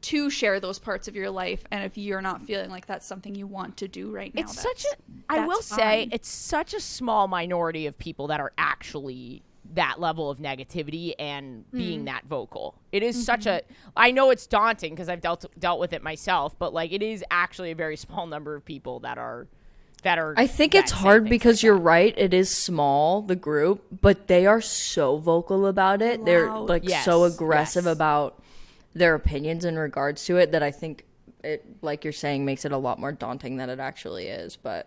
to 0.03 0.31
share 0.31 0.61
those 0.61 0.79
parts 0.79 1.09
of 1.09 1.17
your 1.17 1.31
life, 1.31 1.65
and 1.73 1.83
if 1.83 1.99
you're 1.99 2.23
not 2.23 2.43
feeling 2.43 2.71
like 2.71 2.87
that's 2.87 3.05
something 3.05 3.35
you 3.35 3.47
want 3.49 3.77
to 3.79 3.89
do 3.89 4.11
right 4.13 4.33
now, 4.35 4.43
It's 4.43 4.61
such 4.61 4.85
a. 4.85 4.97
I 5.29 5.47
will 5.47 5.63
say 5.63 6.09
it's 6.13 6.29
such 6.29 6.75
a 6.75 6.81
small 6.81 7.27
minority 7.27 7.87
of 7.87 7.99
people 7.99 8.29
that 8.29 8.39
are 8.39 8.53
actually 8.57 9.43
that 9.75 9.99
level 9.99 10.31
of 10.31 10.39
negativity 10.39 11.13
and 11.19 11.65
Hmm. 11.73 11.77
being 11.77 12.05
that 12.05 12.25
vocal. 12.25 12.77
It 12.93 13.03
is 13.03 13.27
such 13.27 13.47
a. 13.47 13.63
Mm-hmm. 13.63 13.91
I 13.97 14.11
know 14.13 14.31
it's 14.31 14.47
daunting 14.47 14.95
because 14.95 15.09
I've 15.09 15.21
dealt 15.21 15.45
dealt 15.59 15.81
with 15.81 15.93
it 15.93 16.05
myself, 16.05 16.57
but 16.57 16.73
like 16.73 16.93
it 16.93 17.03
is 17.03 17.25
actually 17.33 17.73
a 17.73 17.75
very 17.75 17.97
small 18.07 18.29
number 18.29 18.55
of 18.55 18.65
people 18.65 19.01
that 19.01 19.19
are 19.19 19.49
that 20.07 20.19
are. 20.19 20.35
I 20.37 20.47
think 20.47 20.75
it's 20.75 20.93
hard 20.93 21.29
because 21.29 21.57
like 21.59 21.63
you're 21.65 21.77
that. 21.77 21.83
right. 21.83 22.15
It 22.17 22.33
is 22.33 22.49
small, 22.49 23.23
the 23.23 23.37
group, 23.37 23.85
but 24.01 24.29
they 24.29 24.47
are 24.47 24.61
so 24.61 25.19
vocal 25.19 25.67
about 25.67 26.01
it. 26.01 26.25
They're 26.25 26.51
like 26.57 26.89
Yes, 26.89 27.05
so 27.05 27.25
aggressive 27.25 27.85
yes. 27.85 27.93
about 27.93 28.41
their 28.95 29.15
opinions 29.15 29.65
in 29.65 29.77
regards 29.77 30.25
to 30.27 30.37
it 30.39 30.53
that 30.53 30.63
I 30.63 30.71
think 30.71 31.05
it, 31.43 31.65
like 31.83 32.05
you're 32.05 32.13
saying, 32.13 32.45
makes 32.45 32.65
it 32.65 32.71
a 32.73 32.79
lot 32.79 32.99
more 33.01 33.13
daunting 33.13 33.57
than 33.57 33.69
it 33.69 33.81
actually 33.81 34.29
is. 34.29 34.57
But 34.57 34.87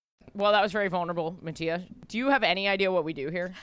Well, 0.33 0.51
that 0.53 0.61
was 0.61 0.71
very 0.71 0.87
vulnerable, 0.87 1.37
Mattea. 1.43 1.83
Do 2.07 2.17
you 2.17 2.29
have 2.29 2.43
any 2.43 2.67
idea 2.67 2.91
what 2.91 3.03
we 3.03 3.13
do 3.13 3.29
here? 3.29 3.53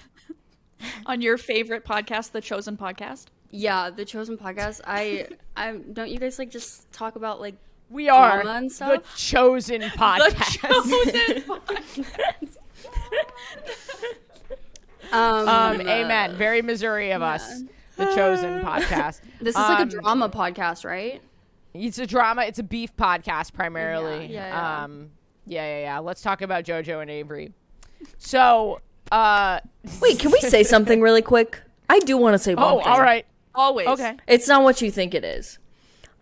On 1.06 1.20
your 1.20 1.38
favorite 1.38 1.84
podcast, 1.84 2.32
the 2.32 2.40
Chosen 2.40 2.76
Podcast. 2.76 3.26
Yeah, 3.50 3.88
the 3.90 4.04
chosen 4.04 4.36
podcast. 4.36 4.82
I, 4.86 5.26
I 5.56 5.72
don't 5.72 6.10
you 6.10 6.18
guys 6.18 6.38
like 6.38 6.50
just 6.50 6.92
talk 6.92 7.16
about 7.16 7.40
like 7.40 7.54
We 7.88 8.10
are 8.10 8.42
drama 8.42 8.58
and 8.58 8.70
the 8.70 9.02
chosen 9.16 9.80
podcast. 9.80 10.60
The 10.60 10.68
Chosen 10.68 11.42
Podcast. 11.42 12.56
um, 15.12 15.48
um, 15.48 15.80
amen. 15.80 16.36
Very 16.36 16.60
Missouri 16.60 17.12
of 17.12 17.22
us. 17.22 17.62
The 17.96 18.04
chosen 18.14 18.60
podcast. 18.64 19.22
This 19.40 19.54
is 19.54 19.56
like 19.56 19.80
Um, 19.80 19.88
a 19.88 19.90
drama 19.90 20.28
podcast, 20.28 20.84
right? 20.84 21.22
It's 21.72 21.98
a 21.98 22.06
drama. 22.06 22.42
It's 22.42 22.58
a 22.58 22.62
beef 22.62 22.94
podcast 22.96 23.54
primarily. 23.54 24.26
Yeah, 24.26 24.46
yeah, 24.46 24.48
yeah. 24.48 24.84
Um, 24.84 25.10
yeah, 25.48 25.66
yeah, 25.66 25.80
yeah. 25.80 25.98
Let's 25.98 26.22
talk 26.22 26.42
about 26.42 26.64
JoJo 26.64 27.00
and 27.02 27.10
Avery. 27.10 27.52
So, 28.18 28.80
uh, 29.10 29.60
Wait, 30.00 30.18
can 30.18 30.30
we 30.30 30.40
say 30.40 30.62
something 30.62 31.00
really 31.00 31.22
quick? 31.22 31.60
I 31.88 31.98
do 32.00 32.16
want 32.16 32.34
to 32.34 32.38
say 32.38 32.54
one 32.54 32.64
oh, 32.64 32.78
thing. 32.78 32.88
all 32.88 33.00
right. 33.00 33.26
Always. 33.54 33.88
Okay. 33.88 34.16
It's 34.26 34.46
not 34.46 34.62
what 34.62 34.80
you 34.82 34.90
think 34.90 35.14
it 35.14 35.24
is. 35.24 35.58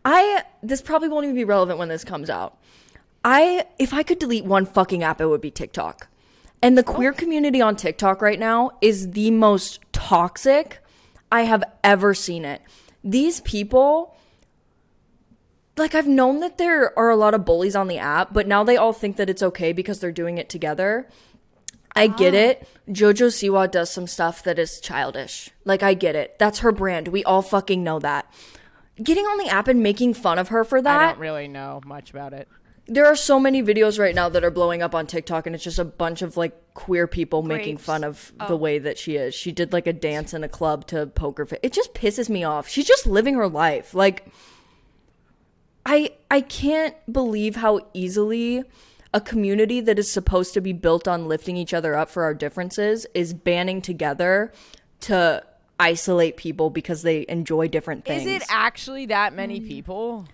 I 0.04 0.44
this 0.62 0.80
probably 0.80 1.08
won't 1.08 1.24
even 1.24 1.34
be 1.34 1.44
relevant 1.44 1.78
when 1.78 1.88
this 1.88 2.04
comes 2.04 2.30
out. 2.30 2.56
I 3.24 3.66
if 3.78 3.92
I 3.92 4.02
could 4.02 4.18
delete 4.18 4.44
one 4.44 4.64
fucking 4.64 5.02
app, 5.02 5.20
it 5.20 5.26
would 5.26 5.40
be 5.40 5.50
TikTok. 5.50 6.08
And 6.62 6.78
the 6.78 6.82
queer 6.82 7.12
community 7.12 7.60
on 7.60 7.76
TikTok 7.76 8.22
right 8.22 8.38
now 8.38 8.70
is 8.80 9.10
the 9.10 9.30
most 9.32 9.80
toxic 9.92 10.78
I 11.30 11.42
have 11.42 11.64
ever 11.84 12.14
seen 12.14 12.44
it. 12.44 12.62
These 13.04 13.40
people 13.40 14.15
like 15.76 15.94
I've 15.94 16.06
known 16.06 16.40
that 16.40 16.58
there 16.58 16.96
are 16.98 17.10
a 17.10 17.16
lot 17.16 17.34
of 17.34 17.44
bullies 17.44 17.76
on 17.76 17.88
the 17.88 17.98
app, 17.98 18.32
but 18.32 18.46
now 18.46 18.64
they 18.64 18.76
all 18.76 18.92
think 18.92 19.16
that 19.16 19.28
it's 19.28 19.42
okay 19.42 19.72
because 19.72 20.00
they're 20.00 20.12
doing 20.12 20.38
it 20.38 20.48
together. 20.48 21.08
I 21.94 22.08
get 22.08 22.34
ah. 22.34 22.38
it. 22.38 22.68
Jojo 22.88 23.28
Siwa 23.28 23.70
does 23.70 23.90
some 23.90 24.06
stuff 24.06 24.44
that 24.44 24.58
is 24.58 24.80
childish. 24.80 25.50
Like 25.64 25.82
I 25.82 25.94
get 25.94 26.14
it. 26.14 26.38
That's 26.38 26.58
her 26.60 26.72
brand. 26.72 27.08
We 27.08 27.24
all 27.24 27.42
fucking 27.42 27.82
know 27.82 27.98
that. 28.00 28.30
Getting 29.02 29.24
on 29.24 29.38
the 29.38 29.48
app 29.48 29.68
and 29.68 29.82
making 29.82 30.14
fun 30.14 30.38
of 30.38 30.48
her 30.48 30.64
for 30.64 30.80
that. 30.80 31.00
I 31.00 31.06
don't 31.06 31.18
really 31.18 31.48
know 31.48 31.80
much 31.84 32.10
about 32.10 32.32
it. 32.32 32.48
there 32.86 33.06
are 33.06 33.16
so 33.16 33.40
many 33.40 33.62
videos 33.62 33.98
right 33.98 34.14
now 34.14 34.28
that 34.28 34.44
are 34.44 34.50
blowing 34.50 34.82
up 34.82 34.94
on 34.94 35.06
TikTok 35.06 35.46
and 35.46 35.54
it's 35.54 35.64
just 35.64 35.78
a 35.78 35.84
bunch 35.84 36.22
of 36.22 36.36
like 36.36 36.74
queer 36.74 37.06
people 37.06 37.42
making 37.42 37.78
fun 37.78 38.04
of 38.04 38.32
the 38.38 38.54
oh. 38.54 38.56
way 38.56 38.78
that 38.78 38.96
she 38.98 39.16
is. 39.16 39.34
She 39.34 39.52
did 39.52 39.72
like 39.72 39.86
a 39.86 39.92
dance 39.92 40.32
in 40.34 40.44
a 40.44 40.48
club 40.48 40.86
to 40.88 41.06
poker 41.06 41.46
face. 41.46 41.60
It 41.62 41.72
just 41.72 41.94
pisses 41.94 42.28
me 42.28 42.44
off. 42.44 42.68
She's 42.68 42.86
just 42.86 43.06
living 43.06 43.34
her 43.34 43.48
life. 43.48 43.94
Like 43.94 44.26
I 45.86 46.10
I 46.30 46.40
can't 46.42 46.94
believe 47.10 47.56
how 47.56 47.80
easily 47.94 48.64
a 49.14 49.20
community 49.20 49.80
that 49.80 49.98
is 49.98 50.10
supposed 50.10 50.52
to 50.54 50.60
be 50.60 50.72
built 50.72 51.08
on 51.08 51.28
lifting 51.28 51.56
each 51.56 51.72
other 51.72 51.94
up 51.94 52.10
for 52.10 52.24
our 52.24 52.34
differences 52.34 53.06
is 53.14 53.32
banding 53.32 53.80
together 53.80 54.52
to 55.00 55.42
isolate 55.78 56.36
people 56.36 56.68
because 56.70 57.02
they 57.02 57.24
enjoy 57.28 57.68
different 57.68 58.04
things. 58.04 58.26
Is 58.26 58.42
it 58.42 58.48
actually 58.50 59.06
that 59.06 59.32
many 59.32 59.60
mm. 59.60 59.68
people 59.68 60.28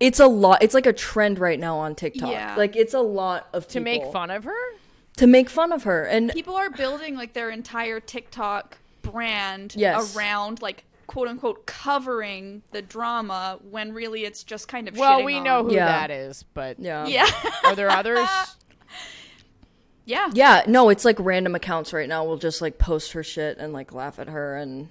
it's 0.00 0.18
a 0.20 0.26
lot. 0.26 0.62
It's 0.62 0.74
like 0.74 0.86
a 0.86 0.92
trend 0.92 1.38
right 1.38 1.58
now 1.58 1.78
on 1.78 1.94
TikTok. 1.94 2.30
Yeah. 2.30 2.56
Like 2.56 2.74
it's 2.74 2.94
a 2.94 3.00
lot 3.00 3.48
of 3.52 3.68
to 3.68 3.80
make 3.80 4.00
people- 4.00 4.12
fun 4.12 4.30
of 4.30 4.44
her? 4.44 4.74
to 5.16 5.28
make 5.28 5.48
fun 5.48 5.70
of 5.70 5.84
her 5.84 6.02
and 6.02 6.32
People 6.32 6.56
are 6.56 6.70
building 6.70 7.14
like 7.14 7.34
their 7.34 7.48
entire 7.48 8.00
TikTok 8.00 8.78
brand 9.02 9.74
Yes. 9.76 10.16
around 10.16 10.60
like 10.60 10.84
quote 11.06 11.28
unquote 11.28 11.66
covering 11.66 12.62
the 12.72 12.82
drama 12.82 13.58
when 13.70 13.92
really 13.92 14.24
it's 14.24 14.42
just 14.44 14.68
kind 14.68 14.88
of 14.88 14.96
Well, 14.96 15.20
shitting 15.20 15.24
we 15.24 15.36
on- 15.38 15.44
know 15.44 15.64
who 15.64 15.74
Yeah. 15.74 15.86
that 15.86 16.10
is, 16.10 16.42
but 16.54 16.78
yeah. 16.80 17.06
Yeah. 17.06 17.30
are 17.64 17.74
there 17.74 17.90
others? 17.90 18.28
yeah. 20.04 20.30
Yeah, 20.34 20.62
no, 20.66 20.88
it's 20.90 21.04
like 21.04 21.16
random 21.18 21.54
accounts 21.54 21.92
right 21.92 22.08
now 22.08 22.24
will 22.24 22.36
just 22.36 22.60
like 22.60 22.78
post 22.78 23.12
her 23.12 23.22
shit 23.22 23.58
and 23.58 23.72
like 23.72 23.92
laugh 23.92 24.18
at 24.18 24.28
her 24.28 24.56
and 24.56 24.88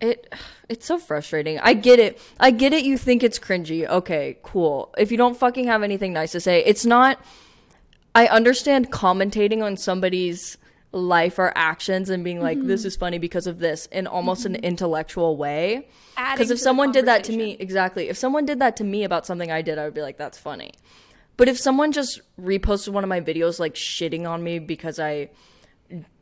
it 0.00 0.32
it's 0.68 0.84
so 0.86 0.98
frustrating. 0.98 1.58
I 1.60 1.74
get 1.74 1.98
it. 1.98 2.20
I 2.40 2.50
get 2.50 2.72
it 2.72 2.84
you 2.84 2.98
think 2.98 3.22
it's 3.22 3.38
cringy. 3.38 3.88
Okay, 3.88 4.36
cool. 4.42 4.92
If 4.98 5.10
you 5.12 5.16
don't 5.16 5.36
fucking 5.36 5.66
have 5.66 5.82
anything 5.82 6.12
nice 6.12 6.32
to 6.32 6.40
say, 6.40 6.62
it's 6.64 6.84
not 6.84 7.20
I 8.14 8.26
understand 8.26 8.90
commentating 8.90 9.62
on 9.62 9.76
somebody's 9.76 10.58
life 10.92 11.38
or 11.38 11.52
actions 11.56 12.10
and 12.10 12.22
being 12.22 12.40
like 12.40 12.60
this 12.62 12.82
mm-hmm. 12.82 12.88
is 12.88 12.96
funny 12.96 13.18
because 13.18 13.46
of 13.46 13.58
this 13.58 13.86
in 13.86 14.06
almost 14.06 14.44
an 14.44 14.52
mm-hmm. 14.52 14.64
intellectual 14.64 15.36
way. 15.36 15.88
Because 16.16 16.50
if 16.50 16.58
someone 16.58 16.92
did 16.92 17.06
that 17.06 17.24
to 17.24 17.36
me, 17.36 17.56
exactly. 17.58 18.08
If 18.08 18.18
someone 18.18 18.44
did 18.44 18.58
that 18.58 18.76
to 18.76 18.84
me 18.84 19.04
about 19.04 19.26
something 19.26 19.50
I 19.50 19.62
did, 19.62 19.78
I 19.78 19.84
would 19.84 19.94
be 19.94 20.02
like, 20.02 20.18
that's 20.18 20.38
funny. 20.38 20.72
But 21.38 21.48
if 21.48 21.58
someone 21.58 21.92
just 21.92 22.20
reposted 22.40 22.90
one 22.90 23.04
of 23.04 23.08
my 23.08 23.20
videos 23.20 23.58
like 23.58 23.74
shitting 23.74 24.28
on 24.28 24.44
me 24.44 24.58
because 24.58 24.98
I 24.98 25.30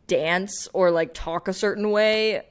dance 0.06 0.68
or 0.72 0.90
like 0.90 1.14
talk 1.14 1.48
a 1.48 1.52
certain 1.52 1.90
way, 1.90 2.42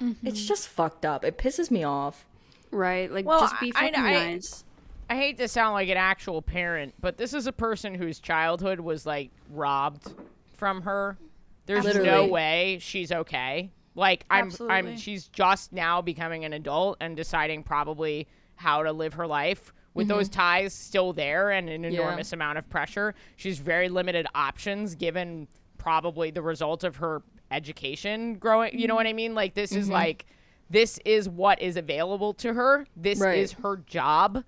mm-hmm. 0.00 0.26
it's 0.26 0.44
just 0.44 0.68
fucked 0.68 1.04
up. 1.04 1.24
It 1.24 1.36
pisses 1.36 1.70
me 1.70 1.84
off. 1.84 2.26
Right? 2.70 3.12
Like 3.12 3.26
Well, 3.26 3.40
just 3.40 3.60
be 3.60 3.72
I- 3.74 3.78
I- 3.78 3.90
fucking 3.90 4.04
I- 4.04 4.12
nice. 4.12 4.64
I 5.08 5.14
hate 5.14 5.38
to 5.38 5.46
sound 5.46 5.74
like 5.74 5.88
an 5.88 5.96
actual 5.96 6.42
parent, 6.42 6.94
but 7.00 7.16
this 7.16 7.32
is 7.32 7.46
a 7.46 7.52
person 7.52 7.94
whose 7.94 8.18
childhood 8.18 8.80
was 8.80 9.06
like 9.06 9.30
robbed 9.50 10.12
from 10.54 10.82
her. 10.82 11.16
There's 11.66 11.96
no 11.96 12.26
way 12.26 12.78
she's 12.80 13.12
okay. 13.12 13.70
Like 13.94 14.24
I'm 14.30 14.52
I'm 14.68 14.96
she's 14.96 15.28
just 15.28 15.72
now 15.72 16.02
becoming 16.02 16.44
an 16.44 16.52
adult 16.52 16.98
and 17.00 17.16
deciding 17.16 17.62
probably 17.62 18.28
how 18.56 18.82
to 18.82 18.92
live 18.92 19.14
her 19.14 19.26
life 19.26 19.72
with 19.94 20.08
those 20.08 20.28
mm-hmm. 20.28 20.40
ties 20.40 20.74
still 20.74 21.12
there 21.14 21.50
and 21.50 21.68
an 21.68 21.84
enormous 21.84 22.32
amount 22.32 22.58
of 22.58 22.68
pressure. 22.68 23.14
She's 23.36 23.58
very 23.58 23.88
limited 23.88 24.26
options 24.34 24.94
given 24.94 25.48
probably 25.78 26.30
the 26.30 26.42
result 26.42 26.84
of 26.84 26.96
her 26.96 27.22
education 27.50 28.34
growing, 28.34 28.78
you 28.78 28.86
know 28.86 28.92
mm-hmm. 28.92 28.96
what 28.96 29.06
I 29.06 29.12
mean? 29.12 29.34
Like 29.34 29.54
this 29.54 29.72
is 29.72 29.86
mm-hmm. 29.86 29.94
like 29.94 30.26
this 30.68 30.98
is 31.04 31.28
what 31.28 31.62
is 31.62 31.76
available 31.76 32.34
to 32.34 32.52
her. 32.52 32.86
This 32.96 33.20
Right. 33.20 33.38
is 33.38 33.52
her 33.52 33.78
job 33.86 34.44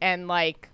and 0.00 0.28
like 0.28 0.68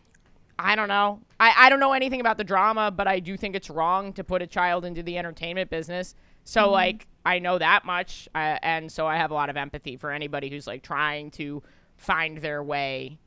I 0.58 0.76
don't 0.76 0.88
know. 0.88 1.20
I, 1.40 1.54
I 1.56 1.70
don't 1.70 1.80
know 1.80 1.92
anything 1.92 2.20
about 2.20 2.38
the 2.38 2.44
drama, 2.44 2.90
but 2.90 3.06
I 3.06 3.20
do 3.20 3.36
think 3.36 3.56
it's 3.56 3.70
wrong 3.70 4.12
to 4.14 4.24
put 4.24 4.42
a 4.42 4.46
child 4.46 4.84
into 4.84 5.02
the 5.02 5.18
entertainment 5.18 5.70
business. 5.70 6.14
So 6.44 6.70
like 6.70 7.06
I 7.24 7.38
know 7.38 7.58
that 7.58 7.84
much, 7.84 8.28
uh, 8.34 8.58
and 8.62 8.92
so 8.92 9.06
I 9.06 9.16
have 9.16 9.30
a 9.30 9.34
lot 9.34 9.50
of 9.50 9.56
empathy 9.56 9.96
for 9.96 10.10
anybody 10.10 10.50
who's 10.50 10.66
like 10.66 10.82
trying 10.82 11.30
to 11.32 11.62
find 11.96 12.38
their 12.38 12.62
way 12.62 13.18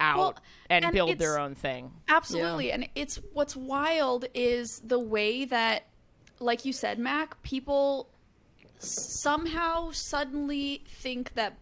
out 0.00 0.18
Well, 0.18 0.36
and, 0.70 0.84
and 0.86 0.94
build 0.94 1.18
their 1.18 1.38
own 1.38 1.54
thing. 1.54 1.92
Absolutely. 2.08 2.72
And 2.72 2.88
it's 2.94 3.18
what's 3.32 3.54
wild 3.54 4.26
is 4.34 4.80
the 4.84 4.98
way 4.98 5.44
that 5.44 5.84
like 6.40 6.64
you 6.64 6.72
said, 6.72 6.98
Mak, 6.98 7.42
people 7.42 8.08
somehow 8.78 9.90
suddenly 9.90 10.84
think 10.86 11.34
that 11.34 11.56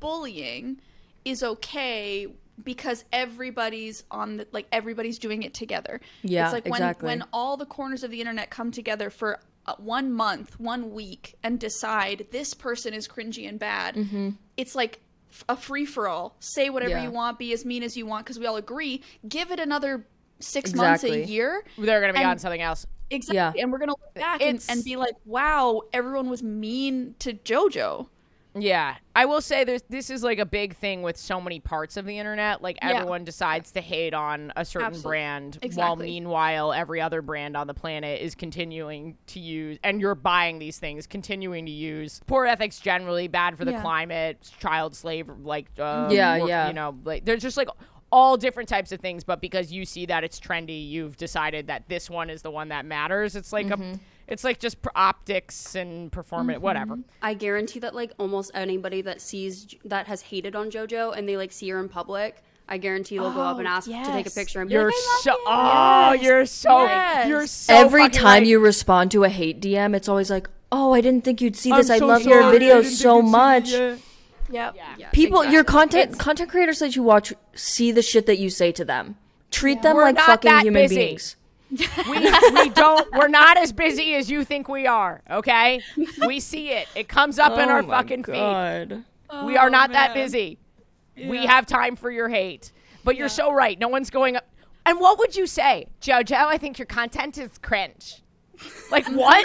bullying 0.00 0.80
is 1.24 1.42
okay 1.42 2.26
because 2.62 3.04
everybody's 3.12 4.04
on 4.10 4.36
the 4.38 4.46
like 4.52 4.66
everybody's 4.72 5.18
doing 5.18 5.42
it 5.42 5.54
together. 5.54 6.00
Yeah, 6.22 6.44
it's 6.44 6.52
like 6.52 6.64
when 6.64 6.74
exactly. 6.82 7.06
when 7.06 7.24
all 7.32 7.56
the 7.56 7.66
corners 7.66 8.02
of 8.02 8.10
the 8.10 8.20
internet 8.20 8.50
come 8.50 8.70
together 8.70 9.10
for 9.10 9.40
uh, 9.66 9.74
one 9.78 10.12
month, 10.12 10.58
one 10.58 10.92
week, 10.92 11.34
and 11.42 11.58
decide 11.58 12.26
this 12.30 12.54
person 12.54 12.94
is 12.94 13.06
cringy 13.08 13.48
and 13.48 13.58
bad. 13.58 13.96
It's 14.56 14.74
like 14.74 15.00
a 15.48 15.56
free 15.56 15.86
for 15.86 16.08
all. 16.08 16.36
Say 16.40 16.68
whatever 16.68 16.90
Mm-hmm. 16.94 17.02
Yeah. 17.04 17.08
you 17.08 17.14
want, 17.14 17.38
be 17.38 17.52
as 17.52 17.64
mean 17.64 17.82
as 17.82 17.96
you 17.96 18.04
want, 18.06 18.26
because 18.26 18.38
we 18.38 18.46
all 18.46 18.56
agree. 18.56 19.02
Give 19.28 19.50
it 19.50 19.60
another 19.60 20.04
six 20.40 20.74
months 20.74 21.04
a 21.04 21.24
year. 21.24 21.64
They're 21.78 22.00
gonna 22.00 22.12
be 22.12 22.18
And- 22.18 22.28
on 22.28 22.38
something 22.38 22.60
else. 22.60 22.86
Exactly. 23.10 23.36
Yeah. 23.36 23.52
And 23.62 23.70
we're 23.70 23.78
gonna 23.78 23.92
look 23.92 24.14
back 24.14 24.40
and, 24.42 24.64
and 24.70 24.82
be 24.82 24.96
like, 24.96 25.14
wow, 25.26 25.82
everyone 25.92 26.30
was 26.30 26.42
mean 26.42 27.14
to 27.18 27.34
JoJo. 27.34 28.08
Yeah, 28.54 28.96
I 29.16 29.24
will 29.24 29.40
say 29.40 29.64
there's 29.64 29.80
this 29.88 30.10
is 30.10 30.22
like 30.22 30.38
a 30.38 30.44
big 30.44 30.74
thing 30.76 31.00
with 31.02 31.16
so 31.16 31.40
many 31.40 31.58
parts 31.58 31.96
of 31.96 32.04
the 32.04 32.18
internet. 32.18 32.60
Like 32.60 32.76
Yeah. 32.82 32.90
everyone 32.90 33.24
decides 33.24 33.72
to 33.72 33.80
hate 33.80 34.12
on 34.12 34.52
a 34.56 34.64
certain 34.64 34.88
Absolutely. 34.88 35.08
brand, 35.08 35.58
while 35.74 35.96
meanwhile 35.96 36.72
every 36.74 37.00
other 37.00 37.22
brand 37.22 37.56
on 37.56 37.66
the 37.66 37.72
planet 37.74 38.20
is 38.20 38.34
continuing 38.34 39.16
to 39.28 39.40
use, 39.40 39.78
and 39.82 40.00
you're 40.02 40.14
buying 40.14 40.58
these 40.58 40.78
things, 40.78 41.06
continuing 41.06 41.64
to 41.64 41.72
use 41.72 42.20
poor 42.26 42.44
ethics 42.44 42.78
generally, 42.78 43.26
bad 43.26 43.56
for 43.56 43.64
the 43.64 43.72
Yeah. 43.72 43.80
climate, 43.80 44.50
child 44.60 44.94
slave, 44.94 45.30
like 45.42 45.66
uh, 45.78 46.08
Yeah, 46.10 46.38
work- 46.40 46.48
yeah. 46.48 46.68
you 46.68 46.74
know, 46.74 46.98
like 47.04 47.24
there's 47.24 47.42
just 47.42 47.56
like 47.56 47.68
all 48.10 48.36
different 48.36 48.68
types 48.68 48.92
of 48.92 49.00
things. 49.00 49.24
But 49.24 49.40
because 49.40 49.72
you 49.72 49.86
see 49.86 50.04
that 50.06 50.24
it's 50.24 50.38
trendy, 50.38 50.86
you've 50.86 51.16
decided 51.16 51.68
that 51.68 51.88
this 51.88 52.10
one 52.10 52.28
is 52.28 52.42
the 52.42 52.50
one 52.50 52.68
that 52.68 52.84
matters. 52.84 53.34
It's 53.34 53.54
like 53.54 53.68
Mm-hmm. 53.68 53.82
a, 53.94 53.98
it's 54.28 54.44
like 54.44 54.58
just 54.60 54.78
optics 54.94 55.74
and 55.74 56.10
performance, 56.12 56.56
mm-hmm. 56.56 56.64
whatever. 56.64 56.98
I 57.20 57.34
guarantee 57.34 57.80
that 57.80 57.94
like 57.94 58.12
almost 58.18 58.50
anybody 58.54 59.02
that 59.02 59.20
sees 59.20 59.74
that 59.84 60.06
has 60.06 60.22
hated 60.22 60.54
on 60.56 60.70
JoJo 60.70 61.16
and 61.16 61.28
they 61.28 61.36
like 61.36 61.52
see 61.52 61.68
her 61.70 61.78
in 61.80 61.88
public, 61.88 62.42
I 62.68 62.78
guarantee 62.78 63.18
they'll 63.18 63.32
go 63.32 63.40
up 63.40 63.58
and 63.58 63.66
Oh, 63.66 63.70
ask 63.70 63.86
to 63.88 64.04
take 64.04 64.26
a 64.26 64.30
picture 64.30 64.60
and 64.60 64.68
be 64.68 64.74
You're 64.74 64.86
like, 64.86 64.94
"I 64.94 65.12
love 65.14 65.22
so 65.22 65.30
you." 65.32 65.44
oh, 65.46 66.12
you're 66.22 66.46
so 66.46 66.84
Yes. 66.84 67.28
you're 67.28 67.46
so 67.46 67.74
Every 67.74 68.08
time 68.08 68.40
right. 68.42 68.46
you 68.46 68.58
respond 68.60 69.10
to 69.12 69.24
a 69.24 69.28
hate 69.28 69.60
DM, 69.60 69.94
it's 69.94 70.08
always 70.08 70.30
like, 70.30 70.48
"Oh, 70.70 70.92
I 70.94 71.00
didn't 71.00 71.24
think 71.24 71.40
you'd 71.40 71.56
see 71.56 71.70
I'm 71.72 71.78
this. 71.78 71.90
I 71.90 71.98
so 71.98 72.06
love 72.06 72.22
your 72.22 72.40
sorry, 72.42 72.56
I 72.56 72.58
videos 72.60 72.84
so 72.84 73.20
think 73.20 73.24
you'd 73.24 73.26
see 73.26 73.30
much." 73.30 73.72
it." 73.72 73.98
Yep. 74.50 74.76
Yeah, 74.98 75.08
People, 75.10 75.44
your 75.44 75.62
exactly. 75.62 75.72
content 75.72 76.18
content 76.18 76.50
creators 76.50 76.78
that 76.80 76.94
you 76.94 77.02
watch 77.02 77.32
see 77.54 77.90
the 77.90 78.02
shit 78.02 78.26
that 78.26 78.38
you 78.38 78.50
say 78.50 78.70
to 78.72 78.84
them. 78.84 79.16
Treat 79.50 79.82
them 79.82 79.96
We're 79.96 80.02
like 80.02 80.18
fucking 80.18 80.58
human 80.60 80.82
busy. 80.84 80.94
beings. 80.96 81.36
We, 82.08 82.30
we 82.54 82.68
don't 82.70 83.10
we're 83.12 83.28
not 83.28 83.56
as 83.56 83.72
busy 83.72 84.14
as 84.14 84.30
you 84.30 84.44
think 84.44 84.68
we 84.68 84.86
are 84.86 85.22
okay 85.30 85.80
we 86.26 86.38
see 86.40 86.70
it 86.70 86.86
it 86.94 87.08
comes 87.08 87.38
up 87.38 87.52
in 87.58 87.68
Oh 87.68 87.72
our 87.72 87.82
my 87.82 87.96
fucking 88.02 88.24
feed 88.24 88.32
God. 88.34 89.04
we 89.44 89.56
are 89.56 89.66
Oh, 89.66 89.70
not 89.70 89.92
that 89.92 90.10
oh, 90.10 90.14
man. 90.14 90.24
busy 90.24 90.58
we 91.16 91.46
have 91.46 91.66
time 91.66 91.96
for 91.96 92.10
your 92.10 92.28
hate 92.28 92.72
but 93.04 93.16
you're 93.16 93.28
so 93.28 93.52
right 93.52 93.78
no 93.78 93.88
one's 93.88 94.10
going 94.10 94.36
up 94.36 94.46
and 94.84 95.00
what 95.00 95.18
would 95.18 95.34
you 95.34 95.46
say 95.46 95.86
jojo 96.00 96.36
i 96.36 96.58
think 96.58 96.78
your 96.78 96.86
content 96.86 97.38
is 97.38 97.56
cringe 97.58 98.22
like 98.90 99.06
what 99.10 99.44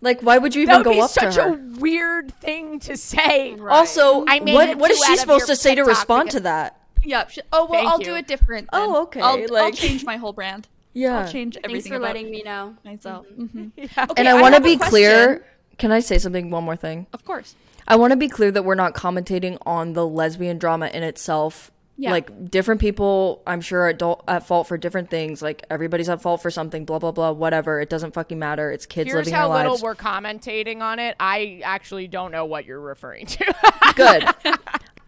Like, 0.00 0.20
why 0.22 0.38
would 0.38 0.54
you 0.54 0.66
that 0.66 0.72
even 0.72 0.78
would 0.80 0.84
go 0.84 0.92
be 0.92 1.00
up 1.00 1.10
such 1.10 1.34
to 1.36 1.42
her? 1.42 1.48
a 1.54 1.78
weird 1.78 2.32
thing 2.40 2.78
to 2.80 2.96
say 2.96 3.56
Also, 3.58 4.24
I 4.26 4.40
made 4.40 4.54
what 4.54 4.68
it 4.68 4.78
what 4.78 4.90
is 4.90 4.98
two 4.98 5.04
she 5.04 5.10
out 5.12 5.14
of 5.14 5.20
supposed 5.20 5.46
to 5.46 5.56
say 5.56 5.70
to 5.74 5.76
TikTok 5.82 5.88
respond 5.88 6.26
because- 6.28 6.34
to 6.38 6.40
that? 6.44 6.80
Yeah. 7.02 7.24
Oh 7.52 7.66
well, 7.66 7.80
Thank 7.80 7.88
I'll 7.88 7.98
you. 8.00 8.04
do 8.04 8.14
it 8.16 8.26
different. 8.26 8.68
then. 8.72 8.80
Oh, 8.82 9.02
okay, 9.04 9.20
I'll, 9.20 9.56
I'll 9.56 9.70
change 9.70 10.04
my 10.04 10.16
whole 10.16 10.32
brand. 10.32 10.66
Yeah. 10.96 11.20
I'll 11.20 11.28
change 11.28 11.56
everything 11.62 11.82
Thanks 11.82 11.88
for 11.88 11.98
letting 11.98 12.30
me 12.30 12.42
know. 12.42 12.74
myself. 12.84 13.26
Mm-hmm. 13.38 13.58
Mhm. 13.78 13.90
and 13.98 14.10
Okay, 14.12 14.28
I 14.28 14.40
want 14.40 14.54
to 14.54 14.60
be 14.62 14.76
clear. 14.78 15.44
Can 15.78 15.92
I 15.92 16.00
say 16.00 16.18
something? 16.18 16.50
One 16.50 16.64
more 16.64 16.76
thing. 16.76 17.06
Of 17.12 17.24
course. 17.24 17.54
I 17.86 17.96
want 17.96 18.12
to 18.12 18.16
be 18.16 18.28
clear 18.28 18.50
that 18.50 18.64
we're 18.64 18.74
not 18.76 18.94
commentating 18.94 19.58
on 19.66 19.92
the 19.92 20.06
lesbian 20.06 20.58
drama 20.58 20.86
in 20.88 21.02
itself. 21.02 21.70
Yeah. 21.98 22.10
Like 22.10 22.50
different 22.50 22.80
people, 22.80 23.42
I'm 23.46 23.60
sure 23.60 23.82
are 23.82 23.88
adult, 23.88 24.24
at 24.28 24.46
fault 24.46 24.68
for 24.68 24.76
different 24.76 25.08
things. 25.10 25.40
Like 25.42 25.64
everybody's 25.70 26.08
at 26.08 26.20
fault 26.22 26.42
for 26.42 26.50
something. 26.50 26.84
Blah 26.86 26.98
blah 26.98 27.12
blah. 27.12 27.30
Whatever. 27.32 27.80
It 27.80 27.88
doesn't 27.90 28.12
fucking 28.12 28.38
matter. 28.38 28.70
It's 28.70 28.86
kids 28.86 29.06
here's 29.10 29.26
living 29.26 29.32
their 29.34 29.46
lives. 29.46 29.48
Here's 29.48 29.48
how 29.48 29.48
their 29.48 29.70
little 29.70 29.72
lives. 29.72 29.82
we're 29.82 29.94
commentating 29.94 30.80
on 30.82 30.98
it 30.98 31.16
i 31.20 31.60
actually 31.64 32.06
don't 32.08 32.32
know 32.32 32.44
what 32.44 32.64
you're 32.66 32.80
referring 32.80 33.26
to 33.26 33.54
Good. 33.96 34.24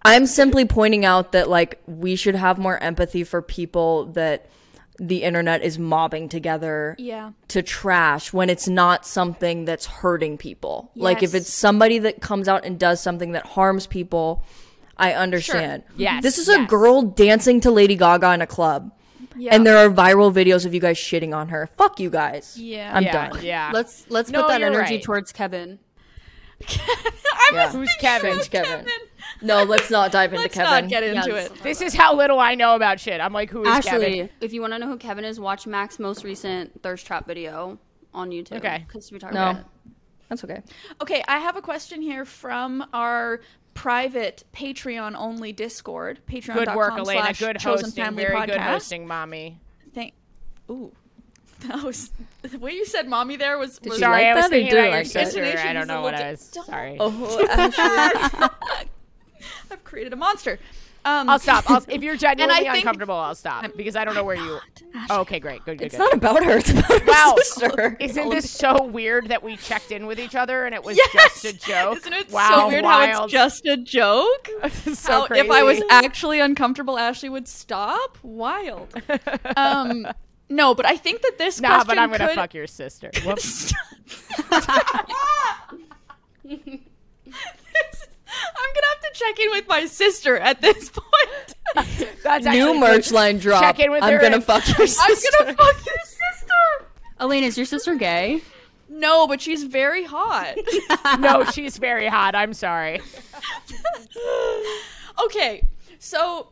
I'm 0.03 0.25
simply 0.27 0.65
pointing 0.65 1.05
out 1.05 1.33
that 1.33 1.49
like 1.51 1.83
we 1.87 2.17
should 2.17 2.35
have 2.37 2.57
more 2.59 2.79
empathy 2.79 3.25
for 3.25 3.43
people 3.43 4.07
that 4.13 4.47
the 4.99 5.23
internet 5.23 5.63
is 5.63 5.79
mobbing 5.79 6.29
together 6.29 6.97
Yeah. 6.99 7.31
to 7.49 7.63
trash 7.63 8.33
when 8.33 8.51
it's 8.51 8.67
not 8.69 9.07
something 9.07 9.65
that's 9.65 9.87
hurting 9.87 10.39
people. 10.39 10.91
Like 10.97 11.23
if 11.23 11.35
it's 11.35 11.53
somebody 11.53 11.99
that 12.01 12.21
comes 12.21 12.49
out 12.49 12.65
and 12.65 12.79
does 12.79 13.01
something 13.01 13.33
that 13.33 13.47
harms 13.47 13.87
people, 13.87 14.45
I 14.97 15.13
understand. 15.13 15.85
Yes, 15.97 16.23
This 16.25 16.39
is 16.39 16.49
a 16.49 16.65
girl 16.67 17.03
dancing 17.03 17.61
to 17.61 17.71
Lady 17.71 17.95
Gaga 17.95 18.33
in 18.33 18.43
a 18.43 18.47
club. 18.47 18.91
Yeah. 19.37 19.55
And 19.55 19.65
there 19.65 19.77
are 19.77 19.89
viral 19.89 20.33
videos 20.33 20.67
of 20.67 20.75
you 20.75 20.81
guys 20.81 20.97
shitting 20.99 21.33
on 21.33 21.51
her. 21.51 21.69
Fuck 21.79 22.01
you 22.01 22.11
guys. 22.11 22.57
Yeah. 22.59 22.91
I'm 22.93 23.05
yeah, 23.05 23.29
done. 23.29 23.45
yeah 23.45 23.71
Let's 23.73 24.05
let's 24.09 24.31
No, 24.31 24.43
put 24.43 24.49
that 24.49 24.63
energy 24.63 24.95
right. 24.95 25.03
towards 25.03 25.31
Kevin. 25.33 25.79
I 26.69 27.51
Yeah. 27.53 27.65
was 27.67 27.75
Who's 27.75 27.89
picturing 28.01 28.39
Kevin? 28.41 28.85
Kevin. 28.85 28.87
No, 29.41 29.63
let's 29.63 29.91
not 29.91 30.11
dive 30.11 30.33
into 30.33 30.43
Let's 30.43 30.55
Kevin. 30.55 30.71
not 30.71 30.89
get 30.89 31.03
into 31.03 31.29
Yes. 31.31 31.47
it. 31.47 31.63
This 31.63 31.81
is 31.81 31.95
how 31.95 32.15
little 32.17 32.41
I 32.41 32.55
know 32.55 32.75
about 32.75 32.99
shit. 32.99 33.21
I'm 33.21 33.33
like, 33.33 33.51
who 33.51 33.63
is 33.63 33.69
Ashley, 33.69 33.91
Kevin? 33.91 34.31
if 34.41 34.53
you 34.53 34.61
want 34.61 34.73
to 34.73 34.79
know 34.79 34.89
who 34.89 34.97
Kevin 34.97 35.25
is, 35.25 35.39
watch 35.39 35.67
Mak's 35.67 35.99
most 35.99 36.25
recent 36.25 36.83
thirst 36.83 37.07
trap 37.07 37.27
video 37.27 37.79
on 38.13 38.31
YouTube. 38.31 38.57
Okay. 38.59 38.85
Because 38.87 39.13
we 39.13 39.19
talked 39.19 39.35
No. 39.35 39.51
about 39.51 39.57
it. 39.61 39.65
That's 40.29 40.45
okay. 40.45 40.63
Okay, 41.01 41.23
I 41.29 41.39
have 41.39 41.57
a 41.57 41.63
question 41.63 42.03
here 42.03 42.25
from 42.25 42.85
our 42.93 43.41
private 43.75 44.43
Patreon 44.53 45.15
only 45.17 45.53
Discord. 45.53 46.21
Patreon.com 46.27 46.65
Good 46.65 46.75
work, 46.75 46.93
Alayna. 46.95 47.05
slash 47.13 47.39
Good 47.39 47.59
Chosen 47.61 47.85
hosting. 47.87 48.05
Family 48.05 48.25
Very 48.25 48.47
good 48.47 48.61
hosting, 48.61 49.07
mommy. 49.07 49.61
Thank. 49.95 50.15
Ooh. 50.71 50.93
That 51.67 51.83
was 51.83 52.13
the 52.43 52.59
way 52.59 52.73
you 52.73 52.85
said 52.87 53.09
"mommy." 53.09 53.37
There 53.37 53.59
was. 53.59 53.81
was 53.81 53.95
you 53.95 53.99
Sorry, 53.99 54.23
like 54.23 54.27
I 54.27 54.35
was 54.35 54.45
that 54.45 54.51
thinking 54.51 54.71
do 54.71 54.79
about 54.79 54.93
your 54.95 55.05
sister. 55.05 55.43
I 55.45 55.73
don't 55.73 55.89
know 55.89 56.03
what 56.03 56.15
little 56.15 56.27
I 56.29 56.31
was. 56.31 56.49
Don't- 56.51 56.67
Sorry. 56.67 56.97
Oh, 57.01 57.47
Ashley. 57.51 58.49
I've 59.71 59.85
created 59.85 60.13
a 60.13 60.17
monster. 60.17 60.59
Um, 61.05 61.29
I'll 61.31 61.39
stop. 61.39 61.71
I'll, 61.71 61.83
if 61.89 62.03
you're 62.03 62.17
genuinely 62.17 62.63
think- 62.65 62.77
uncomfortable, 62.79 63.15
I'll 63.15 63.35
stop 63.35 63.65
because 63.77 63.97
I 63.97 64.05
don't 64.05 64.15
know 64.15 64.25
where 64.25 64.37
you. 64.37 64.59
Oh, 65.11 65.21
okay, 65.21 65.39
great, 65.41 65.65
good, 65.65 65.79
good, 65.79 65.87
it's 65.87 65.97
good. 65.97 66.03
not 66.03 66.13
about 66.15 66.45
her. 66.45 66.59
It's 66.59 66.71
about 66.71 67.07
Wow. 67.07 67.35
her 67.37 67.43
sister. 67.45 67.97
Isn't 68.01 68.31
this 68.31 68.51
so 68.51 68.85
weird 68.85 69.29
that 69.29 69.43
we 69.43 69.57
checked 69.57 69.91
in 69.91 70.07
with 70.07 70.19
each 70.19 70.35
other 70.35 70.65
and 70.67 70.75
it 70.75 70.83
was 70.83 70.97
Yes! 71.15 71.43
just 71.43 71.45
a 71.45 71.53
joke? 71.67 71.97
Isn't 71.99 72.13
it 72.13 72.31
wow, 72.31 72.49
so 72.51 72.69
weird 72.69 72.85
how 72.85 72.99
wild. 73.07 73.25
it's 73.25 73.33
just 73.33 73.67
a 73.67 73.77
joke? 73.77 74.49
so 74.93 75.13
How 75.13 75.27
crazy. 75.27 75.45
if 75.47 75.51
I 75.51 75.63
was 75.63 75.81
actually 75.91 76.41
uncomfortable, 76.41 76.99
Ashley 76.99 77.29
would 77.29 77.47
stop. 77.49 78.19
Wild. 78.23 78.93
um, 79.57 80.07
no, 80.49 80.75
but 80.75 80.87
I 80.87 80.97
think 80.97 81.23
that 81.23 81.39
this 81.39 81.61
nah, 81.61 81.69
question 81.69 81.87
but 81.89 81.99
I'm 81.99 82.11
gonna 82.11 82.29
could... 82.29 82.35
fuck 82.35 82.55
your 82.55 82.67
sister. 82.67 83.11
Whoops. 83.25 83.73
I'm 86.51 86.61
gonna 88.75 88.87
have 88.93 89.03
to 89.03 89.11
check 89.15 89.39
in 89.39 89.51
with 89.51 89.69
my 89.69 89.87
sister 89.87 90.37
at 90.37 90.61
this 90.61 90.91
point. 90.91 91.55
That's 92.23 92.47
New 92.47 92.79
merch 92.79 93.11
line 93.11 93.39
drop. 93.39 93.63
Check 93.63 93.81
in 93.81 93.91
with 93.91 94.03
I'm 94.03 94.15
her 94.15 94.21
gonna 94.21 94.37
and- 94.37 94.45
fuck 94.45 94.67
your 94.79 94.87
sister. 94.87 95.29
I'm 95.41 95.47
gonna 95.47 95.57
fuck 95.57 95.87
your 95.87 95.97
sister. 96.05 96.87
Alayna, 97.21 97.43
is 97.43 97.57
your 97.57 97.67
sister 97.67 97.97
gay? 97.97 98.43
No, 98.89 99.27
but 99.27 99.41
she's 99.41 99.65
very 99.65 100.05
hot. 100.05 100.57
no, 101.19 101.45
she's 101.45 101.77
very 101.77 102.09
hot. 102.09 102.35
I'm 102.35 102.55
sorry. 102.55 103.01
okay, 105.25 105.63
so 105.99 106.49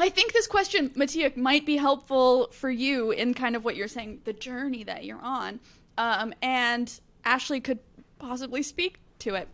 I 0.00 0.10
think 0.10 0.32
this 0.32 0.46
question, 0.46 0.90
Mattea, 0.90 1.36
might 1.36 1.66
be 1.66 1.76
helpful 1.76 2.48
for 2.52 2.70
you 2.70 3.10
in 3.10 3.34
kind 3.34 3.56
of 3.56 3.64
what 3.64 3.74
you're 3.74 3.88
saying, 3.88 4.20
the 4.24 4.32
journey 4.32 4.84
that 4.84 5.04
you're 5.04 5.20
on. 5.20 5.58
Um, 5.96 6.32
and 6.40 6.92
Ashley 7.24 7.60
could 7.60 7.80
possibly 8.18 8.62
speak 8.62 8.98
to 9.20 9.34
it. 9.34 9.48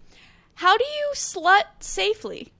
How 0.56 0.76
do 0.76 0.84
you 0.84 1.12
slut 1.14 1.64
safely? 1.80 2.52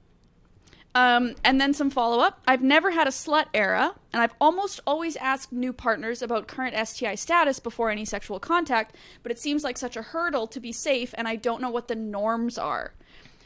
Um, 0.94 1.34
and 1.42 1.60
then 1.60 1.74
some 1.74 1.90
follow 1.90 2.20
up. 2.20 2.40
I've 2.46 2.62
never 2.62 2.92
had 2.92 3.08
a 3.08 3.10
slut 3.10 3.46
era, 3.52 3.94
and 4.12 4.22
I've 4.22 4.34
almost 4.40 4.80
always 4.86 5.16
asked 5.16 5.52
new 5.52 5.72
partners 5.72 6.22
about 6.22 6.46
current 6.46 6.76
STI 6.88 7.16
status 7.16 7.58
before 7.58 7.90
any 7.90 8.04
sexual 8.04 8.38
contact, 8.38 8.94
but 9.22 9.32
it 9.32 9.38
seems 9.38 9.64
like 9.64 9.76
such 9.76 9.96
a 9.96 10.02
hurdle 10.02 10.46
to 10.46 10.60
be 10.60 10.72
safe, 10.72 11.12
and 11.18 11.26
I 11.26 11.36
don't 11.36 11.60
know 11.60 11.70
what 11.70 11.88
the 11.88 11.96
norms 11.96 12.56
are. 12.58 12.94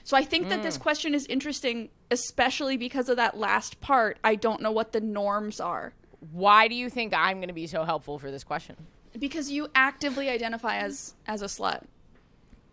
So 0.09 0.17
I 0.17 0.25
think 0.25 0.49
that 0.49 0.63
this 0.63 0.79
mm. 0.79 0.81
question 0.81 1.15
is 1.15 1.27
interesting, 1.27 1.91
especially 2.11 2.79
because 2.79 3.11
of 3.11 3.19
that 3.19 3.37
last 3.37 3.79
part. 3.83 4.19
I 4.25 4.37
don't 4.37 4.63
know 4.63 4.73
what 4.73 4.93
the 4.93 5.03
norms 5.03 5.61
are. 5.61 5.93
Why 6.33 6.67
do 6.67 6.75
you 6.75 6.89
think 6.89 7.13
I'm 7.13 7.41
going 7.41 7.49
to 7.49 7.55
be 7.55 7.67
so 7.67 7.85
helpful 7.85 8.19
for 8.19 8.31
this 8.31 8.43
question? 8.43 8.75
Because 9.19 9.51
you 9.51 9.69
actively 9.75 10.31
identify 10.31 10.79
as 10.79 11.13
as 11.27 11.43
a 11.43 11.45
slut. 11.45 11.85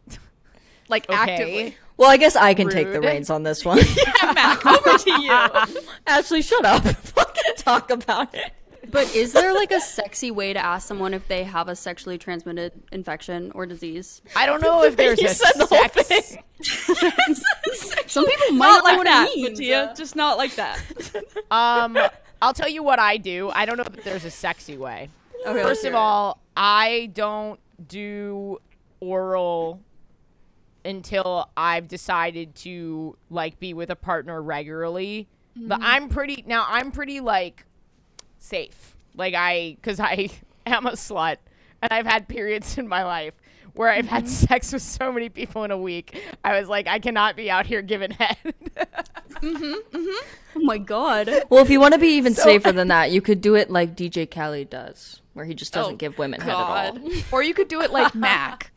Like 0.87 1.09
Okay. 1.09 1.17
actively. 1.17 1.77
Well, 1.97 2.09
I 2.09 2.15
guess 2.15 2.37
I 2.37 2.53
can 2.53 2.69
take 2.69 2.93
the 2.93 3.01
reins 3.01 3.29
on 3.29 3.43
this 3.43 3.65
one. 3.71 3.79
Yeah, 3.79 4.31
Mak, 4.31 4.65
over 4.65 4.97
to 4.97 5.21
you. 5.21 5.81
Ashley, 6.07 6.41
shut 6.41 6.63
up. 6.63 6.83
Fucking 6.83 7.55
talk 7.57 7.89
about 7.89 8.33
it. 8.33 8.53
But 8.91 9.13
is 9.15 9.33
there 9.33 9.53
like 9.53 9.71
a 9.71 9.79
sexy 9.81 10.31
way 10.31 10.53
to 10.53 10.59
ask 10.63 10.87
someone 10.87 11.13
if 11.13 11.27
they 11.27 11.43
have 11.43 11.67
a 11.67 11.75
sexually 11.75 12.17
transmitted 12.17 12.71
infection 12.91 13.51
or 13.53 13.65
disease? 13.65 14.21
I 14.35 14.45
don't 14.45 14.61
know 14.61 14.83
if 14.83 14.95
there's 14.95 15.19
You 15.21 15.27
a 15.27 15.33
said 15.33 15.51
the 15.55 15.65
whole 15.65 16.03
sex. 16.03 16.37
Some 18.11 18.25
people 18.25 18.55
might 18.55 18.67
Not 18.67 18.77
know 18.79 18.83
like 18.83 18.97
what 18.97 19.03
that, 19.05 19.29
it 19.31 19.35
means. 19.37 19.59
Mattea. 19.59 19.95
Just 19.97 20.15
not 20.15 20.37
like 20.37 20.55
that. 20.55 20.79
Um, 21.51 21.97
I'll 22.41 22.53
tell 22.53 22.67
you 22.69 22.83
what 22.83 22.99
I 22.99 23.17
do. 23.17 23.49
I 23.53 23.65
don't 23.65 23.77
know 23.77 23.83
if 23.85 24.03
there's 24.03 24.25
a 24.25 24.31
sexy 24.31 24.77
way. 24.77 25.09
Okay, 25.45 25.61
First 25.61 25.83
of 25.85 25.93
it. 25.93 25.95
all, 25.95 26.41
I 26.57 27.11
don't 27.13 27.59
do 27.87 28.59
oral 28.99 29.79
until 30.83 31.49
I've 31.55 31.87
decided 31.87 32.55
to 32.55 33.15
like 33.29 33.59
be 33.59 33.73
with 33.73 33.89
a 33.89 33.95
partner 33.95 34.41
regularly. 34.41 35.27
But 35.55 35.79
I'm 35.81 36.09
pretty 36.09 36.43
now. 36.45 36.65
I'm 36.67 36.91
pretty 36.91 37.19
like 37.21 37.65
safe. 38.39 38.95
Like 39.15 39.33
I, 39.33 39.77
because 39.81 39.99
I 39.99 40.29
am 40.65 40.85
a 40.85 40.91
slut, 40.91 41.37
and 41.81 41.91
I've 41.91 42.05
had 42.05 42.27
periods 42.27 42.77
in 42.77 42.87
my 42.87 43.03
life 43.03 43.33
where 43.75 43.89
I've 43.89 44.07
had 44.07 44.27
sex 44.27 44.71
with 44.73 44.81
so 44.81 45.11
many 45.11 45.29
people 45.29 45.63
in 45.65 45.71
a 45.71 45.77
week. 45.77 46.17
I 46.43 46.59
was 46.59 46.69
like, 46.69 46.87
I 46.87 46.99
cannot 46.99 47.35
be 47.35 47.51
out 47.51 47.65
here 47.65 47.81
giving 47.81 48.11
head. 48.11 48.37
Mm-hmm, 49.41 49.97
mm-hmm. 49.97 50.27
Oh 50.55 50.59
my 50.61 50.77
god. 50.77 51.29
Well, 51.49 51.61
if 51.61 51.69
you 51.69 51.81
want 51.81 51.93
to 51.93 51.99
be 51.99 52.15
even 52.15 52.33
safer 52.33 52.71
than 52.71 52.87
that, 52.95 53.11
you 53.11 53.21
could 53.21 53.41
do 53.41 53.55
it 53.55 53.69
like 53.69 53.93
DJ 53.93 54.31
Khaled 54.31 54.69
does, 54.69 55.21
where 55.33 55.43
he 55.43 55.53
just 55.53 55.73
doesn't 55.73 55.95
Oh, 55.95 55.97
give 55.97 56.17
women 56.17 56.39
head 56.39 56.51
at 56.51 56.55
all. 56.55 56.99
Or 57.33 57.43
you 57.43 57.53
could 57.53 57.67
do 57.67 57.81
it 57.81 57.91
like 57.91 58.15
Mak, 58.15 58.71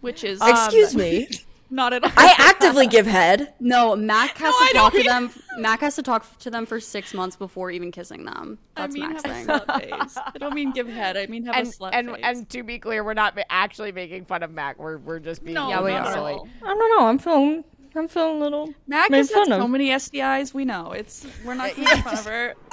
which 0.00 0.24
is 0.24 0.40
Excuse 0.42 0.96
me. 0.96 1.28
Not 1.68 1.92
at 1.92 2.04
all. 2.04 2.12
I 2.16 2.32
actively 2.38 2.86
give 2.86 3.06
head. 3.06 3.54
No, 3.58 3.96
Mak 3.96 4.30
has 4.38 4.54
No, 4.60 4.66
to 4.68 4.72
don't 4.72 4.74
talk 4.74 4.92
to 4.94 5.02
them. 5.02 5.30
Mak 5.58 5.80
has 5.80 5.96
to 5.96 6.02
talk 6.02 6.38
to 6.38 6.50
them 6.50 6.64
for 6.64 6.78
six 6.78 7.12
months 7.12 7.34
before 7.36 7.70
even 7.72 7.90
kissing 7.90 8.24
them. 8.24 8.58
I 8.76 8.82
That's 8.82 8.94
mean 8.94 9.08
Mak's 9.08 9.22
thing. 9.22 9.50
a 9.50 9.60
slut 9.60 9.80
face. 10.04 10.16
I 10.16 10.38
don't 10.38 10.54
mean 10.54 10.70
give 10.72 10.86
head. 10.88 11.16
I 11.16 11.26
mean 11.26 11.44
have 11.46 11.56
and 11.56 11.66
a 11.66 11.70
slut 11.70 11.90
and 11.92 12.10
face. 12.10 12.20
and 12.22 12.48
to 12.50 12.62
be 12.62 12.78
clear, 12.78 13.02
we're 13.02 13.14
not 13.14 13.36
actually 13.50 13.90
making 13.92 14.26
fun 14.26 14.42
of 14.44 14.52
Mak. 14.52 14.78
We're 14.78 14.98
we're 14.98 15.18
just 15.18 15.42
being 15.44 15.54
no, 15.54 15.68
Yeah, 15.68 15.82
we 15.82 15.90
are. 15.92 16.12
silly. 16.12 16.38
I 16.62 16.66
don't 16.66 16.98
know. 17.00 17.06
I'm 17.08 17.18
feeling. 17.18 17.64
I'm 17.96 18.08
feeling 18.08 18.36
a 18.36 18.40
little. 18.40 18.72
Mak 18.86 19.10
made 19.10 19.16
has 19.18 19.30
had 19.32 19.48
of. 19.50 19.60
so 19.60 19.66
many 19.66 19.88
STIs. 19.88 20.52
We 20.54 20.64
know 20.66 20.92
it's. 20.92 21.26
We're 21.44 21.54
not 21.54 21.70
uh, 21.72 21.80
making 21.80 22.02
fun 22.02 22.18
of 22.18 22.24
her. 22.26 22.54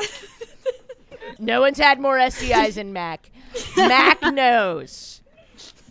No 1.40 1.62
one's 1.62 1.78
had 1.80 2.00
more 2.00 2.18
STIs 2.18 2.76
than 2.76 2.92
Mak. 2.94 3.32
Mak 3.78 4.22
knows. 4.34 5.22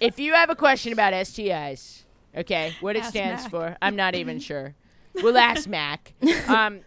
If 0.01 0.19
you 0.19 0.35
have 0.35 0.51
a 0.51 0.55
question 0.57 0.93
about 0.93 1.13
STIs, 1.15 2.02
okay, 2.37 2.75
what 2.81 2.97
it 2.97 3.01
Ask 3.01 3.11
stands 3.11 3.43
Mak. 3.45 3.51
for, 3.51 3.77
I'm 3.83 3.97
not 3.97 4.15
even 4.15 4.39
sure. 4.51 4.75
We'll 5.15 5.37
ask 5.39 5.69
Mak. 5.69 6.13
Um, 6.49 6.81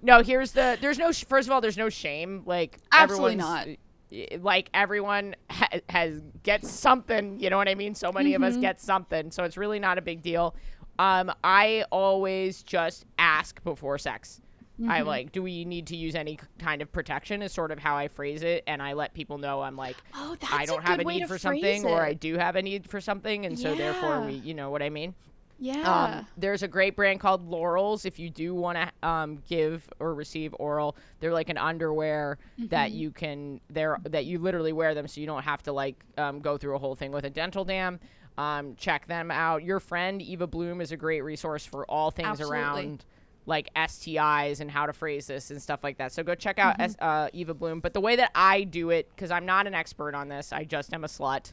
No, 0.00 0.22
here's 0.22 0.52
the. 0.52 0.78
There's 0.80 0.96
no. 0.98 1.10
sh- 1.12 1.24
First 1.24 1.48
of 1.48 1.52
all, 1.52 1.60
there's 1.60 1.76
no 1.76 1.88
shame. 1.88 2.42
Like 2.46 2.78
Absolutely 2.92 3.78
y- 4.12 4.28
Like 4.40 4.70
everyone 4.72 5.34
ha- 5.50 5.80
has 5.88 6.22
gets 6.44 6.70
something. 6.70 7.40
You 7.40 7.50
know 7.50 7.56
what 7.56 7.68
I 7.68 7.74
mean? 7.74 7.94
So 7.96 8.12
many 8.12 8.34
of 8.34 8.42
us 8.42 8.56
get 8.56 8.80
something, 8.80 9.30
so 9.32 9.42
it's 9.44 9.56
really 9.56 9.80
not 9.80 9.98
a 9.98 10.02
big 10.02 10.22
deal. 10.22 10.54
Um, 11.00 11.32
I 11.42 11.84
always 11.90 12.62
just 12.62 13.06
ask 13.18 13.62
before 13.64 13.98
sex. 13.98 14.40
I 14.86 15.00
like, 15.02 15.32
do 15.32 15.42
we 15.42 15.64
need 15.64 15.86
to 15.88 15.96
use 15.96 16.14
any 16.14 16.38
kind 16.58 16.82
of 16.82 16.92
protection? 16.92 17.42
Is 17.42 17.52
sort 17.52 17.70
of 17.72 17.78
how 17.78 17.96
I 17.96 18.08
phrase 18.08 18.42
it, 18.42 18.62
and 18.66 18.82
I 18.82 18.92
let 18.92 19.14
people 19.14 19.38
know 19.38 19.62
I'm 19.62 19.76
like, 19.76 19.96
Oh, 20.14 20.36
that's 20.38 20.52
I 20.52 20.62
a 20.62 20.66
don't 20.66 20.82
have 20.86 21.00
a 21.00 21.04
need 21.04 21.26
for 21.26 21.38
something, 21.38 21.84
or 21.84 22.00
I 22.00 22.12
do 22.14 22.36
have 22.38 22.56
a 22.56 22.62
need 22.62 22.88
for 22.88 23.00
something, 23.00 23.46
and 23.46 23.58
so 23.58 23.74
therefore 23.74 24.20
we, 24.22 24.34
you 24.34 24.54
know 24.54 24.70
what 24.70 24.82
I 24.82 24.90
mean. 24.90 25.14
Yeah. 25.60 26.18
Um, 26.20 26.26
there's 26.36 26.62
a 26.62 26.68
great 26.68 26.94
brand 26.94 27.18
called 27.18 27.50
Lorals. 27.50 28.06
If 28.06 28.20
you 28.20 28.30
do 28.30 28.54
want 28.54 28.78
to 28.78 29.08
um, 29.08 29.42
give 29.48 29.88
or 29.98 30.14
receive 30.14 30.54
oral, 30.60 30.96
they're 31.18 31.32
like 31.32 31.48
an 31.48 31.58
underwear 31.58 32.38
that 32.68 32.90
Mm-hmm. 32.90 32.98
you 32.98 33.10
can 33.10 33.60
they're 33.68 33.98
that 34.04 34.24
you 34.26 34.38
literally 34.38 34.72
wear 34.72 34.94
them, 34.94 35.08
so 35.08 35.20
you 35.20 35.26
don't 35.26 35.42
have 35.42 35.64
to 35.64 35.72
like 35.72 35.96
um, 36.16 36.38
go 36.38 36.56
through 36.56 36.76
a 36.76 36.78
whole 36.78 36.94
thing 36.94 37.10
with 37.10 37.24
a 37.24 37.30
dental 37.30 37.64
dam. 37.64 37.98
Um, 38.36 38.76
check 38.76 39.08
them 39.08 39.32
out. 39.32 39.64
Your 39.64 39.80
friend 39.80 40.22
Eva 40.22 40.46
Bloom 40.46 40.80
is 40.80 40.92
a 40.92 40.96
great 40.96 41.22
resource 41.22 41.66
for 41.66 41.84
all 41.90 42.12
things 42.12 42.28
Absolutely. 42.28 42.56
around 42.56 43.04
like 43.48 43.72
STIs 43.74 44.60
and 44.60 44.70
how 44.70 44.84
to 44.86 44.92
phrase 44.92 45.26
this 45.26 45.50
and 45.50 45.60
stuff 45.60 45.80
like 45.82 45.96
that. 45.98 46.12
So 46.12 46.22
go 46.22 46.34
check 46.34 46.58
out 46.58 46.74
Mm-hmm. 46.74 46.82
S- 46.82 46.96
uh, 47.00 47.28
Eva 47.32 47.54
Bloom. 47.54 47.80
But 47.80 47.94
the 47.94 48.00
way 48.00 48.14
that 48.16 48.30
I 48.34 48.62
do 48.64 48.90
it, 48.90 49.08
because 49.08 49.30
I'm 49.30 49.46
not 49.46 49.66
an 49.66 49.72
expert 49.74 50.14
on 50.14 50.28
this, 50.28 50.52
I 50.52 50.64
just 50.64 50.92
am 50.92 51.02
a 51.02 51.08
slut. 51.08 51.52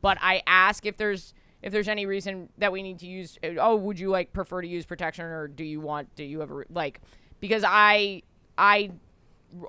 But 0.00 0.18
I 0.20 0.42
ask 0.46 0.86
if 0.86 0.96
there's 0.96 1.34
if 1.62 1.72
there's 1.72 1.88
any 1.88 2.06
reason 2.06 2.48
that 2.58 2.72
we 2.72 2.82
need 2.82 2.98
to 3.00 3.06
use. 3.06 3.38
uh, 3.44 3.48
Oh, 3.60 3.76
would 3.76 3.98
you 3.98 4.08
like 4.10 4.32
prefer 4.32 4.62
to 4.62 4.68
use 4.68 4.84
protection, 4.86 5.24
or 5.24 5.46
do 5.48 5.64
you 5.64 5.80
want? 5.80 6.14
Do 6.16 6.24
you 6.24 6.42
ever 6.42 6.64
like? 6.70 7.00
Because 7.40 7.64
I 7.66 8.22
I 8.56 8.92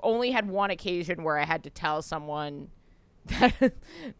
only 0.02 0.30
had 0.30 0.48
one 0.48 0.70
occasion 0.70 1.22
where 1.24 1.38
I 1.38 1.44
had 1.44 1.64
to 1.64 1.70
tell 1.70 2.02
someone 2.02 2.68
that, 3.40 3.72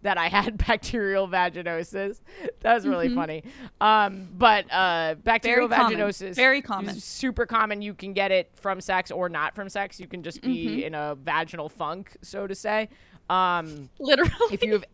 that 0.02 0.18
I 0.18 0.28
had 0.28 0.56
bacterial 0.66 1.28
vaginosis. 1.28 2.20
That 2.60 2.74
was 2.74 2.86
really 2.86 3.14
funny. 3.14 3.44
Um, 3.80 4.28
but 4.36 4.64
uh, 4.72 5.16
bacterial 5.22 5.68
Mm-hmm. 5.68 5.74
Very 5.74 5.82
common. 5.82 5.98
vaginosis, 5.98 6.34
Very 6.36 6.62
common. 6.62 6.96
is 6.96 7.04
super 7.04 7.46
common. 7.46 7.82
You 7.82 7.94
can 7.94 8.12
get 8.14 8.30
it 8.32 8.50
from 8.54 8.80
sex 8.80 9.10
or 9.10 9.28
not 9.28 9.54
from 9.54 9.68
sex. 9.68 10.00
You 10.00 10.06
can 10.06 10.22
just 10.22 10.40
be 10.42 10.66
Mm-hmm. 10.66 10.80
in 10.86 10.94
a 10.94 11.14
vaginal 11.16 11.68
funk, 11.68 12.16
so 12.22 12.46
to 12.46 12.54
say. 12.54 12.88
Um, 13.28 13.90
Literally. 13.98 14.32
if 14.52 14.62
you 14.62 14.72
have 14.74 14.84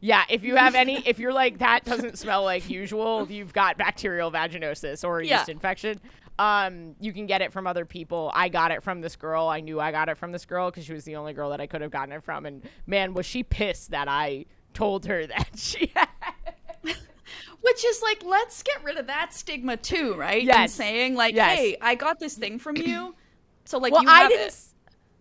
yeah 0.00 0.24
if 0.28 0.44
you 0.44 0.56
have 0.56 0.74
any 0.74 0.98
if 1.06 1.18
you're 1.18 1.32
like 1.32 1.58
that 1.58 1.84
doesn't 1.84 2.18
smell 2.18 2.44
like 2.44 2.68
usual 2.68 3.26
you've 3.30 3.52
got 3.54 3.78
bacterial 3.78 4.30
vaginosis 4.30 5.02
or 5.02 5.20
a 5.20 5.26
Yeah. 5.26 5.38
yeast 5.38 5.48
infection 5.48 5.98
um 6.38 6.94
you 7.00 7.12
can 7.12 7.26
get 7.26 7.40
it 7.40 7.52
from 7.52 7.66
other 7.66 7.84
people 7.84 8.30
i 8.34 8.48
got 8.48 8.70
it 8.70 8.82
from 8.82 9.00
this 9.00 9.16
girl 9.16 9.48
i 9.48 9.60
knew 9.60 9.80
i 9.80 9.90
got 9.90 10.08
it 10.08 10.16
from 10.18 10.32
this 10.32 10.44
girl 10.44 10.70
because 10.70 10.84
she 10.84 10.92
was 10.92 11.04
the 11.04 11.16
only 11.16 11.32
girl 11.32 11.50
that 11.50 11.60
i 11.60 11.66
could 11.66 11.80
have 11.80 11.90
gotten 11.90 12.12
it 12.12 12.22
from 12.22 12.44
and 12.46 12.68
man 12.86 13.14
was 13.14 13.24
she 13.24 13.42
pissed 13.42 13.90
that 13.90 14.06
i 14.08 14.44
told 14.74 15.06
her 15.06 15.26
that 15.26 15.48
she 15.56 15.90
had 15.94 16.08
Which 17.62 17.84
is 17.84 18.00
like, 18.02 18.22
let's 18.24 18.62
get 18.62 18.84
rid 18.84 18.96
of 18.96 19.08
that 19.08 19.32
stigma 19.34 19.76
too, 19.76 20.14
right? 20.14 20.38
And 20.38 20.46
Yes. 20.46 20.72
saying 20.72 21.16
like, 21.16 21.34
Yes. 21.34 21.58
hey, 21.58 21.76
I 21.80 21.96
got 21.96 22.20
this 22.20 22.34
thing 22.36 22.60
from 22.60 22.76
you, 22.76 23.16
so 23.64 23.78
like 23.78 23.92
well 23.92 24.04
you 24.04 24.08
i 24.08 24.28
didn't 24.28 24.46
it. 24.46 24.60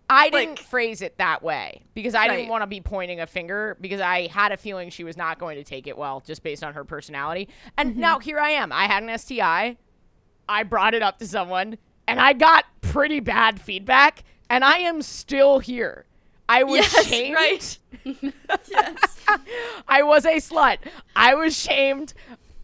I 0.08 0.24
Like- 0.26 0.32
didn't 0.34 0.60
phrase 0.60 1.02
it 1.02 1.18
that 1.18 1.42
way 1.42 1.82
because 1.96 2.14
I 2.14 2.28
didn't 2.28 2.50
want 2.50 2.62
to 2.62 2.68
be 2.68 2.80
pointing 2.82 3.20
a 3.22 3.26
finger 3.26 3.76
because 3.82 4.00
I 4.00 4.28
had 4.28 4.52
a 4.52 4.58
feeling 4.58 4.92
she 4.92 5.04
was 5.04 5.18
not 5.18 5.40
going 5.40 5.58
to 5.58 5.64
take 5.64 5.88
it 5.88 5.98
well 5.98 6.22
just 6.24 6.44
based 6.44 6.64
on 6.64 6.76
her 6.76 6.84
personality. 6.84 7.50
And 7.78 7.92
Mm-hmm. 7.94 8.00
now 8.02 8.20
here 8.20 8.40
I 8.40 8.52
am. 8.52 8.72
I 8.72 8.86
had 8.86 9.02
an 9.02 9.18
STI. 9.18 9.78
I 10.48 10.64
brought 10.64 10.94
it 10.94 11.02
up 11.02 11.20
to 11.20 11.28
someone 11.28 11.78
and 12.08 12.20
I 12.20 12.34
got 12.34 12.66
pretty 12.82 13.20
bad 13.20 13.60
feedback 13.60 14.24
and 14.50 14.64
I 14.64 14.78
am 14.80 15.02
still 15.02 15.60
here. 15.60 16.06
I 16.48 16.64
was 16.64 16.82
Yes, 16.94 17.08
shamed. 17.08 17.36
right. 17.36 17.78
yes. 18.70 19.20
I 19.88 20.04
was 20.04 20.26
a 20.26 20.36
slut. 20.36 20.78
I 21.16 21.36
was 21.36 21.58
shamed 21.58 22.14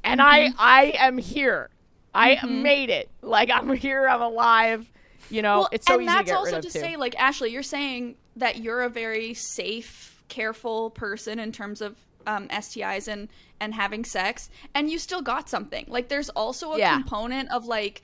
and 0.03 0.19
Mm-hmm. 0.19 0.55
I 0.59 0.93
I 0.97 1.05
am 1.05 1.17
here. 1.17 1.69
I 2.13 2.45
made 2.45 2.89
it. 2.89 3.09
Like 3.21 3.49
I'm 3.49 3.73
here, 3.73 4.07
I'm 4.07 4.21
alive. 4.21 4.89
You 5.29 5.41
know, 5.41 5.59
Well, 5.59 5.69
it's 5.71 5.87
so 5.87 5.93
and 5.95 6.03
easy 6.03 6.09
to 6.09 6.15
that's 6.17 6.31
get 6.31 6.35
also 6.35 6.45
rid 6.45 6.53
of 6.55 6.55
And 6.57 6.63
that's 6.65 6.75
also 6.75 6.79
to 6.79 6.85
too. 6.85 6.91
say, 6.91 6.97
like 6.97 7.15
Ashley, 7.19 7.51
you're 7.51 7.63
saying 7.63 8.15
that 8.35 8.57
you're 8.57 8.81
a 8.81 8.89
very 8.89 9.33
safe, 9.33 10.23
careful 10.27 10.89
person 10.91 11.39
in 11.39 11.51
terms 11.51 11.81
of 11.81 11.95
um, 12.27 12.47
STIs 12.49 13.07
and 13.07 13.27
and 13.59 13.73
having 13.75 14.03
sex, 14.05 14.49
and 14.73 14.89
you 14.89 14.97
still 14.97 15.21
got 15.21 15.47
something. 15.49 15.85
Like, 15.87 16.09
there's 16.09 16.29
also 16.29 16.73
a 16.73 16.79
Yeah. 16.79 16.93
component 16.95 17.51
of 17.51 17.65
like, 17.65 18.01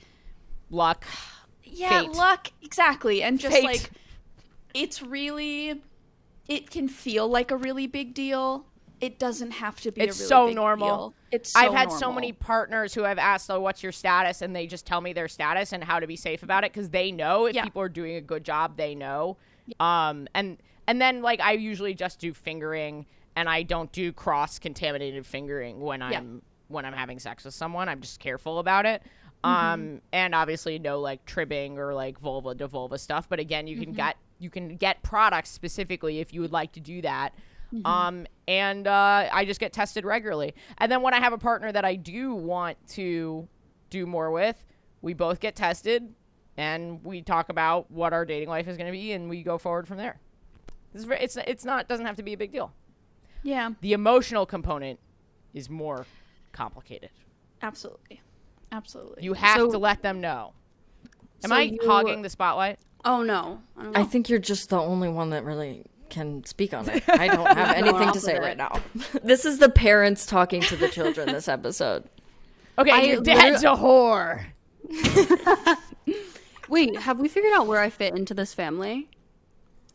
Luck. 0.70 1.04
yeah, 1.64 2.02
Fate. 2.02 2.12
luck, 2.12 2.52
exactly, 2.62 3.22
and 3.22 3.40
just 3.40 3.56
Fate. 3.56 3.64
like, 3.64 3.90
it's 4.74 5.02
really, 5.02 5.82
it 6.46 6.70
can 6.70 6.88
feel 6.88 7.26
like 7.28 7.50
a 7.50 7.56
really 7.56 7.86
big 7.86 8.14
deal. 8.14 8.66
It 9.00 9.18
doesn't 9.18 9.52
have 9.52 9.80
to 9.82 9.92
be. 9.92 10.00
It's 10.02 10.18
a 10.18 10.22
really 10.22 10.28
so 10.28 10.46
big 10.48 10.56
normal. 10.56 10.88
Deal. 10.88 11.14
It's. 11.30 11.50
So 11.52 11.60
I've 11.60 11.72
had 11.72 11.92
so 11.92 12.12
many 12.12 12.32
partners 12.32 12.94
who 12.94 13.02
have 13.02 13.18
asked, 13.18 13.48
"Oh, 13.50 13.60
what's 13.60 13.82
your 13.82 13.92
status?" 13.92 14.42
and 14.42 14.54
they 14.56 14.66
just 14.66 14.86
tell 14.86 15.00
me 15.00 15.12
their 15.12 15.28
status 15.28 15.72
and 15.72 15.82
how 15.84 16.00
to 16.00 16.06
be 16.06 16.16
safe 16.16 16.42
about 16.42 16.64
it 16.64 16.72
because 16.72 16.90
they 16.90 17.12
know 17.12 17.46
if 17.46 17.54
Yeah. 17.54 17.62
people 17.64 17.80
are 17.82 17.88
doing 17.88 18.16
a 18.16 18.20
good 18.20 18.44
job, 18.44 18.76
they 18.76 18.94
know. 18.96 19.36
Um, 19.78 20.26
and 20.34 20.58
and 20.88 21.00
then 21.00 21.22
like 21.22 21.40
I 21.40 21.52
usually 21.52 21.94
just 21.94 22.18
do 22.18 22.32
fingering, 22.34 23.06
and 23.38 23.48
I 23.48 23.62
don't 23.62 23.90
do 23.92 24.12
cross 24.12 24.58
contaminated 24.58 25.24
fingering 25.24 25.78
when 25.78 26.02
I'm 26.02 26.42
when 26.66 26.84
I'm 26.84 26.92
having 26.92 27.20
sex 27.20 27.44
with 27.44 27.54
someone. 27.54 27.88
I'm 27.88 28.00
just 28.00 28.18
careful 28.18 28.58
about 28.58 28.84
it. 28.84 29.00
Mm-hmm. 29.44 29.48
Um, 29.48 30.00
and 30.12 30.34
obviously 30.34 30.80
no 30.80 30.98
like 30.98 31.24
tribbing 31.24 31.78
or 31.78 31.94
like 31.94 32.18
vulva 32.18 32.56
to 32.56 32.66
vulva 32.66 32.98
stuff. 32.98 33.28
But 33.28 33.38
again, 33.38 33.68
you 33.68 33.76
Mm-hmm. 33.76 33.84
can 33.84 33.92
get 33.94 34.16
you 34.40 34.50
can 34.50 34.76
get 34.76 35.04
products 35.04 35.50
specifically 35.50 36.18
if 36.18 36.34
you 36.34 36.40
would 36.40 36.50
like 36.50 36.72
to 36.72 36.80
do 36.80 37.00
that. 37.02 37.32
Mm-hmm. 37.72 37.86
Um, 37.86 38.26
and 38.48 38.88
uh, 38.88 39.28
I 39.32 39.44
just 39.44 39.60
get 39.60 39.72
tested 39.72 40.04
regularly. 40.04 40.54
And 40.78 40.90
then 40.90 41.02
when 41.02 41.14
I 41.14 41.20
have 41.20 41.32
a 41.32 41.38
partner 41.38 41.70
that 41.70 41.84
I 41.84 41.94
do 41.94 42.34
want 42.34 42.76
to 42.88 43.46
do 43.88 44.04
more 44.04 44.32
with, 44.32 44.64
we 45.00 45.14
both 45.14 45.38
get 45.38 45.54
tested 45.54 46.12
and 46.56 47.04
we 47.04 47.22
talk 47.22 47.50
about 47.50 47.88
what 47.88 48.12
our 48.12 48.24
dating 48.24 48.48
life 48.48 48.66
is 48.66 48.76
going 48.76 48.86
to 48.88 48.92
be 48.92 49.12
and 49.12 49.30
we 49.30 49.44
go 49.44 49.58
forward 49.58 49.86
from 49.86 49.98
there. 49.98 50.18
This 50.92 51.02
is 51.02 51.06
very, 51.06 51.20
it's 51.20 51.36
it's 51.36 51.64
not 51.64 51.86
doesn't 51.86 52.06
have 52.06 52.16
to 52.16 52.24
be 52.24 52.32
a 52.32 52.36
big 52.36 52.50
deal. 52.50 52.72
Yeah, 53.42 53.70
The 53.80 53.92
emotional 53.92 54.46
component 54.46 54.98
is 55.54 55.68
more 55.70 56.06
complicated. 56.52 57.10
absolutely, 57.62 58.20
absolutely. 58.72 59.22
You 59.24 59.34
have 59.34 59.56
So- 59.58 59.70
to 59.70 59.78
let 59.78 60.02
them 60.02 60.20
know. 60.20 60.52
Am 61.44 61.50
So 61.50 61.54
I 61.56 61.60
you- 61.62 61.78
hogging 61.84 62.22
the 62.22 62.28
spotlight? 62.30 62.78
Oh 63.04 63.22
no. 63.22 63.60
I. 63.76 64.00
I 64.00 64.04
think 64.04 64.28
you're 64.28 64.40
just 64.40 64.70
the 64.70 64.78
only 64.78 65.08
one 65.08 65.30
that 65.30 65.44
really 65.44 65.84
can 66.10 66.44
speak 66.44 66.74
on 66.74 66.88
it. 66.88 67.04
I 67.08 67.28
don't 67.28 67.46
have 67.56 67.76
anything 67.76 68.10
to 68.12 68.20
say 68.20 68.34
it. 68.36 68.40
right 68.42 68.56
now. 68.56 68.80
this 69.22 69.44
is 69.44 69.58
the 69.58 69.68
parents 69.68 70.26
talking 70.26 70.60
to 70.62 70.76
the 70.76 70.88
children 70.88 71.28
this 71.30 71.46
episode. 71.48 72.04
Okay, 72.78 72.90
I 72.90 73.00
your 73.02 73.20
dad's 73.20 73.62
a 73.64 73.68
whore. 73.68 74.44
Wait, 76.68 76.96
have 76.98 77.18
we 77.18 77.28
figured 77.28 77.52
out 77.54 77.66
where 77.66 77.80
I 77.80 77.88
fit 77.88 78.14
into 78.14 78.34
this 78.34 78.52
family? 78.52 79.08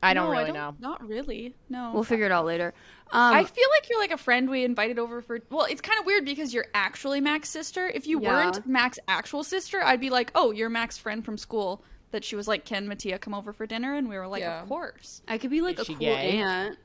I 0.03 0.13
don't 0.13 0.25
No, 0.31 0.37
really 0.37 0.51
know. 0.51 0.75
Not 0.79 1.07
really. 1.07 1.55
No. 1.69 1.91
We'll 1.93 2.03
figure 2.03 2.25
it 2.25 2.31
out 2.31 2.45
later. 2.45 2.73
Um, 3.11 3.33
I 3.33 3.43
feel 3.43 3.67
like 3.71 3.89
you're 3.89 3.99
like 3.99 4.11
a 4.11 4.17
friend 4.17 4.49
we 4.49 4.63
invited 4.63 4.99
over 4.99 5.21
for. 5.21 5.39
Well, 5.49 5.65
it's 5.69 5.81
kind 5.81 5.99
of 5.99 6.05
weird 6.05 6.25
because 6.25 6.53
you're 6.53 6.65
actually 6.73 7.21
Mak's 7.21 7.49
sister. 7.49 7.87
If 7.87 8.05
you 8.07 8.21
Yeah. 8.21 8.29
weren't 8.29 8.67
Mak's 8.67 8.99
actual 9.07 9.43
sister, 9.43 9.81
I'd 9.83 9.99
be 10.01 10.09
like, 10.09 10.31
oh, 10.35 10.51
you're 10.51 10.69
Mak's 10.69 10.97
friend 10.97 11.23
from 11.23 11.37
school. 11.37 11.83
That 12.11 12.23
she 12.23 12.35
was 12.35 12.47
like, 12.47 12.63
can 12.65 12.87
Mattea 12.87 13.19
come 13.19 13.33
over 13.33 13.51
for 13.53 13.65
dinner? 13.65 13.95
And 13.95 14.07
we 14.07 14.17
were 14.17 14.27
like, 14.27 14.41
Yeah. 14.41 14.61
of 14.61 14.67
course. 14.69 15.21
I 15.27 15.37
could 15.39 15.49
be 15.49 15.61
like 15.61 15.79
Is 15.79 15.85
a 15.89 15.93
cool 15.93 15.95
gay? 15.97 16.37
aunt. 16.37 16.77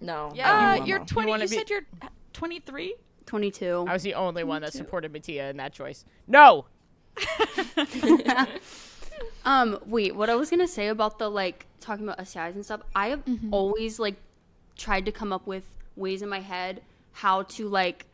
No. 0.00 0.32
Yeah. 0.34 0.50
Uh, 0.52 0.74
no, 0.74 0.78
no, 0.80 0.84
you're 0.86 0.98
20. 1.04 1.26
You, 1.26 1.30
wanna 1.30 1.44
be- 1.44 1.56
said 1.56 1.70
you're 1.70 1.86
23. 2.32 2.96
22. 3.26 3.84
I 3.88 3.92
was 3.92 4.02
the 4.02 4.14
only 4.14 4.42
one 4.42 4.62
that 4.62 4.72
supported 4.72 5.12
Mattea 5.12 5.50
in 5.50 5.56
that 5.58 5.72
choice. 5.72 6.04
No. 6.26 6.66
Um, 9.44 9.78
wait, 9.86 10.14
what 10.14 10.30
I 10.30 10.34
was 10.34 10.50
gonna 10.50 10.68
say 10.68 10.88
about 10.88 11.18
the 11.18 11.28
like 11.28 11.66
talking 11.80 12.04
about 12.04 12.18
STIs 12.18 12.54
and 12.54 12.64
stuff, 12.64 12.80
I 12.94 13.08
have 13.08 13.24
Mm-hmm. 13.24 13.52
always 13.52 13.98
like 13.98 14.16
tried 14.76 15.04
to 15.06 15.12
come 15.12 15.32
up 15.32 15.46
with 15.46 15.64
ways 15.96 16.22
in 16.22 16.28
my 16.28 16.40
head 16.40 16.82
how 17.12 17.42
to 17.42 17.68
like 17.68 18.06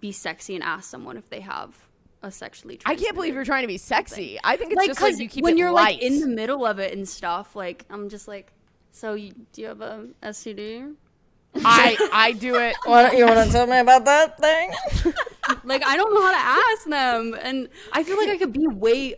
be 0.00 0.10
sexy 0.12 0.54
and 0.54 0.64
ask 0.64 0.88
someone 0.88 1.16
if 1.16 1.28
they 1.28 1.40
have 1.40 1.76
a 2.22 2.30
sexually. 2.30 2.80
I 2.86 2.94
can't 2.94 3.14
believe 3.14 3.34
you're 3.34 3.44
trying 3.44 3.62
to 3.62 3.66
be 3.68 3.76
sexy. 3.78 4.38
I 4.42 4.56
think 4.56 4.72
it's 4.72 4.78
like 4.78 4.86
just 4.88 5.00
like 5.00 5.10
'cause 5.12 5.20
you 5.20 5.28
keep 5.28 5.44
when 5.44 5.54
it 5.54 5.58
you're 5.58 5.70
light. 5.72 5.96
like 5.96 6.02
in 6.02 6.20
the 6.20 6.26
middle 6.28 6.64
of 6.64 6.78
it 6.78 6.94
and 6.96 7.06
stuff. 7.08 7.54
Like 7.56 7.84
I'm 7.90 8.08
just 8.08 8.26
like, 8.28 8.52
so 8.92 9.14
you, 9.14 9.32
do 9.52 9.62
you 9.62 9.68
have 9.68 9.80
a 9.80 10.06
STD? 10.22 10.94
I 11.56 12.08
I 12.12 12.32
do 12.32 12.56
it. 12.56 12.74
Why 12.86 13.02
don't 13.02 13.18
you 13.18 13.26
want 13.26 13.44
to 13.46 13.52
tell 13.52 13.66
me 13.66 13.78
about 13.78 14.04
that 14.06 14.38
thing? 14.38 14.72
like 15.64 15.84
I 15.84 15.96
don't 15.96 16.14
know 16.14 16.22
how 16.22 16.32
to 16.32 16.38
ask 16.72 16.84
them, 16.88 17.36
and 17.42 17.68
I 17.92 18.04
feel 18.04 18.16
like 18.16 18.30
I 18.30 18.38
could 18.38 18.52
be 18.54 18.66
way 18.68 19.16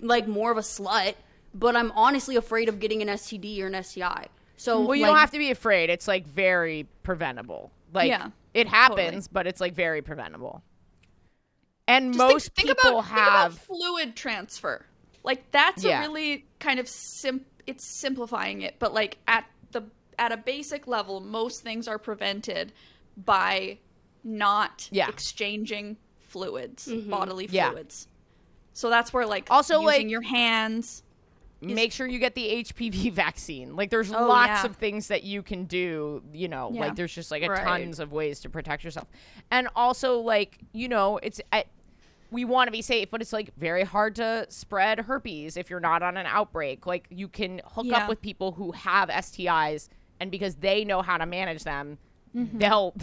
like 0.00 0.26
more 0.28 0.50
of 0.50 0.58
a 0.58 0.62
slut, 0.62 1.14
but 1.54 1.76
I'm 1.76 1.92
honestly 1.92 2.36
afraid 2.36 2.68
of 2.68 2.80
getting 2.80 3.02
an 3.02 3.08
STD 3.08 3.60
or 3.62 3.66
an 3.66 3.82
STI. 3.82 4.26
So 4.56 4.80
Well, 4.80 4.94
you 4.94 5.02
like, 5.02 5.10
don't 5.10 5.18
have 5.18 5.30
to 5.32 5.38
be 5.38 5.50
afraid. 5.50 5.90
It's 5.90 6.06
like 6.08 6.26
very 6.26 6.86
preventable. 7.02 7.70
Like 7.92 8.08
Yeah, 8.08 8.30
it 8.54 8.68
happens, 8.68 8.98
totally. 9.26 9.28
but 9.32 9.46
it's 9.46 9.60
like 9.60 9.74
very 9.74 10.02
preventable. 10.02 10.62
And 11.88 12.12
Just 12.12 12.18
most 12.18 12.54
think, 12.54 12.68
people 12.68 12.98
about, 13.00 13.04
think 13.04 13.16
about 13.16 13.32
have 13.52 13.58
fluid 13.58 14.16
transfer. 14.16 14.86
Like 15.24 15.50
that's 15.50 15.84
Yeah. 15.84 15.98
a 15.98 16.02
really 16.02 16.46
kind 16.58 16.78
of 16.80 16.88
sim 16.88 17.44
it's 17.66 18.00
simplifying 18.00 18.62
it, 18.62 18.76
but 18.78 18.92
like 18.94 19.18
at 19.28 19.44
the 19.72 19.82
at 20.18 20.32
a 20.32 20.36
basic 20.36 20.86
level, 20.86 21.20
most 21.20 21.62
things 21.62 21.86
are 21.88 21.98
prevented 21.98 22.72
by 23.16 23.78
not 24.24 24.88
Yeah. 24.92 25.08
exchanging 25.08 25.96
fluids, 26.20 26.86
Mm-hmm. 26.86 27.10
bodily 27.10 27.46
Yeah. 27.50 27.70
fluids. 27.70 28.08
So 28.72 28.88
that's 28.90 29.12
where 29.12 29.26
like 29.26 29.48
Also, 29.50 29.74
using 29.80 29.86
like- 29.86 30.10
your 30.10 30.22
hands. 30.22 31.02
make 31.60 31.92
sure 31.92 32.08
you 32.08 32.18
get 32.18 32.34
the 32.34 32.64
HPV 32.64 33.12
vaccine. 33.12 33.76
Like 33.76 33.90
there's 33.90 34.12
Oh, 34.12 34.26
lots 34.26 34.48
yeah. 34.48 34.66
of 34.66 34.76
things 34.76 35.06
that 35.08 35.22
you 35.22 35.42
can 35.42 35.64
do, 35.66 36.20
you 36.32 36.48
know, 36.48 36.70
Yeah. 36.72 36.80
like 36.80 36.96
there's 36.96 37.14
just 37.14 37.30
like 37.30 37.44
a 37.44 37.48
Right. 37.50 37.62
tons 37.62 38.00
of 38.00 38.10
ways 38.12 38.40
to 38.40 38.48
protect 38.50 38.82
yourself. 38.82 39.06
And 39.50 39.68
also 39.76 40.18
like, 40.18 40.58
you 40.72 40.88
know, 40.88 41.18
it's 41.22 41.40
I, 41.52 41.66
we 42.32 42.44
want 42.44 42.66
to 42.66 42.72
be 42.72 42.82
safe, 42.82 43.10
but 43.12 43.20
it's 43.20 43.32
like 43.32 43.54
very 43.56 43.84
hard 43.84 44.16
to 44.16 44.46
spread 44.48 45.00
herpes 45.00 45.56
if 45.56 45.70
you're 45.70 45.78
not 45.78 46.02
on 46.02 46.16
an 46.16 46.26
outbreak. 46.26 46.84
Like 46.84 47.06
you 47.10 47.28
can 47.28 47.60
hook 47.64 47.86
Yeah. 47.86 47.98
up 48.04 48.08
with 48.08 48.20
people 48.20 48.52
who 48.52 48.72
have 48.72 49.08
STIs 49.10 49.88
and 50.18 50.32
because 50.32 50.56
they 50.56 50.84
know 50.84 51.00
how 51.02 51.16
to 51.16 51.26
manage 51.26 51.62
them, 51.62 51.98
Mm-hmm. 52.34 52.58
they'll 52.58 52.94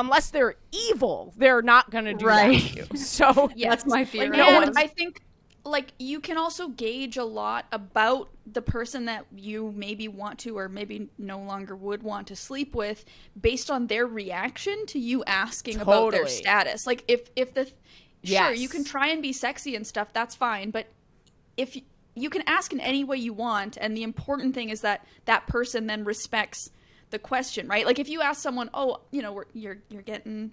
unless 0.00 0.30
they're 0.30 0.56
evil, 0.72 1.32
they're 1.36 1.62
not 1.62 1.90
going 1.90 2.04
to 2.06 2.14
do 2.14 2.26
Right. 2.26 2.60
that 2.62 2.86
to 2.88 2.92
you. 2.92 2.98
So 2.98 3.50
That's 3.58 3.86
my 3.86 4.04
fear. 4.04 4.28
Like, 4.28 4.38
no 4.38 4.46
and 4.48 4.56
one's- 4.66 4.76
I 4.76 4.86
think 4.86 5.22
like 5.64 5.92
you 5.98 6.20
can 6.20 6.38
also 6.38 6.68
gauge 6.68 7.16
a 7.16 7.24
lot 7.24 7.66
about 7.72 8.28
the 8.46 8.62
person 8.62 9.06
that 9.06 9.26
you 9.34 9.72
maybe 9.74 10.06
want 10.06 10.38
to 10.38 10.56
or 10.56 10.68
maybe 10.68 11.08
no 11.18 11.40
longer 11.40 11.74
would 11.74 12.04
want 12.04 12.28
to 12.28 12.36
sleep 12.36 12.72
with 12.74 13.04
based 13.40 13.68
on 13.68 13.88
their 13.88 14.06
reaction 14.06 14.86
to 14.86 15.00
you 15.00 15.24
asking 15.24 15.80
about 15.80 16.12
their 16.12 16.28
status. 16.28 16.86
Like 16.86 17.02
if 17.08 17.30
if 17.34 17.52
the 17.52 17.68
sure 18.22 18.52
you 18.52 18.68
can 18.68 18.84
try 18.84 19.08
and 19.08 19.20
be 19.20 19.32
sexy 19.32 19.74
and 19.74 19.84
stuff, 19.84 20.12
that's 20.12 20.36
fine, 20.36 20.70
but 20.70 20.86
if 21.56 21.76
you 22.14 22.30
can 22.30 22.42
ask 22.46 22.72
in 22.72 22.78
any 22.80 23.02
way 23.02 23.16
you 23.16 23.32
want 23.32 23.76
and 23.80 23.96
the 23.96 24.04
important 24.04 24.54
thing 24.54 24.68
is 24.70 24.82
that 24.82 25.04
that 25.24 25.48
person 25.48 25.88
then 25.88 26.04
respects 26.04 26.70
the 27.10 27.18
question, 27.18 27.68
right? 27.68 27.86
Like 27.86 27.98
if 27.98 28.08
you 28.08 28.20
ask 28.20 28.42
someone, 28.42 28.70
"Oh, 28.74 29.00
you 29.10 29.22
know, 29.22 29.32
we're, 29.32 29.44
you're 29.52 29.78
you're 29.88 30.02
getting 30.02 30.52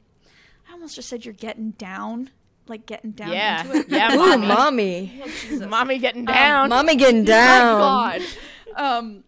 I 0.70 0.74
almost 0.74 0.96
just 0.96 1.10
said 1.10 1.26
you're 1.26 1.34
getting 1.34 1.72
down, 1.72 2.30
like 2.68 2.86
getting 2.86 3.12
down 3.12 3.32
yeah. 3.32 3.62
into 3.66 3.78
it. 3.80 3.90
Yeah, 3.90 4.14
Ooh, 4.16 4.38
mommy. 4.38 4.48
mommy. 4.48 5.68
mommy 5.68 5.98
getting 6.00 6.26
down. 6.26 6.70
Mommy 6.70 6.96
getting 6.96 7.24
down. 7.26 7.80
My 7.80 8.20
God. 8.20 8.28
Um, 8.76 9.24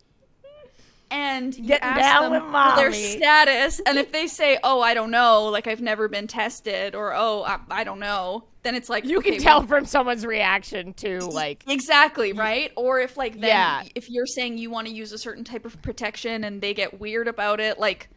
and 1.12 1.56
you 1.56 1.66
Getting 1.68 1.84
ask 1.88 2.00
down 2.00 2.32
them 2.32 2.52
with 2.52 2.76
their 2.78 2.92
status, 2.92 3.80
and 3.86 3.98
if 3.98 4.12
they 4.12 4.28
say, 4.28 4.58
"Oh, 4.64 4.82
I 4.82 4.94
don't 4.94 5.12
know," 5.12 5.46
like 5.46 5.68
I've 5.68 5.82
never 5.82 6.08
been 6.08 6.28
tested, 6.28 6.96
or 6.96 7.14
"Oh, 7.16 7.44
I, 7.44 7.60
I 7.70 7.84
don't 7.84 8.00
know," 8.00 8.46
then 8.64 8.76
it's 8.76 8.90
like 8.90 9.06
you 9.06 9.20
okay, 9.20 9.32
can 9.32 9.40
tell 9.40 9.60
well- 9.60 9.68
from 9.68 9.86
someone's 9.86 10.26
reaction 10.26 10.94
to 10.96 11.20
like 11.26 11.64
exactly 11.68 12.34
right. 12.34 12.72
Or 12.76 13.00
if 13.00 13.18
like 13.18 13.34
then 13.34 13.50
Yeah. 13.50 13.84
if 13.96 14.10
you're 14.10 14.26
saying 14.26 14.58
you 14.58 14.70
want 14.70 14.88
to 14.88 14.94
use 14.94 15.12
a 15.12 15.18
certain 15.18 15.44
type 15.44 15.66
of 15.66 15.82
protection 15.82 16.44
and 16.44 16.62
they 16.62 16.74
get 16.74 17.00
weird 17.00 17.28
about 17.28 17.60
it, 17.60 17.80
like 17.80 18.10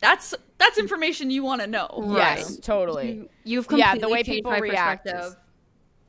that's 0.00 0.34
that's 0.58 0.78
information 0.78 1.30
you 1.30 1.42
want 1.42 1.60
to 1.62 1.66
know. 1.66 1.88
yes, 2.16 2.58
totally. 2.58 3.28
You've 3.44 3.66
Yeah, 3.70 3.96
the 3.96 4.08
way 4.08 4.22
changed 4.22 4.30
people 4.38 4.50
my 4.52 4.58
react 4.58 5.04
perspective. 5.04 5.32
is- 5.32 5.36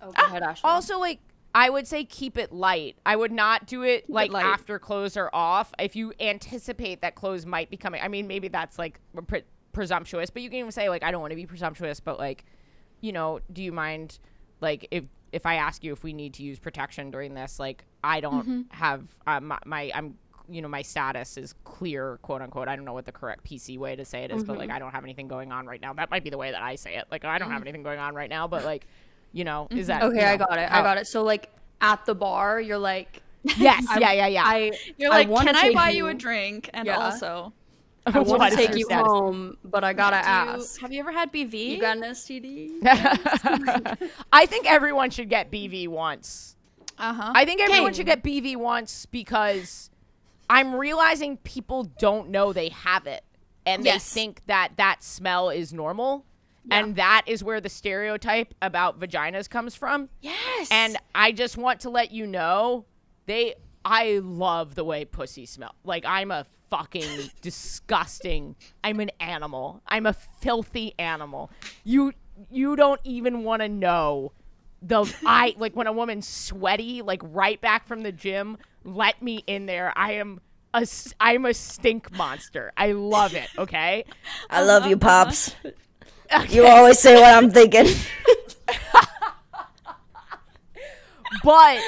Oh, 0.04 0.08
go 0.08 0.14
ah, 0.18 0.26
ahead, 0.36 0.58
Also, 0.64 0.98
like 1.00 1.20
I 1.54 1.70
would 1.70 1.86
say 1.88 2.06
keep 2.06 2.38
it 2.38 2.52
light. 2.54 2.96
I 3.06 3.16
would 3.16 3.32
not 3.32 3.66
do 3.68 3.84
it 3.84 4.10
like 4.10 4.32
light. 4.32 4.46
after 4.46 4.80
clothes 4.80 5.18
are 5.18 5.30
off. 5.34 5.74
If 5.80 5.96
you 5.96 6.14
anticipate 6.20 7.02
that 7.02 7.16
clothes 7.16 7.46
might 7.46 7.70
be 7.70 7.78
coming, 7.78 8.02
I 8.02 8.08
mean, 8.08 8.28
maybe 8.28 8.48
that's 8.48 8.80
like 8.80 9.00
pre- 9.28 9.44
presumptuous, 9.74 10.30
but 10.30 10.42
you 10.42 10.50
can 10.50 10.60
even 10.60 10.72
say 10.72 10.88
like 10.90 11.04
I 11.04 11.12
don't 11.12 11.22
want 11.22 11.32
to 11.32 11.36
be 11.36 11.46
presumptuous, 11.46 12.00
but 12.00 12.18
like, 12.20 12.46
you 13.02 13.12
know, 13.12 13.40
do 13.52 13.62
you 13.64 13.72
mind 13.72 14.20
like 14.62 14.88
if 14.92 15.04
if 15.32 15.46
I 15.46 15.56
ask 15.56 15.84
you 15.84 15.92
if 15.94 16.04
we 16.04 16.14
need 16.14 16.34
to 16.36 16.44
use 16.44 16.60
protection 16.60 17.10
during 17.12 17.34
this? 17.34 17.60
Like, 17.60 17.86
I 18.04 18.20
don't 18.22 18.42
Mm-hmm. 18.48 18.62
have 18.70 19.04
uh, 19.28 19.40
my, 19.42 19.58
my 19.66 19.92
I'm 19.94 20.18
you 20.50 20.62
know 20.62 20.68
my 20.68 20.82
status 20.82 21.38
is 21.38 21.54
clear 21.64 22.18
quote 22.24 22.42
unquote 22.42 22.68
i 22.68 22.76
don't 22.76 22.84
know 22.84 22.92
what 22.94 23.06
the 23.06 23.12
correct 23.12 23.46
pc 23.46 23.78
way 23.78 23.96
to 23.96 24.04
say 24.04 24.24
it 24.24 24.32
is, 24.32 24.44
but 24.44 24.54
Mm-hmm. 24.54 24.60
like 24.62 24.70
i 24.72 24.80
don't 24.80 24.92
have 24.92 25.04
anything 25.04 25.28
going 25.30 25.50
on 25.52 25.66
right 25.68 25.80
now 25.80 25.94
that 25.94 26.10
might 26.12 26.24
be 26.26 26.30
the 26.32 26.38
way 26.38 26.52
that 26.52 26.62
i 26.62 26.76
say 26.76 26.96
it 26.96 27.06
like 27.12 27.24
i 27.24 27.38
don't 27.38 27.48
Mm. 27.50 27.54
have 27.54 27.62
anything 27.62 27.84
going 27.84 28.00
on 28.00 28.16
right 28.16 28.30
now 28.30 28.48
but 28.48 28.66
like 28.66 28.86
you 29.34 29.44
know 29.44 29.68
Mm-hmm. 29.70 29.80
is 29.80 29.88
that 29.88 30.04
okay, 30.04 30.20
you 30.22 30.26
I 30.26 30.38
got 30.38 30.58
it. 30.58 30.70
how- 30.70 30.80
I 30.80 30.84
got 30.84 30.98
it. 30.98 31.08
So 31.08 31.24
like 31.24 31.50
at 31.82 32.06
the 32.06 32.16
bar, 32.16 32.60
you're 32.62 32.78
like, 32.78 33.22
Yes, 33.58 33.84
yeah, 34.00 34.12
yeah, 34.12 34.28
yeah. 34.28 34.44
I 34.46 34.72
You're 34.98 35.10
like, 35.10 35.28
wanna 35.28 35.52
"Can 35.54 35.56
I 35.56 35.74
buy 35.74 35.90
you 35.90 36.08
a 36.08 36.14
drink?" 36.14 36.70
And 36.76 36.86
Yeah. 36.86 36.98
also, 36.98 37.54
I 38.06 38.20
want 38.20 38.52
to 38.52 38.56
take 38.56 38.76
you 38.76 38.86
status? 38.86 39.08
home, 39.08 39.58
but 39.64 39.84
I 39.84 39.94
gotta 39.94 40.18
do 40.18 40.30
you- 40.30 40.60
ask. 40.64 40.80
have 40.82 40.92
you 40.94 41.00
ever 41.00 41.12
had 41.12 41.32
BV? 41.34 41.54
You 41.54 41.80
got 41.82 41.98
an 41.98 42.04
STD? 42.04 42.70
I 44.32 44.46
think 44.46 44.70
everyone 44.70 45.10
should 45.10 45.30
get 45.30 45.52
BV 45.52 45.88
once. 45.88 46.56
uh 47.00 47.14
huh. 47.14 47.32
I 47.36 47.46
think 47.46 47.62
everyone 47.62 47.94
should 47.94 48.06
get 48.06 48.24
BV 48.24 48.58
once 48.58 49.06
because 49.08 49.90
I'm 50.50 50.76
realizing 50.76 51.38
people 51.38 51.84
don't 51.84 52.30
know 52.30 52.54
they 52.54 52.70
have 52.70 53.08
it 53.08 53.24
and 53.66 53.84
Yes. 53.86 54.14
they 54.14 54.22
think 54.22 54.46
that 54.48 54.74
that 54.78 55.04
smell 55.04 55.50
is 55.50 55.74
normal. 55.74 56.26
And 56.70 56.96
that 56.98 57.24
is 57.26 57.44
where 57.44 57.60
the 57.60 57.70
stereotype 57.70 58.54
about 58.62 59.00
vaginas 59.00 59.50
comes 59.50 59.76
from. 59.76 60.10
yes. 60.22 60.68
And 60.70 60.98
I 61.16 61.32
just 61.32 61.58
want 61.58 61.82
to 61.82 61.90
let 61.90 62.12
you 62.12 62.28
know 62.28 62.86
they 63.26 63.56
I 63.84 64.20
love 64.24 64.76
the 64.76 64.84
way 64.84 65.06
pussy 65.06 65.46
smell. 65.46 65.74
Like 65.84 66.04
I'm 66.06 66.30
a 66.32 66.46
fucking 66.70 67.32
disgusting. 67.42 68.56
I'm 68.84 69.00
an 69.00 69.12
animal. 69.20 69.82
I'm 69.88 70.06
a 70.06 70.14
filthy 70.14 70.94
animal. 71.00 71.52
You 71.84 72.14
you 72.50 72.76
don't 72.76 73.02
even 73.04 73.44
want 73.44 73.62
to 73.62 73.70
know 73.70 74.32
the 74.82 75.12
I 75.26 75.56
like 75.58 75.76
when 75.76 75.88
a 75.88 75.94
woman's 75.94 76.28
sweaty 76.28 77.02
like 77.02 77.22
right 77.24 77.60
back 77.62 77.88
from 77.88 78.02
the 78.02 78.12
gym, 78.12 78.58
let 78.84 79.22
me 79.22 79.44
in 79.48 79.66
there. 79.66 79.94
I 79.96 80.14
am 80.14 80.42
a 80.74 80.88
I'm 81.20 81.46
a 81.46 81.54
stink 81.54 82.12
monster. 82.16 82.72
I 82.78 82.94
love 82.94 83.36
it, 83.36 83.50
okay? 83.58 84.06
I 84.50 84.64
love 84.64 84.86
you, 84.86 84.98
pops. 84.98 85.56
You 86.50 86.66
always 86.66 87.00
say 87.00 87.16
what 87.16 87.34
I'm 87.34 87.50
thinking. 87.52 87.88
But 91.44 91.80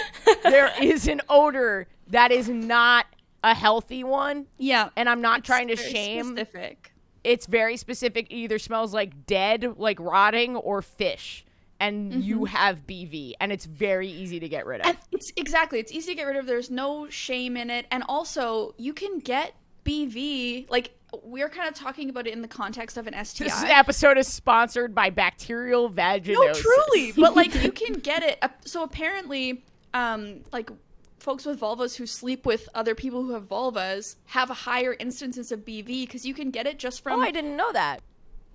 there 0.43 0.71
is 0.81 1.07
an 1.07 1.21
odor 1.29 1.87
that 2.07 2.31
is 2.31 2.49
not 2.49 3.05
a 3.43 3.53
healthy 3.53 4.03
one. 4.03 4.47
yeah, 4.57 4.89
and 4.95 5.09
I'm 5.09 5.21
not 5.21 5.43
trying 5.43 5.67
to 5.67 5.75
very 5.75 5.91
shame. 5.91 6.25
specific. 6.25 6.93
It's 7.23 7.45
very 7.45 7.77
specific. 7.77 8.27
It 8.31 8.35
either 8.35 8.59
smells 8.59 8.93
like 8.93 9.25
dead, 9.25 9.75
like 9.77 9.99
rotting, 9.99 10.55
or 10.55 10.81
fish, 10.81 11.45
and 11.79 12.23
you 12.23 12.37
mm-hmm. 12.37 12.45
have 12.45 12.87
BV, 12.87 13.33
and 13.39 13.51
it's 13.51 13.65
very 13.65 14.09
easy 14.09 14.39
to 14.39 14.49
get 14.49 14.65
rid 14.65 14.81
of. 14.81 14.87
And 14.87 14.97
it's 15.11 15.31
exactly. 15.35 15.79
It's 15.79 15.91
easy 15.91 16.11
to 16.11 16.15
get 16.15 16.23
rid 16.23 16.37
of. 16.37 16.45
There's 16.45 16.71
no 16.71 17.09
shame 17.09 17.55
in 17.57 17.69
it, 17.69 17.85
and 17.91 18.03
also 18.07 18.73
you 18.77 18.93
can 18.93 19.19
get 19.19 19.53
BV. 19.85 20.69
Like 20.69 20.91
we're 21.23 21.49
kind 21.49 21.69
of 21.69 21.75
talking 21.75 22.09
about 22.09 22.25
it 22.27 22.33
in 22.33 22.41
the 22.41 22.47
context 22.47 22.97
of 22.97 23.05
an 23.07 23.13
STI. 23.25 23.43
this 23.45 23.63
episode 23.63 24.17
is 24.17 24.27
sponsored 24.27 24.95
by 24.95 25.09
bacterial 25.09 25.89
vaginosis. 25.89 26.33
No, 26.33 26.53
truly, 26.53 27.11
but 27.11 27.35
like 27.35 27.53
you 27.63 27.71
can 27.71 27.93
get 27.93 28.23
it. 28.23 28.43
So 28.65 28.83
apparently, 28.83 29.63
um, 29.93 30.41
like 30.51 30.71
folks 31.19 31.45
with 31.45 31.59
vulvas 31.59 31.95
who 31.95 32.05
sleep 32.05 32.45
with 32.45 32.67
other 32.75 32.95
people 32.95 33.23
who 33.23 33.31
have 33.33 33.47
vulvas 33.47 34.15
have 34.25 34.49
a 34.49 34.53
higher 34.55 34.95
instances 34.99 35.51
of 35.51 35.59
BV 35.61 35.85
because 36.01 36.25
you 36.25 36.33
can 36.33 36.51
get 36.51 36.65
it 36.67 36.79
just 36.79 37.01
from 37.03 37.19
Oh, 37.19 37.23
I 37.23 37.31
didn't 37.31 37.55
know 37.55 37.71
that. 37.71 38.01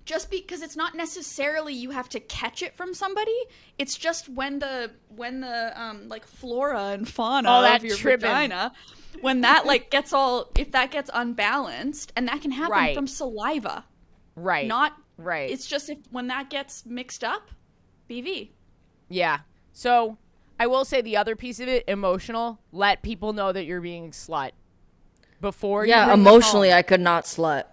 just 0.05 0.29
because 0.29 0.61
it's 0.61 0.75
not 0.75 0.95
necessarily 0.95 1.73
you 1.73 1.89
have 1.91 2.09
to 2.09 2.19
catch 2.19 2.61
it 2.61 2.75
from 2.75 2.93
somebody. 2.93 3.35
It's 3.77 3.95
just 3.97 4.29
when 4.29 4.59
the 4.59 4.91
when 5.15 5.39
the 5.41 5.81
um 5.81 6.07
like 6.09 6.27
flora 6.27 6.89
and 6.89 7.07
fauna 7.07 7.49
of 7.49 7.83
your 7.83 7.95
trippin'. 7.97 8.27
vagina, 8.27 8.71
when 9.21 9.41
that 9.41 9.65
like 9.65 9.89
gets 9.89 10.13
all 10.13 10.49
if 10.57 10.71
that 10.71 10.91
gets 10.91 11.09
unbalanced, 11.13 12.11
and 12.15 12.27
that 12.27 12.41
can 12.41 12.51
happen 12.51 12.71
Right. 12.71 12.95
from 12.95 13.07
saliva, 13.07 13.85
Right. 14.35 14.67
not 14.67 14.93
right. 15.17 15.49
It's 15.49 15.65
just 15.67 15.89
if 15.89 15.97
when 16.11 16.27
that 16.27 16.49
gets 16.49 16.85
mixed 16.85 17.23
up, 17.23 17.49
BV. 18.09 18.51
yeah. 19.09 19.39
So 19.73 20.17
I 20.59 20.67
will 20.67 20.83
say 20.85 21.01
the 21.01 21.15
other 21.17 21.35
piece 21.35 21.59
of 21.59 21.67
it, 21.69 21.85
emotional. 21.87 22.59
Let 22.71 23.01
people 23.01 23.31
know 23.33 23.51
that 23.53 23.65
you're 23.65 23.79
being 23.81 24.11
slut 24.11 24.51
before. 25.39 25.85
Yeah, 25.85 26.05
bring 26.07 26.19
emotionally. 26.19 26.73
I 26.73 26.81
could 26.81 26.99
not 26.99 27.23
slut. 27.25 27.63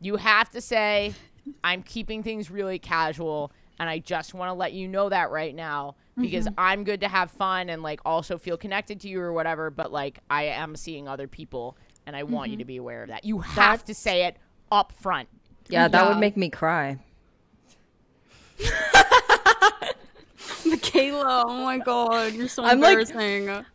You 0.00 0.16
have 0.16 0.50
to 0.50 0.60
say, 0.60 1.14
I'm 1.62 1.82
keeping 1.82 2.22
things 2.22 2.50
really 2.50 2.78
casual, 2.78 3.52
and 3.78 3.88
I 3.88 3.98
just 4.00 4.34
want 4.34 4.48
to 4.50 4.54
let 4.54 4.72
you 4.72 4.88
know 4.88 5.08
that 5.08 5.30
right 5.30 5.54
now 5.54 5.94
because 6.20 6.46
Mm-hmm. 6.46 6.54
I'm 6.58 6.84
good 6.84 7.00
to 7.00 7.08
have 7.08 7.30
fun 7.30 7.68
and 7.70 7.82
like 7.82 8.00
also 8.04 8.38
feel 8.38 8.56
connected 8.56 9.00
to 9.00 9.08
you 9.08 9.20
or 9.20 9.32
whatever, 9.32 9.70
but 9.70 9.92
like 9.92 10.18
I 10.30 10.44
am 10.44 10.76
seeing 10.76 11.06
other 11.08 11.26
people, 11.28 11.76
and 12.06 12.14
I 12.16 12.22
want 12.24 12.50
you 12.50 12.54
Mm-hmm. 12.54 12.58
to 12.60 12.64
be 12.64 12.76
aware 12.78 13.02
of 13.02 13.08
that. 13.08 13.24
You 13.24 13.38
have 13.40 13.84
to 13.86 13.94
say 13.94 14.24
it 14.26 14.36
up 14.72 14.92
front. 14.92 15.28
Yeah, 15.68 15.88
that 15.88 16.08
would 16.08 16.18
make 16.18 16.36
me 16.36 16.48
cry. 16.50 16.98
Michaela, 20.64 21.44
oh 21.46 21.62
my 21.64 21.78
god, 21.78 22.32
you're 22.34 22.48
so 22.48 22.64
I'm 22.64 22.80
like- 22.80 23.08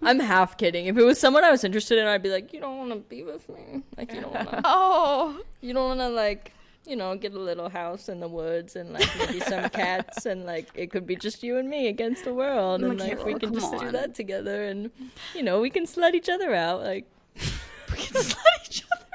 I'm 0.02 0.20
half 0.20 0.58
kidding. 0.58 0.86
If 0.88 0.98
it 0.98 1.04
was 1.04 1.20
someone 1.20 1.44
I 1.44 1.52
was 1.52 1.64
interested 1.64 1.98
in, 1.98 2.06
I'd 2.08 2.22
be 2.24 2.30
like, 2.30 2.54
"You 2.54 2.60
don't 2.60 2.78
want 2.78 2.92
to 2.92 2.98
be 2.98 3.24
with 3.24 3.48
me. 3.50 3.84
Like, 3.98 4.14
you 4.14 4.22
don't 4.22 4.34
want 4.34 4.50
to. 4.50 4.62
Oh, 4.64 5.40
You 5.62 5.74
don't 5.74 5.88
want 5.98 6.00
to 6.02 6.10
like 6.10 6.52
you 6.86 6.96
know, 6.96 7.16
get 7.16 7.34
a 7.34 7.40
little 7.40 7.70
house 7.70 8.10
in 8.10 8.20
the 8.20 8.28
woods 8.28 8.76
and 8.76 8.92
like 8.94 9.08
maybe 9.18 9.40
some 9.40 9.70
cats 9.70 10.26
and 10.26 10.46
like 10.46 10.70
it 10.76 10.92
could 10.92 11.08
be 11.08 11.16
just 11.16 11.44
you 11.44 11.58
and 11.58 11.70
me 11.70 11.88
against 11.88 12.26
the 12.26 12.34
world 12.34 12.84
and 12.84 13.00
like 13.00 13.24
we 13.24 13.34
can 13.36 13.54
come 13.54 13.54
just 13.54 13.78
do 13.78 13.92
that 13.92 14.14
together 14.14 14.66
and 14.66 14.92
you 15.34 15.44
know 15.44 15.62
we 15.62 15.70
can 15.70 15.86
slut 15.86 16.14
each 16.14 16.30
other 16.30 16.54
out 16.54 16.82
like 16.82 17.06
we 17.36 17.98
can 17.98 18.22
slut 18.22 18.36
each 18.66 18.84
other 18.92 19.02
out. 19.02 19.10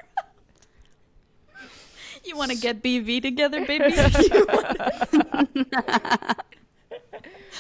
You 2.24 2.36
want 2.36 2.50
to 2.50 2.58
get 2.58 2.82
BV 2.82 3.22
together, 3.22 3.64
baby? 3.64 3.94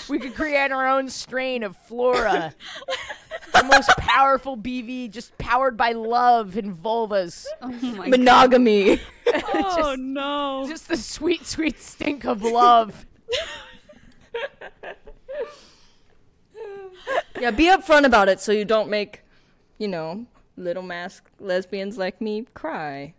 We 0.08 0.18
could 0.18 0.34
create 0.34 0.72
our 0.72 0.88
own 0.88 1.10
strain 1.10 1.62
of 1.62 1.76
flora. 1.76 2.54
The 3.58 3.64
most 3.64 3.88
powerful 3.98 4.56
BV, 4.56 5.10
just 5.10 5.36
powered 5.38 5.76
by 5.76 5.92
love 5.92 6.56
and 6.56 6.74
vulvas. 6.74 7.46
Oh 7.60 7.68
my 7.68 8.08
monogamy. 8.08 9.00
oh 9.54 9.96
no. 9.98 10.66
Just 10.68 10.88
the 10.88 10.96
sweet, 10.96 11.46
sweet 11.46 11.80
stink 11.80 12.24
of 12.24 12.42
love. 12.42 13.06
yeah, 17.40 17.50
be 17.50 17.64
upfront 17.64 18.04
about 18.04 18.28
it 18.28 18.40
so 18.40 18.52
you 18.52 18.64
don't 18.64 18.88
make, 18.88 19.22
you 19.78 19.88
know, 19.88 20.26
little 20.56 20.82
masc 20.82 21.24
lesbians 21.40 21.98
like 21.98 22.20
me 22.20 22.46
cry. 22.54 23.14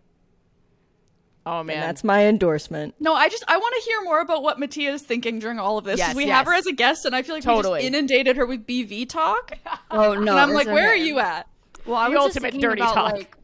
Oh 1.46 1.58
And 1.60 1.68
man, 1.68 1.80
that's 1.80 2.04
my 2.04 2.26
endorsement. 2.26 2.94
No, 3.00 3.14
I 3.14 3.28
just 3.28 3.44
I 3.48 3.56
want 3.56 3.74
to 3.82 3.90
hear 3.90 4.02
more 4.02 4.20
about 4.20 4.42
what 4.42 4.58
Mattea 4.58 4.92
is 4.92 5.02
thinking 5.02 5.38
during 5.38 5.58
all 5.58 5.78
of 5.78 5.84
this. 5.84 5.98
Yes, 5.98 6.14
we 6.14 6.28
have 6.28 6.46
her 6.46 6.54
as 6.54 6.66
a 6.66 6.72
guest, 6.72 7.06
and 7.06 7.16
I 7.16 7.22
feel 7.22 7.34
like 7.34 7.42
Totally. 7.44 7.78
we 7.78 7.78
just 7.80 7.88
inundated 7.94 8.36
her 8.36 8.44
with 8.46 8.66
BV 8.66 9.08
talk. 9.08 9.58
Oh 9.90 10.14
no! 10.14 10.30
and 10.30 10.30
I'm 10.30 10.50
like, 10.52 10.66
it's 10.66 10.72
where 10.74 10.88
are 10.88 10.94
you 10.96 11.18
at? 11.18 11.48
Well, 11.84 11.96
I 11.96 12.08
The 12.10 12.16
was 12.16 12.26
just 12.26 12.36
ultimate 12.36 12.52
thinking 12.52 12.60
dirty 12.68 12.82
about, 12.82 12.94
talk. 12.94 13.12
Like, 13.14 13.36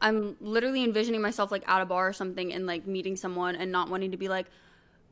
I'm 0.00 0.36
literally 0.40 0.82
envisioning 0.82 1.22
myself 1.22 1.52
like 1.52 1.68
at 1.68 1.80
a 1.80 1.86
bar 1.86 2.08
or 2.08 2.12
something 2.12 2.52
and 2.52 2.66
like 2.66 2.86
meeting 2.86 3.14
someone 3.16 3.54
and 3.54 3.70
not 3.70 3.88
wanting 3.88 4.10
to 4.10 4.16
be 4.16 4.28
like, 4.28 4.46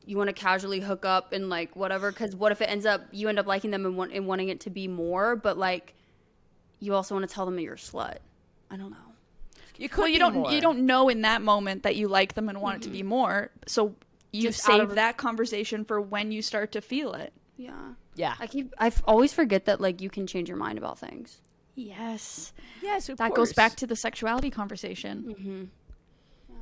you 0.05 0.17
want 0.17 0.27
to 0.27 0.33
casually 0.33 0.81
hook 0.81 1.05
up 1.05 1.31
and 1.31 1.49
like 1.49 1.73
whatever. 1.75 2.11
Because 2.11 2.35
what 2.35 2.51
if 2.51 2.59
it 2.61 2.65
ends 2.69 2.85
up 2.85 3.01
you 3.11 3.29
end 3.29 3.39
up 3.39 3.45
liking 3.45 3.71
them 3.71 3.85
and, 3.85 3.95
want, 3.95 4.11
and 4.11 4.27
wanting 4.27 4.49
it 4.49 4.59
to 4.61 4.69
be 4.69 4.87
more, 4.89 5.35
but 5.37 5.57
like 5.57 5.93
you 6.79 6.93
also 6.93 7.15
want 7.15 7.27
to 7.29 7.33
tell 7.33 7.45
them 7.45 7.55
that 7.55 7.61
you're 7.61 7.75
a 7.75 7.77
slut. 7.77 8.17
I 8.69 8.75
don't 8.75 8.91
know. 8.91 8.97
You 9.81 9.89
could 9.89 9.99
Well, 10.01 10.07
you 10.07 10.15
be 10.15 10.19
don't 10.19 10.33
more. 10.35 10.51
you 10.51 10.61
don't 10.61 10.85
know 10.85 11.09
in 11.09 11.21
that 11.21 11.41
moment 11.41 11.83
that 11.83 11.95
you 11.95 12.07
like 12.07 12.35
them 12.35 12.49
and 12.49 12.61
want 12.61 12.77
it 12.77 12.81
to 12.83 12.89
be 12.89 13.01
more. 13.03 13.49
So 13.67 13.95
you 14.31 14.43
Just 14.43 14.61
save 14.63 14.81
of- 14.91 14.95
that 14.95 15.17
conversation 15.17 15.83
for 15.85 15.99
when 15.99 16.31
you 16.31 16.41
start 16.41 16.71
to 16.73 16.81
feel 16.81 17.13
it. 17.13 17.33
Yeah. 17.57 17.73
Yeah. 18.15 18.35
I 18.39 18.47
keep 18.47 18.73
I 18.77 18.87
f- 18.87 19.01
always 19.05 19.33
forget 19.33 19.65
that 19.65 19.81
like 19.81 19.99
you 20.01 20.09
can 20.09 20.27
change 20.27 20.47
your 20.49 20.57
mind 20.57 20.77
about 20.77 20.99
things. 20.99 21.41
Yes. 21.75 22.53
Yes, 22.81 23.09
of 23.09 23.17
That 23.17 23.29
course. 23.33 23.49
goes 23.49 23.53
back 23.53 23.75
to 23.77 23.87
the 23.87 23.95
sexuality 23.95 24.49
conversation. 24.51 25.23
Mm-hmm. 25.37 25.63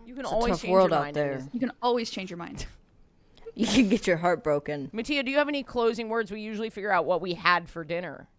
You 0.08 0.14
can 0.16 0.24
It's 0.24 0.32
always 0.32 0.52
tough 0.54 0.62
change 0.62 0.72
world 0.72 0.92
your 0.92 1.00
mind 1.00 1.18
in 1.18 1.28
there. 1.28 1.50
You 1.52 1.60
can 1.60 1.72
always 1.82 2.10
change 2.10 2.30
your 2.30 2.38
mind. 2.38 2.66
You 3.56 3.66
can 3.68 3.90
get 3.90 4.08
your 4.08 4.16
heart 4.18 4.42
broken. 4.44 4.90
Mattea, 4.94 5.26
do 5.26 5.32
you 5.32 5.38
have 5.38 5.50
any 5.50 5.64
closing 5.64 6.08
words? 6.08 6.32
We 6.32 6.40
usually 6.40 6.70
figure 6.70 6.92
out 6.92 7.06
what 7.06 7.20
we 7.20 7.34
had 7.34 7.68
for 7.70 7.84
dinner. 7.84 8.30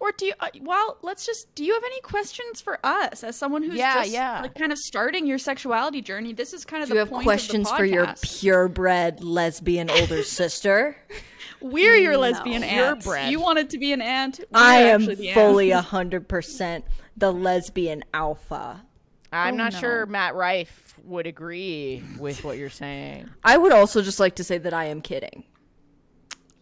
Or 0.00 0.12
do 0.12 0.26
you? 0.26 0.32
Uh, 0.40 0.48
well, 0.62 0.98
let's 1.02 1.24
just. 1.24 1.54
Do 1.54 1.64
you 1.64 1.72
have 1.74 1.82
any 1.84 2.00
questions 2.00 2.60
for 2.60 2.78
us 2.84 3.22
as 3.22 3.36
someone 3.36 3.62
who's 3.62 3.74
Yeah, 3.74 3.94
just 4.00 4.10
yeah. 4.10 4.40
like 4.42 4.54
kind 4.54 4.72
of 4.72 4.78
starting 4.78 5.26
your 5.26 5.38
sexuality 5.38 6.00
journey? 6.02 6.32
This 6.32 6.52
is 6.52 6.64
kind 6.64 6.82
of 6.82 6.88
Do 6.88 6.94
the 6.94 6.96
you 6.96 7.00
have 7.00 7.10
point 7.10 7.24
questions 7.24 7.70
for 7.70 7.84
your 7.84 8.12
purebred 8.20 9.22
lesbian 9.22 9.88
older 9.90 10.22
sister? 10.24 10.96
We're 11.60 11.96
your 11.96 12.16
lesbian 12.16 12.62
aunt. 12.62 13.02
Purebred. 13.02 13.30
You 13.30 13.40
wanted 13.40 13.70
to 13.70 13.78
be 13.78 13.92
an 13.92 14.00
aunt. 14.02 14.38
We're 14.40 14.46
I 14.60 14.74
am 14.76 15.04
the 15.06 15.32
fully 15.32 15.70
a 15.72 15.80
hundred 15.80 16.28
percent 16.28 16.84
the 17.16 17.32
lesbian 17.32 18.04
alpha. 18.14 18.82
I'm 19.32 19.54
Oh, 19.54 19.56
not 19.58 19.72
no. 19.74 19.78
sure 19.78 20.06
Matt 20.06 20.34
Rife 20.34 20.94
would 21.04 21.26
agree 21.26 22.02
with 22.18 22.44
what 22.44 22.58
you're 22.58 22.70
saying. 22.70 23.28
I 23.44 23.56
would 23.58 23.72
also 23.72 24.00
just 24.02 24.18
like 24.20 24.36
to 24.36 24.44
say 24.44 24.56
that 24.58 24.72
I 24.72 24.86
am 24.86 25.02
kidding. 25.02 25.44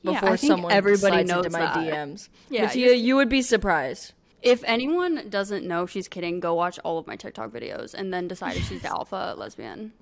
Yeah, 0.07 0.21
Before 0.21 0.29
I 0.35 0.37
think 0.37 0.51
someone 0.51 0.73
everybody 0.73 1.13
slides 1.17 1.29
knows 1.31 1.47
into 1.47 1.59
my 1.59 1.65
that. 1.65 1.77
DMs. 1.77 2.29
Yeah, 2.51 2.67
Mattea, 2.69 3.01
you 3.01 3.17
would 3.17 3.29
be 3.29 3.43
surprised. 3.43 4.13
If 4.43 4.63
anyone 4.65 5.29
doesn't 5.29 5.67
know 5.67 5.87
she's 5.87 6.07
kidding, 6.09 6.41
go 6.41 6.55
watch 6.55 6.79
all 6.85 6.99
of 6.99 7.07
my 7.07 7.17
TikTok 7.17 7.51
videos 7.51 7.95
and 7.95 8.13
then 8.15 8.29
decide 8.29 8.57
if 8.57 8.69
she's 8.69 8.83
the 8.83 8.89
alpha 8.97 9.35
lesbian. 9.37 9.93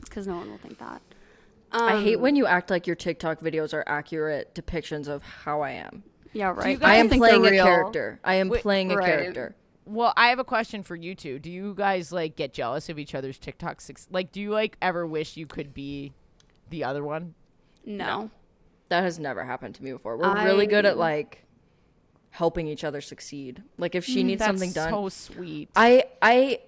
Because 0.00 0.26
no 0.26 0.36
one 0.36 0.50
will 0.50 0.58
think 0.58 0.78
that. 0.78 1.00
I 1.72 2.00
hate 2.02 2.16
Um, 2.16 2.22
when 2.22 2.36
you 2.36 2.46
act 2.46 2.70
like 2.70 2.86
your 2.86 2.96
TikTok 2.96 3.40
videos 3.40 3.72
are 3.74 3.84
accurate 3.86 4.54
depictions 4.54 5.06
of 5.08 5.22
how 5.22 5.60
I 5.60 5.72
am. 5.72 6.02
Yeah, 6.32 6.48
right. 6.54 6.82
I 6.82 6.96
am 6.96 7.08
playing 7.08 7.44
a 7.46 7.50
character. 7.50 8.20
I 8.24 8.34
am 8.34 8.48
Wait, 8.48 8.62
playing 8.62 8.92
a 8.92 8.96
right. 8.96 9.06
character. 9.06 9.54
Well, 9.86 10.12
I 10.16 10.28
have 10.28 10.38
a 10.38 10.44
question 10.44 10.82
for 10.82 10.94
you 10.96 11.14
two. 11.14 11.38
Do 11.38 11.50
you 11.50 11.74
guys 11.74 12.12
like 12.12 12.36
get 12.36 12.52
jealous 12.52 12.88
of 12.90 12.98
each 12.98 13.14
other's 13.14 13.38
TikTok? 13.38 13.80
Suc- 13.80 14.00
like, 14.10 14.32
do 14.32 14.40
you 14.40 14.50
like 14.50 14.76
ever 14.82 15.06
wish 15.06 15.36
you 15.38 15.46
could 15.46 15.72
be 15.72 16.12
the 16.68 16.84
other 16.84 17.02
one? 17.02 17.34
No. 17.86 18.30
That 18.88 19.02
has 19.04 19.18
never 19.18 19.44
happened 19.44 19.74
to 19.76 19.84
me 19.84 19.92
before. 19.92 20.16
We're 20.16 20.44
really 20.44 20.66
good 20.66 20.86
at 20.86 20.96
like 20.96 21.44
helping 22.30 22.68
each 22.68 22.84
other 22.84 23.00
succeed. 23.00 23.62
Like 23.76 23.94
if 23.94 24.04
she 24.04 24.22
mm, 24.22 24.26
needs 24.26 24.38
That's 24.40 24.48
something 24.48 24.72
done, 24.72 24.92
so 24.92 25.08
sweet. 25.08 25.70
I 25.76 26.04
I 26.22 26.60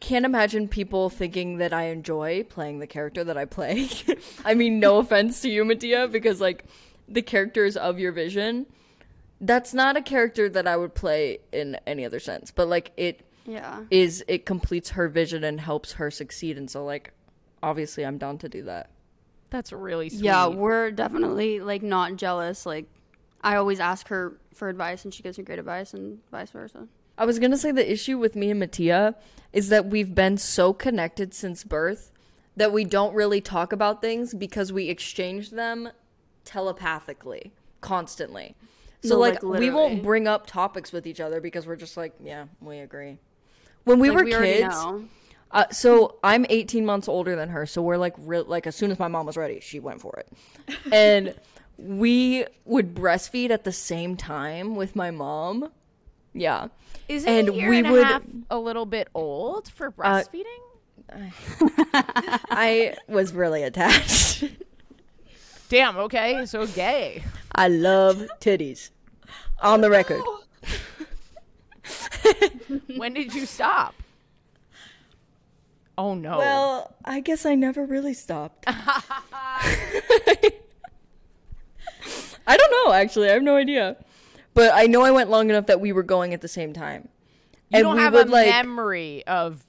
can't 0.00 0.24
imagine 0.24 0.68
people 0.68 1.10
thinking 1.10 1.58
that 1.58 1.72
I 1.72 1.84
enjoy 1.86 2.44
playing 2.44 2.78
the 2.78 2.86
character 2.86 3.24
that 3.24 3.36
I 3.36 3.44
play. 3.44 3.88
I 4.44 4.54
mean, 4.54 4.78
no 4.80 4.98
offense 4.98 5.40
to 5.42 5.50
you, 5.50 5.64
Mattea, 5.64 6.10
because 6.10 6.40
like 6.40 6.64
the 7.08 7.22
characters 7.22 7.76
of 7.76 7.98
your 7.98 8.12
vision, 8.12 8.66
that's 9.40 9.74
not 9.74 9.96
a 9.96 10.02
character 10.02 10.48
that 10.48 10.66
I 10.66 10.76
would 10.76 10.94
play 10.94 11.38
in 11.52 11.76
any 11.86 12.04
other 12.04 12.20
sense. 12.20 12.50
But 12.50 12.68
like 12.68 12.92
it 12.96 13.22
Yeah. 13.44 13.84
is 13.90 14.24
it 14.28 14.46
completes 14.46 14.90
her 14.90 15.08
vision 15.08 15.44
and 15.44 15.60
helps 15.60 15.92
her 15.92 16.10
succeed 16.10 16.56
and 16.56 16.70
so 16.70 16.84
like 16.84 17.12
obviously 17.62 18.04
I'm 18.06 18.18
down 18.18 18.38
to 18.38 18.48
do 18.48 18.62
that. 18.64 18.90
That's 19.50 19.72
really 19.72 20.08
sweet. 20.10 20.22
Yeah, 20.22 20.48
we're 20.48 20.90
definitely 20.90 21.60
like 21.60 21.82
not 21.82 22.16
jealous. 22.16 22.66
Like, 22.66 22.86
I 23.42 23.56
always 23.56 23.80
ask 23.80 24.08
her 24.08 24.38
for 24.54 24.68
advice 24.68 25.04
and 25.04 25.14
she 25.14 25.22
gives 25.22 25.38
me 25.38 25.44
great 25.44 25.58
advice 25.58 25.94
and 25.94 26.18
vice 26.30 26.50
versa. 26.50 26.86
I 27.16 27.24
was 27.24 27.38
gonna 27.38 27.56
say 27.56 27.72
the 27.72 27.90
issue 27.90 28.18
with 28.18 28.36
me 28.36 28.50
and 28.50 28.62
Mattea 28.62 29.14
is 29.52 29.70
that 29.70 29.86
we've 29.86 30.14
been 30.14 30.36
so 30.36 30.72
connected 30.72 31.32
since 31.34 31.64
birth 31.64 32.12
that 32.56 32.72
we 32.72 32.84
don't 32.84 33.14
really 33.14 33.40
talk 33.40 33.72
about 33.72 34.00
things 34.02 34.34
because 34.34 34.72
we 34.72 34.88
exchange 34.88 35.50
them 35.50 35.88
telepathically 36.44 37.52
constantly. 37.80 38.54
So 39.02 39.14
No, 39.14 39.20
like, 39.20 39.42
like, 39.42 39.60
we 39.60 39.70
won't 39.70 40.02
bring 40.02 40.26
up 40.26 40.46
topics 40.46 40.92
with 40.92 41.06
each 41.06 41.20
other 41.20 41.40
because 41.40 41.66
we're 41.66 41.76
just 41.76 41.96
like, 41.96 42.14
yeah, 42.22 42.46
we 42.60 42.78
agree. 42.78 43.18
When 43.84 44.00
we 44.00 44.10
Like, 44.10 44.18
were 44.18 44.24
we 44.24 44.34
already 44.34 44.52
kids, 44.62 44.74
know. 44.74 45.04
Uh, 45.50 45.66
so 45.70 46.18
I'm 46.22 46.44
18 46.48 46.84
months 46.86 47.08
older 47.08 47.34
than 47.36 47.48
her, 47.50 47.66
so 47.66 47.82
we're 47.82 47.96
like, 47.96 48.14
real 48.18 48.44
like 48.44 48.66
as 48.66 48.76
soon 48.76 48.90
as 48.90 48.98
my 48.98 49.08
mom 49.08 49.26
was 49.26 49.36
ready, 49.36 49.60
she 49.60 49.80
went 49.80 50.00
for 50.00 50.18
it, 50.18 50.28
and 50.92 51.34
we 51.76 52.44
would 52.64 52.94
breastfeed 52.94 53.50
at 53.50 53.64
the 53.64 53.72
same 53.72 54.16
time 54.16 54.74
with 54.76 54.96
my 54.96 55.10
mom. 55.10 55.70
Yeah, 56.34 56.68
Isn't 57.08 57.28
and 57.28 57.48
a 57.48 57.54
year 57.54 57.70
we 57.70 57.78
and 57.78 57.90
would- 57.90 58.02
a 58.02 58.04
half 58.06 58.22
a 58.50 58.58
little 58.58 58.86
bit 58.86 59.08
old 59.14 59.70
for 59.70 59.90
breastfeeding? 59.92 60.44
I 62.50 62.94
was 63.08 63.32
really 63.32 63.62
attached. 63.62 64.44
Damn. 65.70 65.96
Okay. 65.96 66.44
So 66.46 66.66
gay. 66.66 67.22
I 67.54 67.68
love 67.68 68.26
titties. 68.40 68.90
On 69.60 69.80
the 69.80 69.88
record. 69.90 70.22
when 72.96 73.14
did 73.14 73.34
you 73.34 73.46
stop? 73.46 73.94
Oh 75.98 76.14
no. 76.14 76.38
Well, 76.38 76.94
I 77.04 77.18
guess 77.18 77.44
I 77.44 77.56
never 77.56 77.84
really 77.84 78.14
stopped. 78.14 78.64
I 78.68 79.02
don't 82.46 82.70
know, 82.70 82.92
actually. 82.92 83.28
I 83.28 83.32
have 83.32 83.42
no 83.42 83.56
idea. 83.56 83.96
But 84.54 84.70
I 84.74 84.86
know 84.86 85.02
I 85.02 85.10
went 85.10 85.28
long 85.28 85.50
enough 85.50 85.66
that 85.66 85.80
we 85.80 85.92
were 85.92 86.04
going 86.04 86.32
at 86.32 86.40
the 86.40 86.48
same 86.48 86.72
time. 86.72 87.08
you 87.68 87.78
and 87.78 87.82
don't 87.82 87.96
we 87.96 88.02
have 88.02 88.14
would 88.14 88.28
a 88.28 88.30
like 88.30 88.46
memory 88.46 89.26
of 89.26 89.64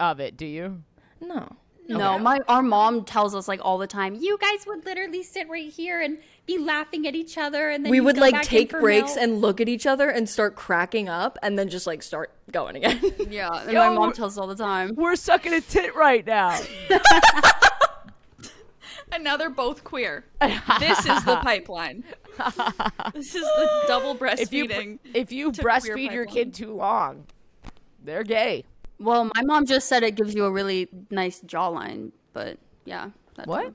of 0.00 0.20
it, 0.20 0.38
do 0.38 0.46
you? 0.46 0.82
No. 1.20 1.54
No, 1.86 2.18
my 2.18 2.38
our 2.48 2.62
mom 2.62 3.04
tells 3.04 3.34
us 3.34 3.46
like 3.46 3.60
all 3.62 3.76
the 3.76 3.86
time. 3.86 4.14
You 4.14 4.32
You 4.32 4.38
guys 4.38 4.66
would 4.66 4.86
literally 4.86 5.22
sit 5.22 5.50
right 5.50 5.70
here 5.70 6.00
and 6.00 6.16
be 6.46 6.58
laughing 6.58 7.06
at 7.06 7.14
each 7.14 7.38
other, 7.38 7.70
and 7.70 7.84
then 7.84 7.90
we 7.90 7.98
you'd 7.98 8.16
like 8.16 8.42
take 8.42 8.70
breaks 8.70 9.14
milk. 9.14 9.22
and 9.22 9.40
look 9.40 9.60
at 9.60 9.68
each 9.68 9.86
other 9.86 10.08
and 10.08 10.28
start 10.28 10.56
cracking 10.56 11.08
up 11.08 11.38
and 11.42 11.58
then 11.58 11.68
just 11.68 11.86
like 11.86 12.02
start 12.02 12.32
going 12.50 12.76
again. 12.76 13.00
yeah, 13.30 13.48
and 13.52 13.72
Yo, 13.72 13.78
my 13.78 13.94
mom 13.94 14.12
tells 14.12 14.36
us 14.36 14.38
all 14.40 14.48
the 14.48 14.56
time. 14.56 14.94
We're 14.96 15.16
sucking 15.16 15.52
a 15.52 15.60
tit 15.60 15.94
right 15.94 16.26
now. 16.26 16.58
And 19.14 19.24
now 19.24 19.36
they're 19.36 19.50
both 19.50 19.84
queer. 19.84 20.24
this 20.40 20.98
is 21.00 21.24
the 21.24 21.38
pipeline. 21.42 22.02
this 23.12 23.34
is 23.34 23.42
the 23.42 23.84
double 23.86 24.16
if 24.24 24.54
you 24.54 24.66
breastfeeding. 24.66 24.98
if 25.12 25.30
you 25.30 25.52
breastfeed 25.52 26.12
your 26.12 26.24
kid 26.24 26.54
too 26.54 26.74
long, 26.74 27.26
they're 28.02 28.24
gay. 28.24 28.64
Well, 28.98 29.30
my 29.34 29.42
mom 29.42 29.66
just 29.66 29.86
said 29.86 30.02
it 30.02 30.14
gives 30.14 30.34
you 30.34 30.46
a 30.46 30.50
really 30.50 30.88
nice 31.10 31.40
jawline, 31.42 32.12
but 32.32 32.56
yeah. 32.86 33.10
that 33.34 33.46
What? 33.46 33.66
too. 33.66 33.74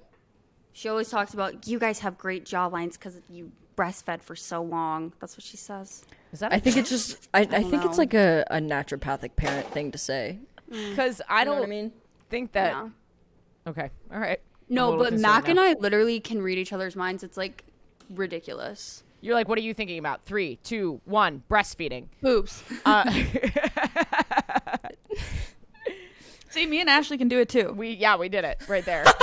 She 0.77 0.89
always 0.89 1.09
talks 1.09 1.33
about 1.33 1.67
you 1.67 1.79
guys 1.79 1.97
have 2.01 2.19
great 2.19 2.45
jawlines 2.45 2.93
because 2.93 3.19
you 3.31 3.51
breastfed 3.75 4.21
for 4.21 4.35
so 4.35 4.61
long. 4.61 5.11
That's 5.19 5.35
what 5.35 5.43
she 5.43 5.57
says. 5.57 6.05
Is 6.31 6.41
that? 6.41 6.53
I 6.53 6.59
think 6.59 6.77
it's 6.77 6.91
just 6.91 7.27
I, 7.33 7.39
I, 7.39 7.45
don't 7.45 7.71
think 7.71 7.83
it's 7.83 7.97
like 7.97 8.13
a, 8.13 8.45
a 8.51 8.57
naturopathic 8.57 9.35
parent 9.35 9.65
thing 9.71 9.91
to 9.91 9.97
say. 9.97 10.37
because 10.69 11.19
I 11.27 11.45
don't. 11.45 11.57
what 11.57 11.65
I 11.65 11.69
mean? 11.69 11.91
think 12.29 12.51
that. 12.51 12.73
Yeah. 12.73 12.89
Okay. 13.65 13.89
All 14.13 14.19
right. 14.19 14.39
No, 14.69 14.97
but 14.97 15.09
concerned 15.09 15.23
Mak 15.23 15.49
and. 15.49 15.59
I 15.59 15.73
literally 15.73 16.19
can 16.19 16.43
read 16.43 16.59
each 16.59 16.71
other's 16.71 16.95
minds. 16.95 17.23
It's 17.23 17.37
like 17.37 17.63
ridiculous. 18.11 19.03
You're 19.21 19.33
like, 19.33 19.47
what 19.47 19.57
are 19.57 19.61
you 19.61 19.73
thinking 19.73 19.97
about? 19.97 20.25
Three, 20.25 20.57
two, 20.57 21.01
one. 21.05 21.41
Breastfeeding. 21.49 22.05
Boobs. 22.21 22.63
Uh, 22.85 23.11
See, 26.49 26.67
me 26.67 26.81
and 26.81 26.87
Ashley 26.87 27.17
can 27.17 27.29
do 27.29 27.39
it 27.39 27.49
too. 27.49 27.73
we 27.73 27.93
yeah, 27.93 28.15
we 28.15 28.29
did 28.29 28.45
it 28.45 28.61
right 28.67 28.85
there. 28.85 29.05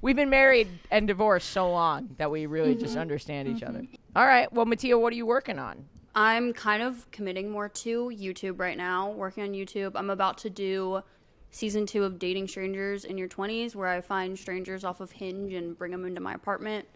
We've 0.00 0.16
been 0.16 0.30
married 0.30 0.68
and 0.90 1.06
divorced 1.08 1.50
so 1.50 1.70
long 1.70 2.10
that 2.18 2.30
we 2.30 2.46
really 2.46 2.74
just 2.74 2.92
Mm-hmm. 2.92 3.00
understand 3.00 3.48
each 3.48 3.62
other. 3.62 3.82
All 4.14 4.26
right. 4.26 4.52
Well, 4.52 4.64
Mattea, 4.66 5.00
what 5.00 5.12
are 5.12 5.16
you 5.16 5.26
working 5.26 5.58
on? 5.58 5.84
I'm 6.14 6.52
kind 6.52 6.82
of 6.82 7.08
committing 7.10 7.50
more 7.50 7.68
to 7.68 8.10
YouTube 8.14 8.58
right 8.60 8.76
now, 8.76 9.10
working 9.10 9.42
on 9.44 9.50
YouTube. 9.50 9.92
I'm 9.94 10.10
about 10.10 10.38
to 10.38 10.50
do 10.50 11.02
season 11.50 11.86
two 11.86 12.04
of 12.04 12.18
Dating 12.18 12.46
Strangers 12.48 13.04
in 13.04 13.18
Your 13.18 13.28
20s, 13.28 13.74
where 13.74 13.88
I 13.88 14.00
find 14.00 14.38
strangers 14.38 14.84
off 14.84 15.00
of 15.00 15.10
Hinge 15.12 15.52
and 15.52 15.76
bring 15.78 15.92
them 15.92 16.04
into 16.06 16.20
my 16.20 16.34
apartment, 16.34 16.86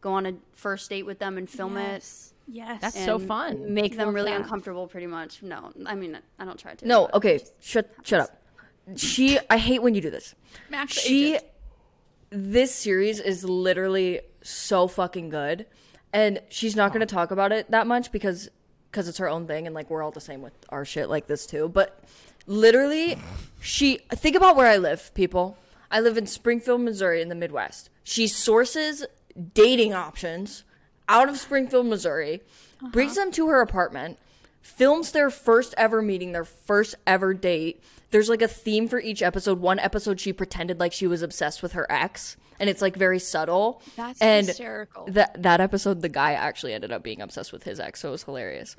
go 0.00 0.12
on 0.12 0.26
a 0.26 0.34
first 0.52 0.88
date 0.90 1.04
with 1.04 1.18
them 1.18 1.38
and 1.38 1.48
film 1.48 1.76
Yes. 1.76 2.34
Yes. 2.52 2.80
That's 2.80 3.04
so 3.04 3.18
fun. 3.18 3.72
Make 3.74 3.96
them 3.96 4.12
really 4.14 4.32
that. 4.32 4.40
uncomfortable, 4.40 4.86
pretty 4.88 5.06
much. 5.06 5.42
No, 5.42 5.70
I 5.86 5.94
mean, 5.94 6.18
I 6.38 6.44
don't 6.44 6.58
try 6.58 6.74
to. 6.74 6.86
No, 6.86 7.08
okay, 7.14 7.40
shut 7.60 7.88
shut 8.02 8.20
up. 8.22 8.42
She 8.96 9.38
I 9.48 9.56
hate 9.56 9.82
when 9.82 9.94
you 9.94 10.00
do 10.00 10.10
this. 10.10 10.34
Mak 10.68 10.88
the 10.88 10.94
She 10.94 11.28
agent. 11.34 11.44
This 12.30 12.74
series 12.74 13.20
is 13.20 13.44
literally 13.44 14.20
so 14.42 14.88
fucking 14.88 15.28
good. 15.28 15.66
And 16.12 16.40
she's 16.48 16.74
not 16.74 16.92
going 16.92 17.06
to 17.06 17.12
talk 17.12 17.30
about 17.30 17.52
it 17.52 17.70
that 17.70 17.86
much 17.86 18.10
because 18.10 18.48
cuz 18.92 19.06
it's 19.06 19.18
her 19.18 19.28
own 19.28 19.46
thing 19.46 19.66
and 19.66 19.74
like 19.74 19.88
we're 19.88 20.02
all 20.02 20.10
the 20.10 20.20
same 20.20 20.42
with 20.42 20.52
our 20.70 20.84
shit 20.84 21.08
like 21.08 21.26
this 21.26 21.46
too. 21.46 21.68
But 21.68 22.02
literally 22.46 23.18
she 23.60 23.98
think 24.10 24.36
about 24.36 24.56
where 24.56 24.66
I 24.66 24.76
live, 24.76 25.12
people. 25.14 25.56
I 25.90 26.00
live 26.00 26.16
in 26.16 26.26
Springfield, 26.26 26.80
Missouri 26.80 27.20
in 27.20 27.28
the 27.28 27.34
Midwest. 27.34 27.90
She 28.04 28.26
sources 28.26 29.04
dating 29.54 29.92
options 29.92 30.64
out 31.08 31.28
of 31.28 31.38
Springfield, 31.38 31.86
Missouri, 31.86 32.42
brings 32.92 33.12
uh-huh. 33.12 33.26
them 33.26 33.32
to 33.32 33.48
her 33.48 33.60
apartment, 33.60 34.18
films 34.60 35.12
their 35.12 35.30
first 35.30 35.74
ever 35.76 36.02
meeting, 36.02 36.32
their 36.32 36.44
first 36.44 36.94
ever 37.06 37.34
date. 37.34 37.82
There's 38.10 38.28
like 38.28 38.42
a 38.42 38.48
theme 38.48 38.88
for 38.88 39.00
each 39.00 39.22
episode. 39.22 39.60
One 39.60 39.78
episode 39.78 40.20
she 40.20 40.32
pretended 40.32 40.80
like 40.80 40.92
she 40.92 41.06
was 41.06 41.22
obsessed 41.22 41.62
with 41.62 41.72
her 41.72 41.86
ex, 41.90 42.36
and 42.58 42.68
it's 42.68 42.82
like 42.82 42.96
very 42.96 43.18
subtle. 43.18 43.82
That's 43.96 44.20
and 44.20 44.46
hysterical. 44.46 45.06
That 45.06 45.42
that 45.42 45.60
episode, 45.60 46.02
the 46.02 46.08
guy 46.08 46.32
actually 46.32 46.72
ended 46.74 46.92
up 46.92 47.02
being 47.02 47.20
obsessed 47.20 47.52
with 47.52 47.62
his 47.62 47.78
ex, 47.78 48.00
so 48.00 48.08
it 48.08 48.12
was 48.12 48.24
hilarious. 48.24 48.76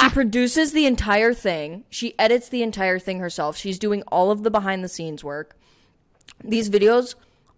She 0.00 0.08
produces 0.10 0.72
the 0.72 0.86
entire 0.86 1.34
thing. 1.34 1.84
She 1.90 2.16
edits 2.18 2.48
the 2.48 2.62
entire 2.62 2.98
thing 2.98 3.18
herself. 3.18 3.56
She's 3.56 3.78
doing 3.78 4.02
all 4.08 4.30
of 4.30 4.42
the 4.42 4.50
behind 4.50 4.84
the 4.84 4.88
scenes 4.88 5.24
work. 5.24 5.56
These 6.44 6.70
videos 6.70 7.14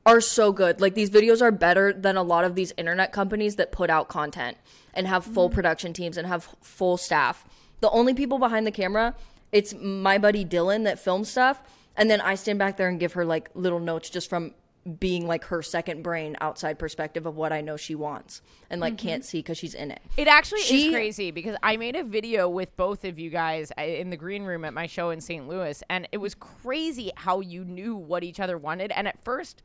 are 0.06 0.20
so 0.20 0.52
good. 0.52 0.80
Like 0.80 0.94
these 0.94 1.10
videos 1.10 1.42
are 1.42 1.50
better 1.50 1.92
than 1.92 2.16
a 2.16 2.22
lot 2.22 2.44
of 2.44 2.54
these 2.54 2.72
internet 2.76 3.12
companies 3.12 3.56
that 3.56 3.72
put 3.72 3.90
out 3.90 4.08
content 4.08 4.56
and 4.94 5.06
have 5.06 5.24
full 5.24 5.50
mm. 5.50 5.54
production 5.54 5.92
teams 5.92 6.16
and 6.16 6.26
have 6.26 6.48
full 6.62 6.96
staff. 6.96 7.44
The 7.80 7.90
only 7.90 8.14
people 8.14 8.38
behind 8.38 8.66
the 8.66 8.70
camera, 8.72 9.14
it's 9.52 9.74
my 9.74 10.18
buddy 10.18 10.44
Dylan 10.44 10.84
that 10.84 10.98
films 10.98 11.30
stuff, 11.30 11.62
and 11.96 12.10
then 12.10 12.20
I 12.20 12.34
stand 12.34 12.58
back 12.58 12.76
there 12.76 12.88
and 12.88 13.00
give 13.00 13.14
her 13.14 13.24
like 13.24 13.50
little 13.54 13.80
notes 13.80 14.10
just 14.10 14.30
from 14.30 14.54
being 14.98 15.26
like 15.26 15.44
her 15.44 15.60
second 15.62 16.02
brain 16.02 16.34
outside 16.40 16.78
perspective 16.78 17.26
of 17.26 17.36
what 17.36 17.52
I 17.52 17.60
know 17.60 17.76
she 17.76 17.94
wants 17.94 18.40
and 18.70 18.80
like 18.80 18.96
can't 18.96 19.22
see 19.26 19.42
cuz 19.42 19.58
she's 19.58 19.74
in 19.74 19.90
it. 19.90 20.00
It 20.16 20.26
actually 20.26 20.62
She- 20.62 20.86
is 20.86 20.92
crazy 20.94 21.30
because 21.30 21.54
I 21.62 21.76
made 21.76 21.96
a 21.96 22.02
video 22.02 22.48
with 22.48 22.74
both 22.78 23.04
of 23.04 23.18
you 23.18 23.28
guys 23.28 23.70
uh, 23.76 23.82
in 23.82 24.08
the 24.08 24.16
green 24.16 24.44
room 24.44 24.64
at 24.64 24.72
my 24.72 24.86
show 24.86 25.10
in 25.10 25.20
St. 25.20 25.46
Louis, 25.46 25.82
and 25.90 26.08
it 26.12 26.16
was 26.16 26.34
crazy 26.34 27.12
how 27.14 27.40
you 27.40 27.62
knew 27.64 27.94
what 27.94 28.24
each 28.24 28.40
other 28.40 28.56
wanted. 28.56 28.90
And 28.92 29.06
at 29.06 29.22
first, 29.22 29.62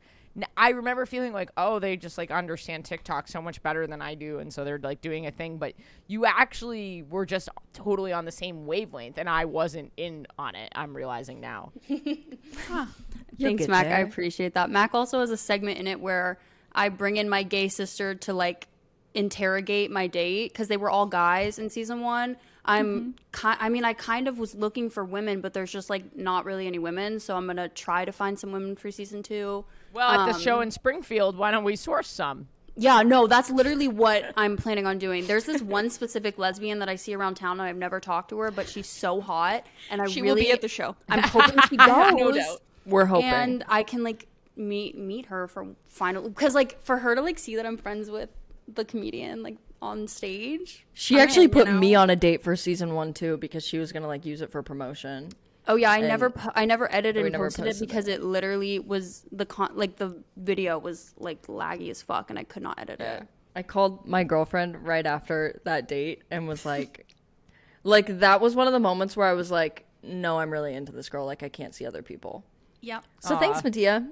I 0.56 0.70
remember 0.70 1.06
feeling 1.06 1.32
like, 1.32 1.50
oh, 1.56 1.78
they 1.78 1.96
just 1.96 2.18
like 2.18 2.30
understand 2.30 2.84
TikTok 2.84 3.28
so 3.28 3.40
much 3.40 3.62
better 3.62 3.86
than 3.86 4.02
I 4.02 4.14
do, 4.14 4.38
and 4.38 4.52
so 4.52 4.64
they're 4.64 4.78
like 4.78 5.00
doing 5.00 5.26
a 5.26 5.30
thing. 5.30 5.58
But 5.58 5.74
you 6.06 6.26
actually 6.26 7.02
were 7.02 7.24
just 7.24 7.48
totally 7.72 8.12
on 8.12 8.24
the 8.24 8.32
same 8.32 8.66
wavelength, 8.66 9.18
and 9.18 9.28
I 9.28 9.46
wasn't 9.46 9.92
in 9.96 10.26
on 10.38 10.54
it. 10.54 10.70
I'm 10.74 10.94
realizing 10.94 11.40
now. 11.40 11.72
You'll 11.88 13.50
Thanks, 13.50 13.62
get 13.62 13.70
Mak. 13.70 13.86
I 13.86 14.00
appreciate 14.00 14.54
that. 14.54 14.70
Mac 14.70 14.94
also 14.94 15.20
has 15.20 15.30
a 15.30 15.36
segment 15.36 15.78
in 15.78 15.86
it 15.86 16.00
where 16.00 16.38
I 16.72 16.88
bring 16.90 17.16
in 17.16 17.28
my 17.28 17.42
gay 17.42 17.68
sister 17.68 18.14
to 18.14 18.32
like 18.34 18.68
interrogate 19.14 19.90
my 19.90 20.06
date 20.06 20.52
because 20.52 20.68
they 20.68 20.76
were 20.76 20.90
all 20.90 21.06
guys 21.06 21.58
in 21.58 21.70
season 21.70 22.00
one. 22.02 22.36
I'm, 22.68 23.14
ki- 23.32 23.42
I 23.44 23.68
mean, 23.68 23.84
I 23.84 23.92
kind 23.92 24.26
of 24.26 24.38
was 24.38 24.54
looking 24.54 24.90
for 24.90 25.04
women, 25.04 25.40
but 25.40 25.54
there's 25.54 25.70
just 25.70 25.88
like 25.88 26.16
not 26.16 26.44
really 26.44 26.66
any 26.66 26.80
women. 26.80 27.20
So 27.20 27.36
I'm 27.36 27.46
gonna 27.46 27.68
try 27.68 28.04
to 28.04 28.12
find 28.12 28.38
some 28.38 28.52
women 28.52 28.76
for 28.76 28.90
season 28.90 29.22
two. 29.22 29.64
Well, 29.92 30.08
at 30.08 30.26
the 30.26 30.34
Um, 30.34 30.40
show 30.40 30.60
in 30.60 30.70
Springfield, 30.70 31.36
why 31.36 31.50
don't 31.50 31.64
we 31.64 31.76
source 31.76 32.08
some? 32.08 32.48
Yeah, 32.78 33.00
no, 33.02 33.26
that's 33.26 33.50
literally 33.50 33.88
what 33.88 34.32
I'm 34.36 34.58
planning 34.58 34.86
on 34.86 34.98
doing. 34.98 35.26
There's 35.26 35.44
this 35.44 35.62
one 35.62 35.88
specific 35.88 36.36
lesbian 36.36 36.78
that 36.80 36.90
I 36.90 36.96
see 36.96 37.14
around 37.14 37.36
town, 37.36 37.52
and 37.58 37.62
I've 37.62 37.76
never 37.76 38.00
talked 38.00 38.28
to 38.30 38.38
her, 38.40 38.50
but 38.50 38.68
she's 38.68 38.86
so 38.86 39.22
hot, 39.22 39.64
and 39.90 40.02
I 40.02 40.06
She 40.08 40.20
really 40.20 40.42
will 40.42 40.46
be 40.48 40.52
at 40.52 40.60
the 40.60 40.68
show. 40.68 40.94
I'm 41.08 41.22
hoping 41.22 41.58
she 41.70 41.76
goes. 41.78 41.88
No 41.88 42.32
doubt. 42.32 42.60
We're 42.84 43.06
hoping. 43.06 43.30
and 43.30 43.64
I 43.68 43.82
can 43.82 44.02
like 44.04 44.26
meet 44.56 44.96
meet 44.96 45.26
her 45.26 45.48
for 45.48 45.66
final 45.86 46.28
because 46.28 46.54
like 46.54 46.80
for 46.82 46.98
her 46.98 47.14
to 47.14 47.20
like 47.22 47.38
see 47.38 47.56
that 47.56 47.66
I'm 47.66 47.76
friends 47.76 48.08
with 48.10 48.30
the 48.72 48.84
comedian 48.84 49.42
like 49.42 49.56
on 49.82 50.06
stage. 50.06 50.84
She 50.94 51.16
I'm 51.16 51.22
actually 51.22 51.42
you 51.44 51.48
put 51.50 51.66
know? 51.68 51.78
me 51.78 51.94
on 51.94 52.10
a 52.10 52.16
date 52.16 52.42
for 52.42 52.56
season 52.56 52.94
1 52.94 53.12
too 53.14 53.36
because 53.38 53.64
she 53.64 53.78
was 53.78 53.90
going 53.92 54.02
to 54.02 54.08
like 54.08 54.24
use 54.24 54.40
it 54.40 54.50
for 54.50 54.62
promotion. 54.62 55.30
Oh 55.68 55.76
yeah, 55.76 55.90
I 55.90 55.98
and- 55.98 56.08
never 56.08 56.30
po- 56.30 56.52
I 56.54 56.64
never 56.64 56.92
edited 56.92 57.22
we 57.22 57.28
and 57.28 57.32
never 57.32 57.46
posted, 57.46 57.64
posted 57.64 57.82
it 57.82 57.86
because 57.86 58.08
it. 58.08 58.22
literally 58.22 58.78
was 58.78 59.24
the 59.32 59.46
con 59.46 59.70
like 59.74 59.96
the 59.96 60.22
video 60.36 60.78
was 60.78 61.14
like 61.18 61.46
laggy 61.46 61.90
as 61.90 62.02
fuck 62.02 62.30
and 62.30 62.38
I 62.38 62.44
could 62.44 62.62
not 62.62 62.78
edit 62.78 63.00
it. 63.00 63.26
I 63.56 63.62
called 63.62 64.06
my 64.06 64.22
girlfriend 64.22 64.86
right 64.86 65.06
after 65.06 65.60
that 65.64 65.88
date 65.88 66.22
and 66.30 66.46
was 66.46 66.66
like, 66.66 67.06
like 67.84 68.18
that 68.20 68.40
was 68.40 68.54
one 68.54 68.66
of 68.66 68.74
the 68.74 68.80
moments 68.80 69.16
where 69.16 69.26
I 69.26 69.32
was 69.32 69.50
like, 69.50 69.86
no, 70.02 70.38
I'm 70.38 70.50
really 70.50 70.74
into 70.74 70.92
this 70.92 71.08
girl. 71.08 71.24
Like 71.24 71.42
I 71.42 71.48
can't 71.48 71.74
see 71.74 71.86
other 71.86 72.02
people. 72.02 72.44
Yeah. 72.82 73.00
So 73.20 73.38
thanks, 73.38 73.62
Mattea. 73.62 74.06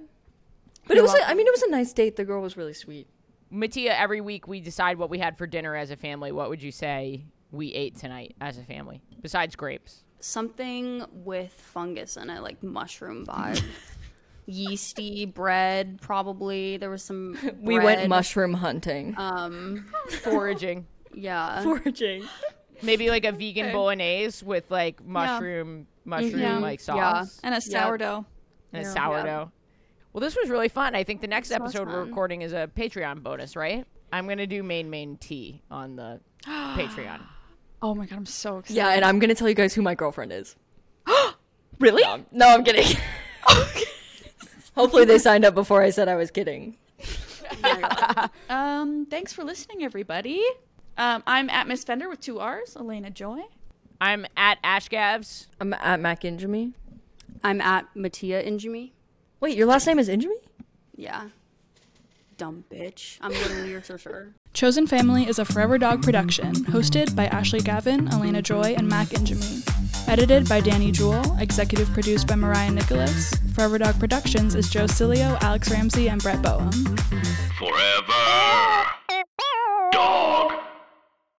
But 0.86 0.96
it 0.96 1.02
was, 1.02 1.14
a, 1.14 1.28
I 1.28 1.34
mean, 1.34 1.46
it 1.46 1.52
was 1.52 1.62
a 1.62 1.70
nice 1.70 1.92
date. 1.92 2.16
The 2.16 2.24
girl 2.24 2.42
was 2.42 2.57
really 2.57 2.74
sweet. 2.74 3.07
Mattea, 3.52 3.94
every 3.98 4.20
week 4.20 4.48
we 4.48 4.61
decide 4.61 4.98
what 4.98 5.11
we 5.11 5.18
had 5.18 5.38
for 5.38 5.46
dinner 5.46 5.76
as 5.76 5.90
a 5.90 5.96
family. 5.96 6.32
What 6.32 6.48
would 6.48 6.62
you 6.62 6.72
say 6.72 7.26
we 7.52 7.72
ate 7.72 7.96
tonight 7.96 8.34
as 8.40 8.59
a 8.59 8.62
family, 8.62 9.02
besides 9.20 9.57
grapes? 9.57 10.05
Something 10.21 11.05
with 11.12 11.53
fungus 11.53 12.17
in 12.17 12.31
it, 12.31 12.41
like 12.43 12.62
mushroom 12.62 13.27
vibe. 13.29 13.62
Yeasty 14.47 15.25
bread, 15.27 15.99
probably. 16.01 16.77
There 16.77 16.91
was 16.91 17.03
some. 17.03 17.37
We 17.61 17.79
went 17.79 18.09
mushroom 18.09 18.53
hunting. 18.55 19.15
Um, 19.17 19.87
Foraging. 20.23 20.87
yeah. 21.15 21.62
Foraging. 21.62 22.25
Maybe 22.83 23.09
like 23.09 23.25
a 23.25 23.33
vegan 23.33 23.73
bolognese 23.73 24.45
with 24.45 24.71
like 24.71 25.03
mushroom, 25.05 25.87
mushroom 26.05 26.41
Yeah. 26.41 26.59
like 26.59 26.81
sauce 26.81 27.41
Yeah. 27.43 27.47
And 27.49 27.55
a 27.55 27.61
Yeah. 27.67 27.85
sourdough. 27.87 28.27
and 28.73 28.83
a 28.83 28.87
Yeah. 28.87 28.93
sourdough. 28.95 29.53
Well, 30.12 30.21
this 30.21 30.37
was 30.37 30.51
really 30.51 30.69
fun. 30.69 30.95
I 30.95 31.05
think 31.05 31.21
the 31.23 31.27
next 31.27 31.49
This 31.49 31.59
was 31.59 31.75
episode 31.75 31.89
we're 31.89 32.05
recording 32.05 32.43
is 32.43 32.53
a 32.53 32.69
Patreon 32.77 33.23
bonus, 33.23 33.57
right? 33.57 33.87
I'm 34.12 34.29
gonna 34.29 34.47
do 34.47 34.62
main 34.62 34.91
main 34.91 35.17
tea 35.17 35.62
on 35.71 35.97
the 35.97 36.21
Patreon. 36.45 37.21
Oh 37.85 37.95
my 37.95 38.07
god, 38.07 38.16
I'm 38.16 38.24
so 38.24 38.59
excited. 38.59 38.76
Yeah, 38.78 38.89
and 38.89 39.05
I'm 39.05 39.18
gonna 39.18 39.35
tell 39.35 39.47
you 39.47 39.55
guys 39.55 39.74
who 39.74 39.82
my 39.82 39.95
girlfriend 39.95 40.32
is. 40.32 40.57
really? 41.78 42.03
No, 42.03 42.09
I'm- 42.09 42.26
no, 42.32 42.49
I'm 42.49 42.64
kidding. 42.64 42.97
Hopefully 44.74 45.05
they 45.05 45.18
signed 45.18 45.45
up 45.45 45.55
before 45.55 45.82
I 45.82 45.91
said 45.91 46.09
I 46.09 46.16
was 46.16 46.30
kidding. 46.30 46.78
Um, 48.49 49.07
thanks 49.07 49.32
for 49.32 49.45
listening, 49.45 49.85
everybody. 49.85 50.43
Um, 50.99 51.22
I'm 51.26 51.49
at 51.51 51.68
Miss 51.68 51.85
Fender 51.85 52.09
with 52.09 52.20
two 52.20 52.39
R's, 52.39 52.74
Alayna 52.74 53.12
Joy. 53.12 53.41
I'm 54.01 54.26
at 54.37 54.59
Ash 54.64 54.89
Ashgavs. 54.89 55.47
I'm 55.61 55.72
at 55.74 56.01
Mak 56.01 56.22
Ingemi. 56.22 56.72
I'm 57.43 57.61
at 57.61 57.87
Mattea 57.95 58.47
Ingemi. 58.47 58.93
Wait, 59.41 59.57
your 59.57 59.66
last 59.66 59.87
name 59.87 59.99
is 59.99 60.09
Injemy? 60.09 60.37
Yeah 60.97 61.28
dumb 62.37 62.64
bitch. 62.70 63.18
I'm 63.20 63.32
getting 63.32 63.66
yours 63.70 63.87
for 63.87 63.99
sure. 63.99 64.35
Chosen 64.53 64.87
Family 64.87 65.26
is 65.26 65.39
a 65.39 65.45
Forever 65.45 65.78
Dog 65.78 66.03
production, 66.03 66.55
hosted 66.66 67.14
by 67.16 67.26
Ashley 67.26 67.61
Gavin, 67.61 68.09
Alayna 68.09 68.43
Joy, 68.43 68.74
and 68.76 68.89
Mak 68.89 69.09
Ingemi. 69.09 69.68
Edited 70.09 70.49
by 70.49 70.61
Danny 70.61 70.93
Jewell, 70.93 71.37
executive 71.39 71.89
produced 71.91 72.28
by 72.28 72.37
Mariah 72.37 72.70
Nicholas. 72.70 73.35
Forever 73.55 73.78
Dog 73.78 73.99
Productions 73.99 74.55
is 74.55 74.68
Joe 74.68 74.85
Cilio, 74.85 75.41
Alex 75.43 75.70
Ramsey, 75.70 76.09
and 76.09 76.22
Brett 76.22 76.43
Boehm. 76.43 76.70
Forever 77.59 78.85
Dog. 79.93 80.64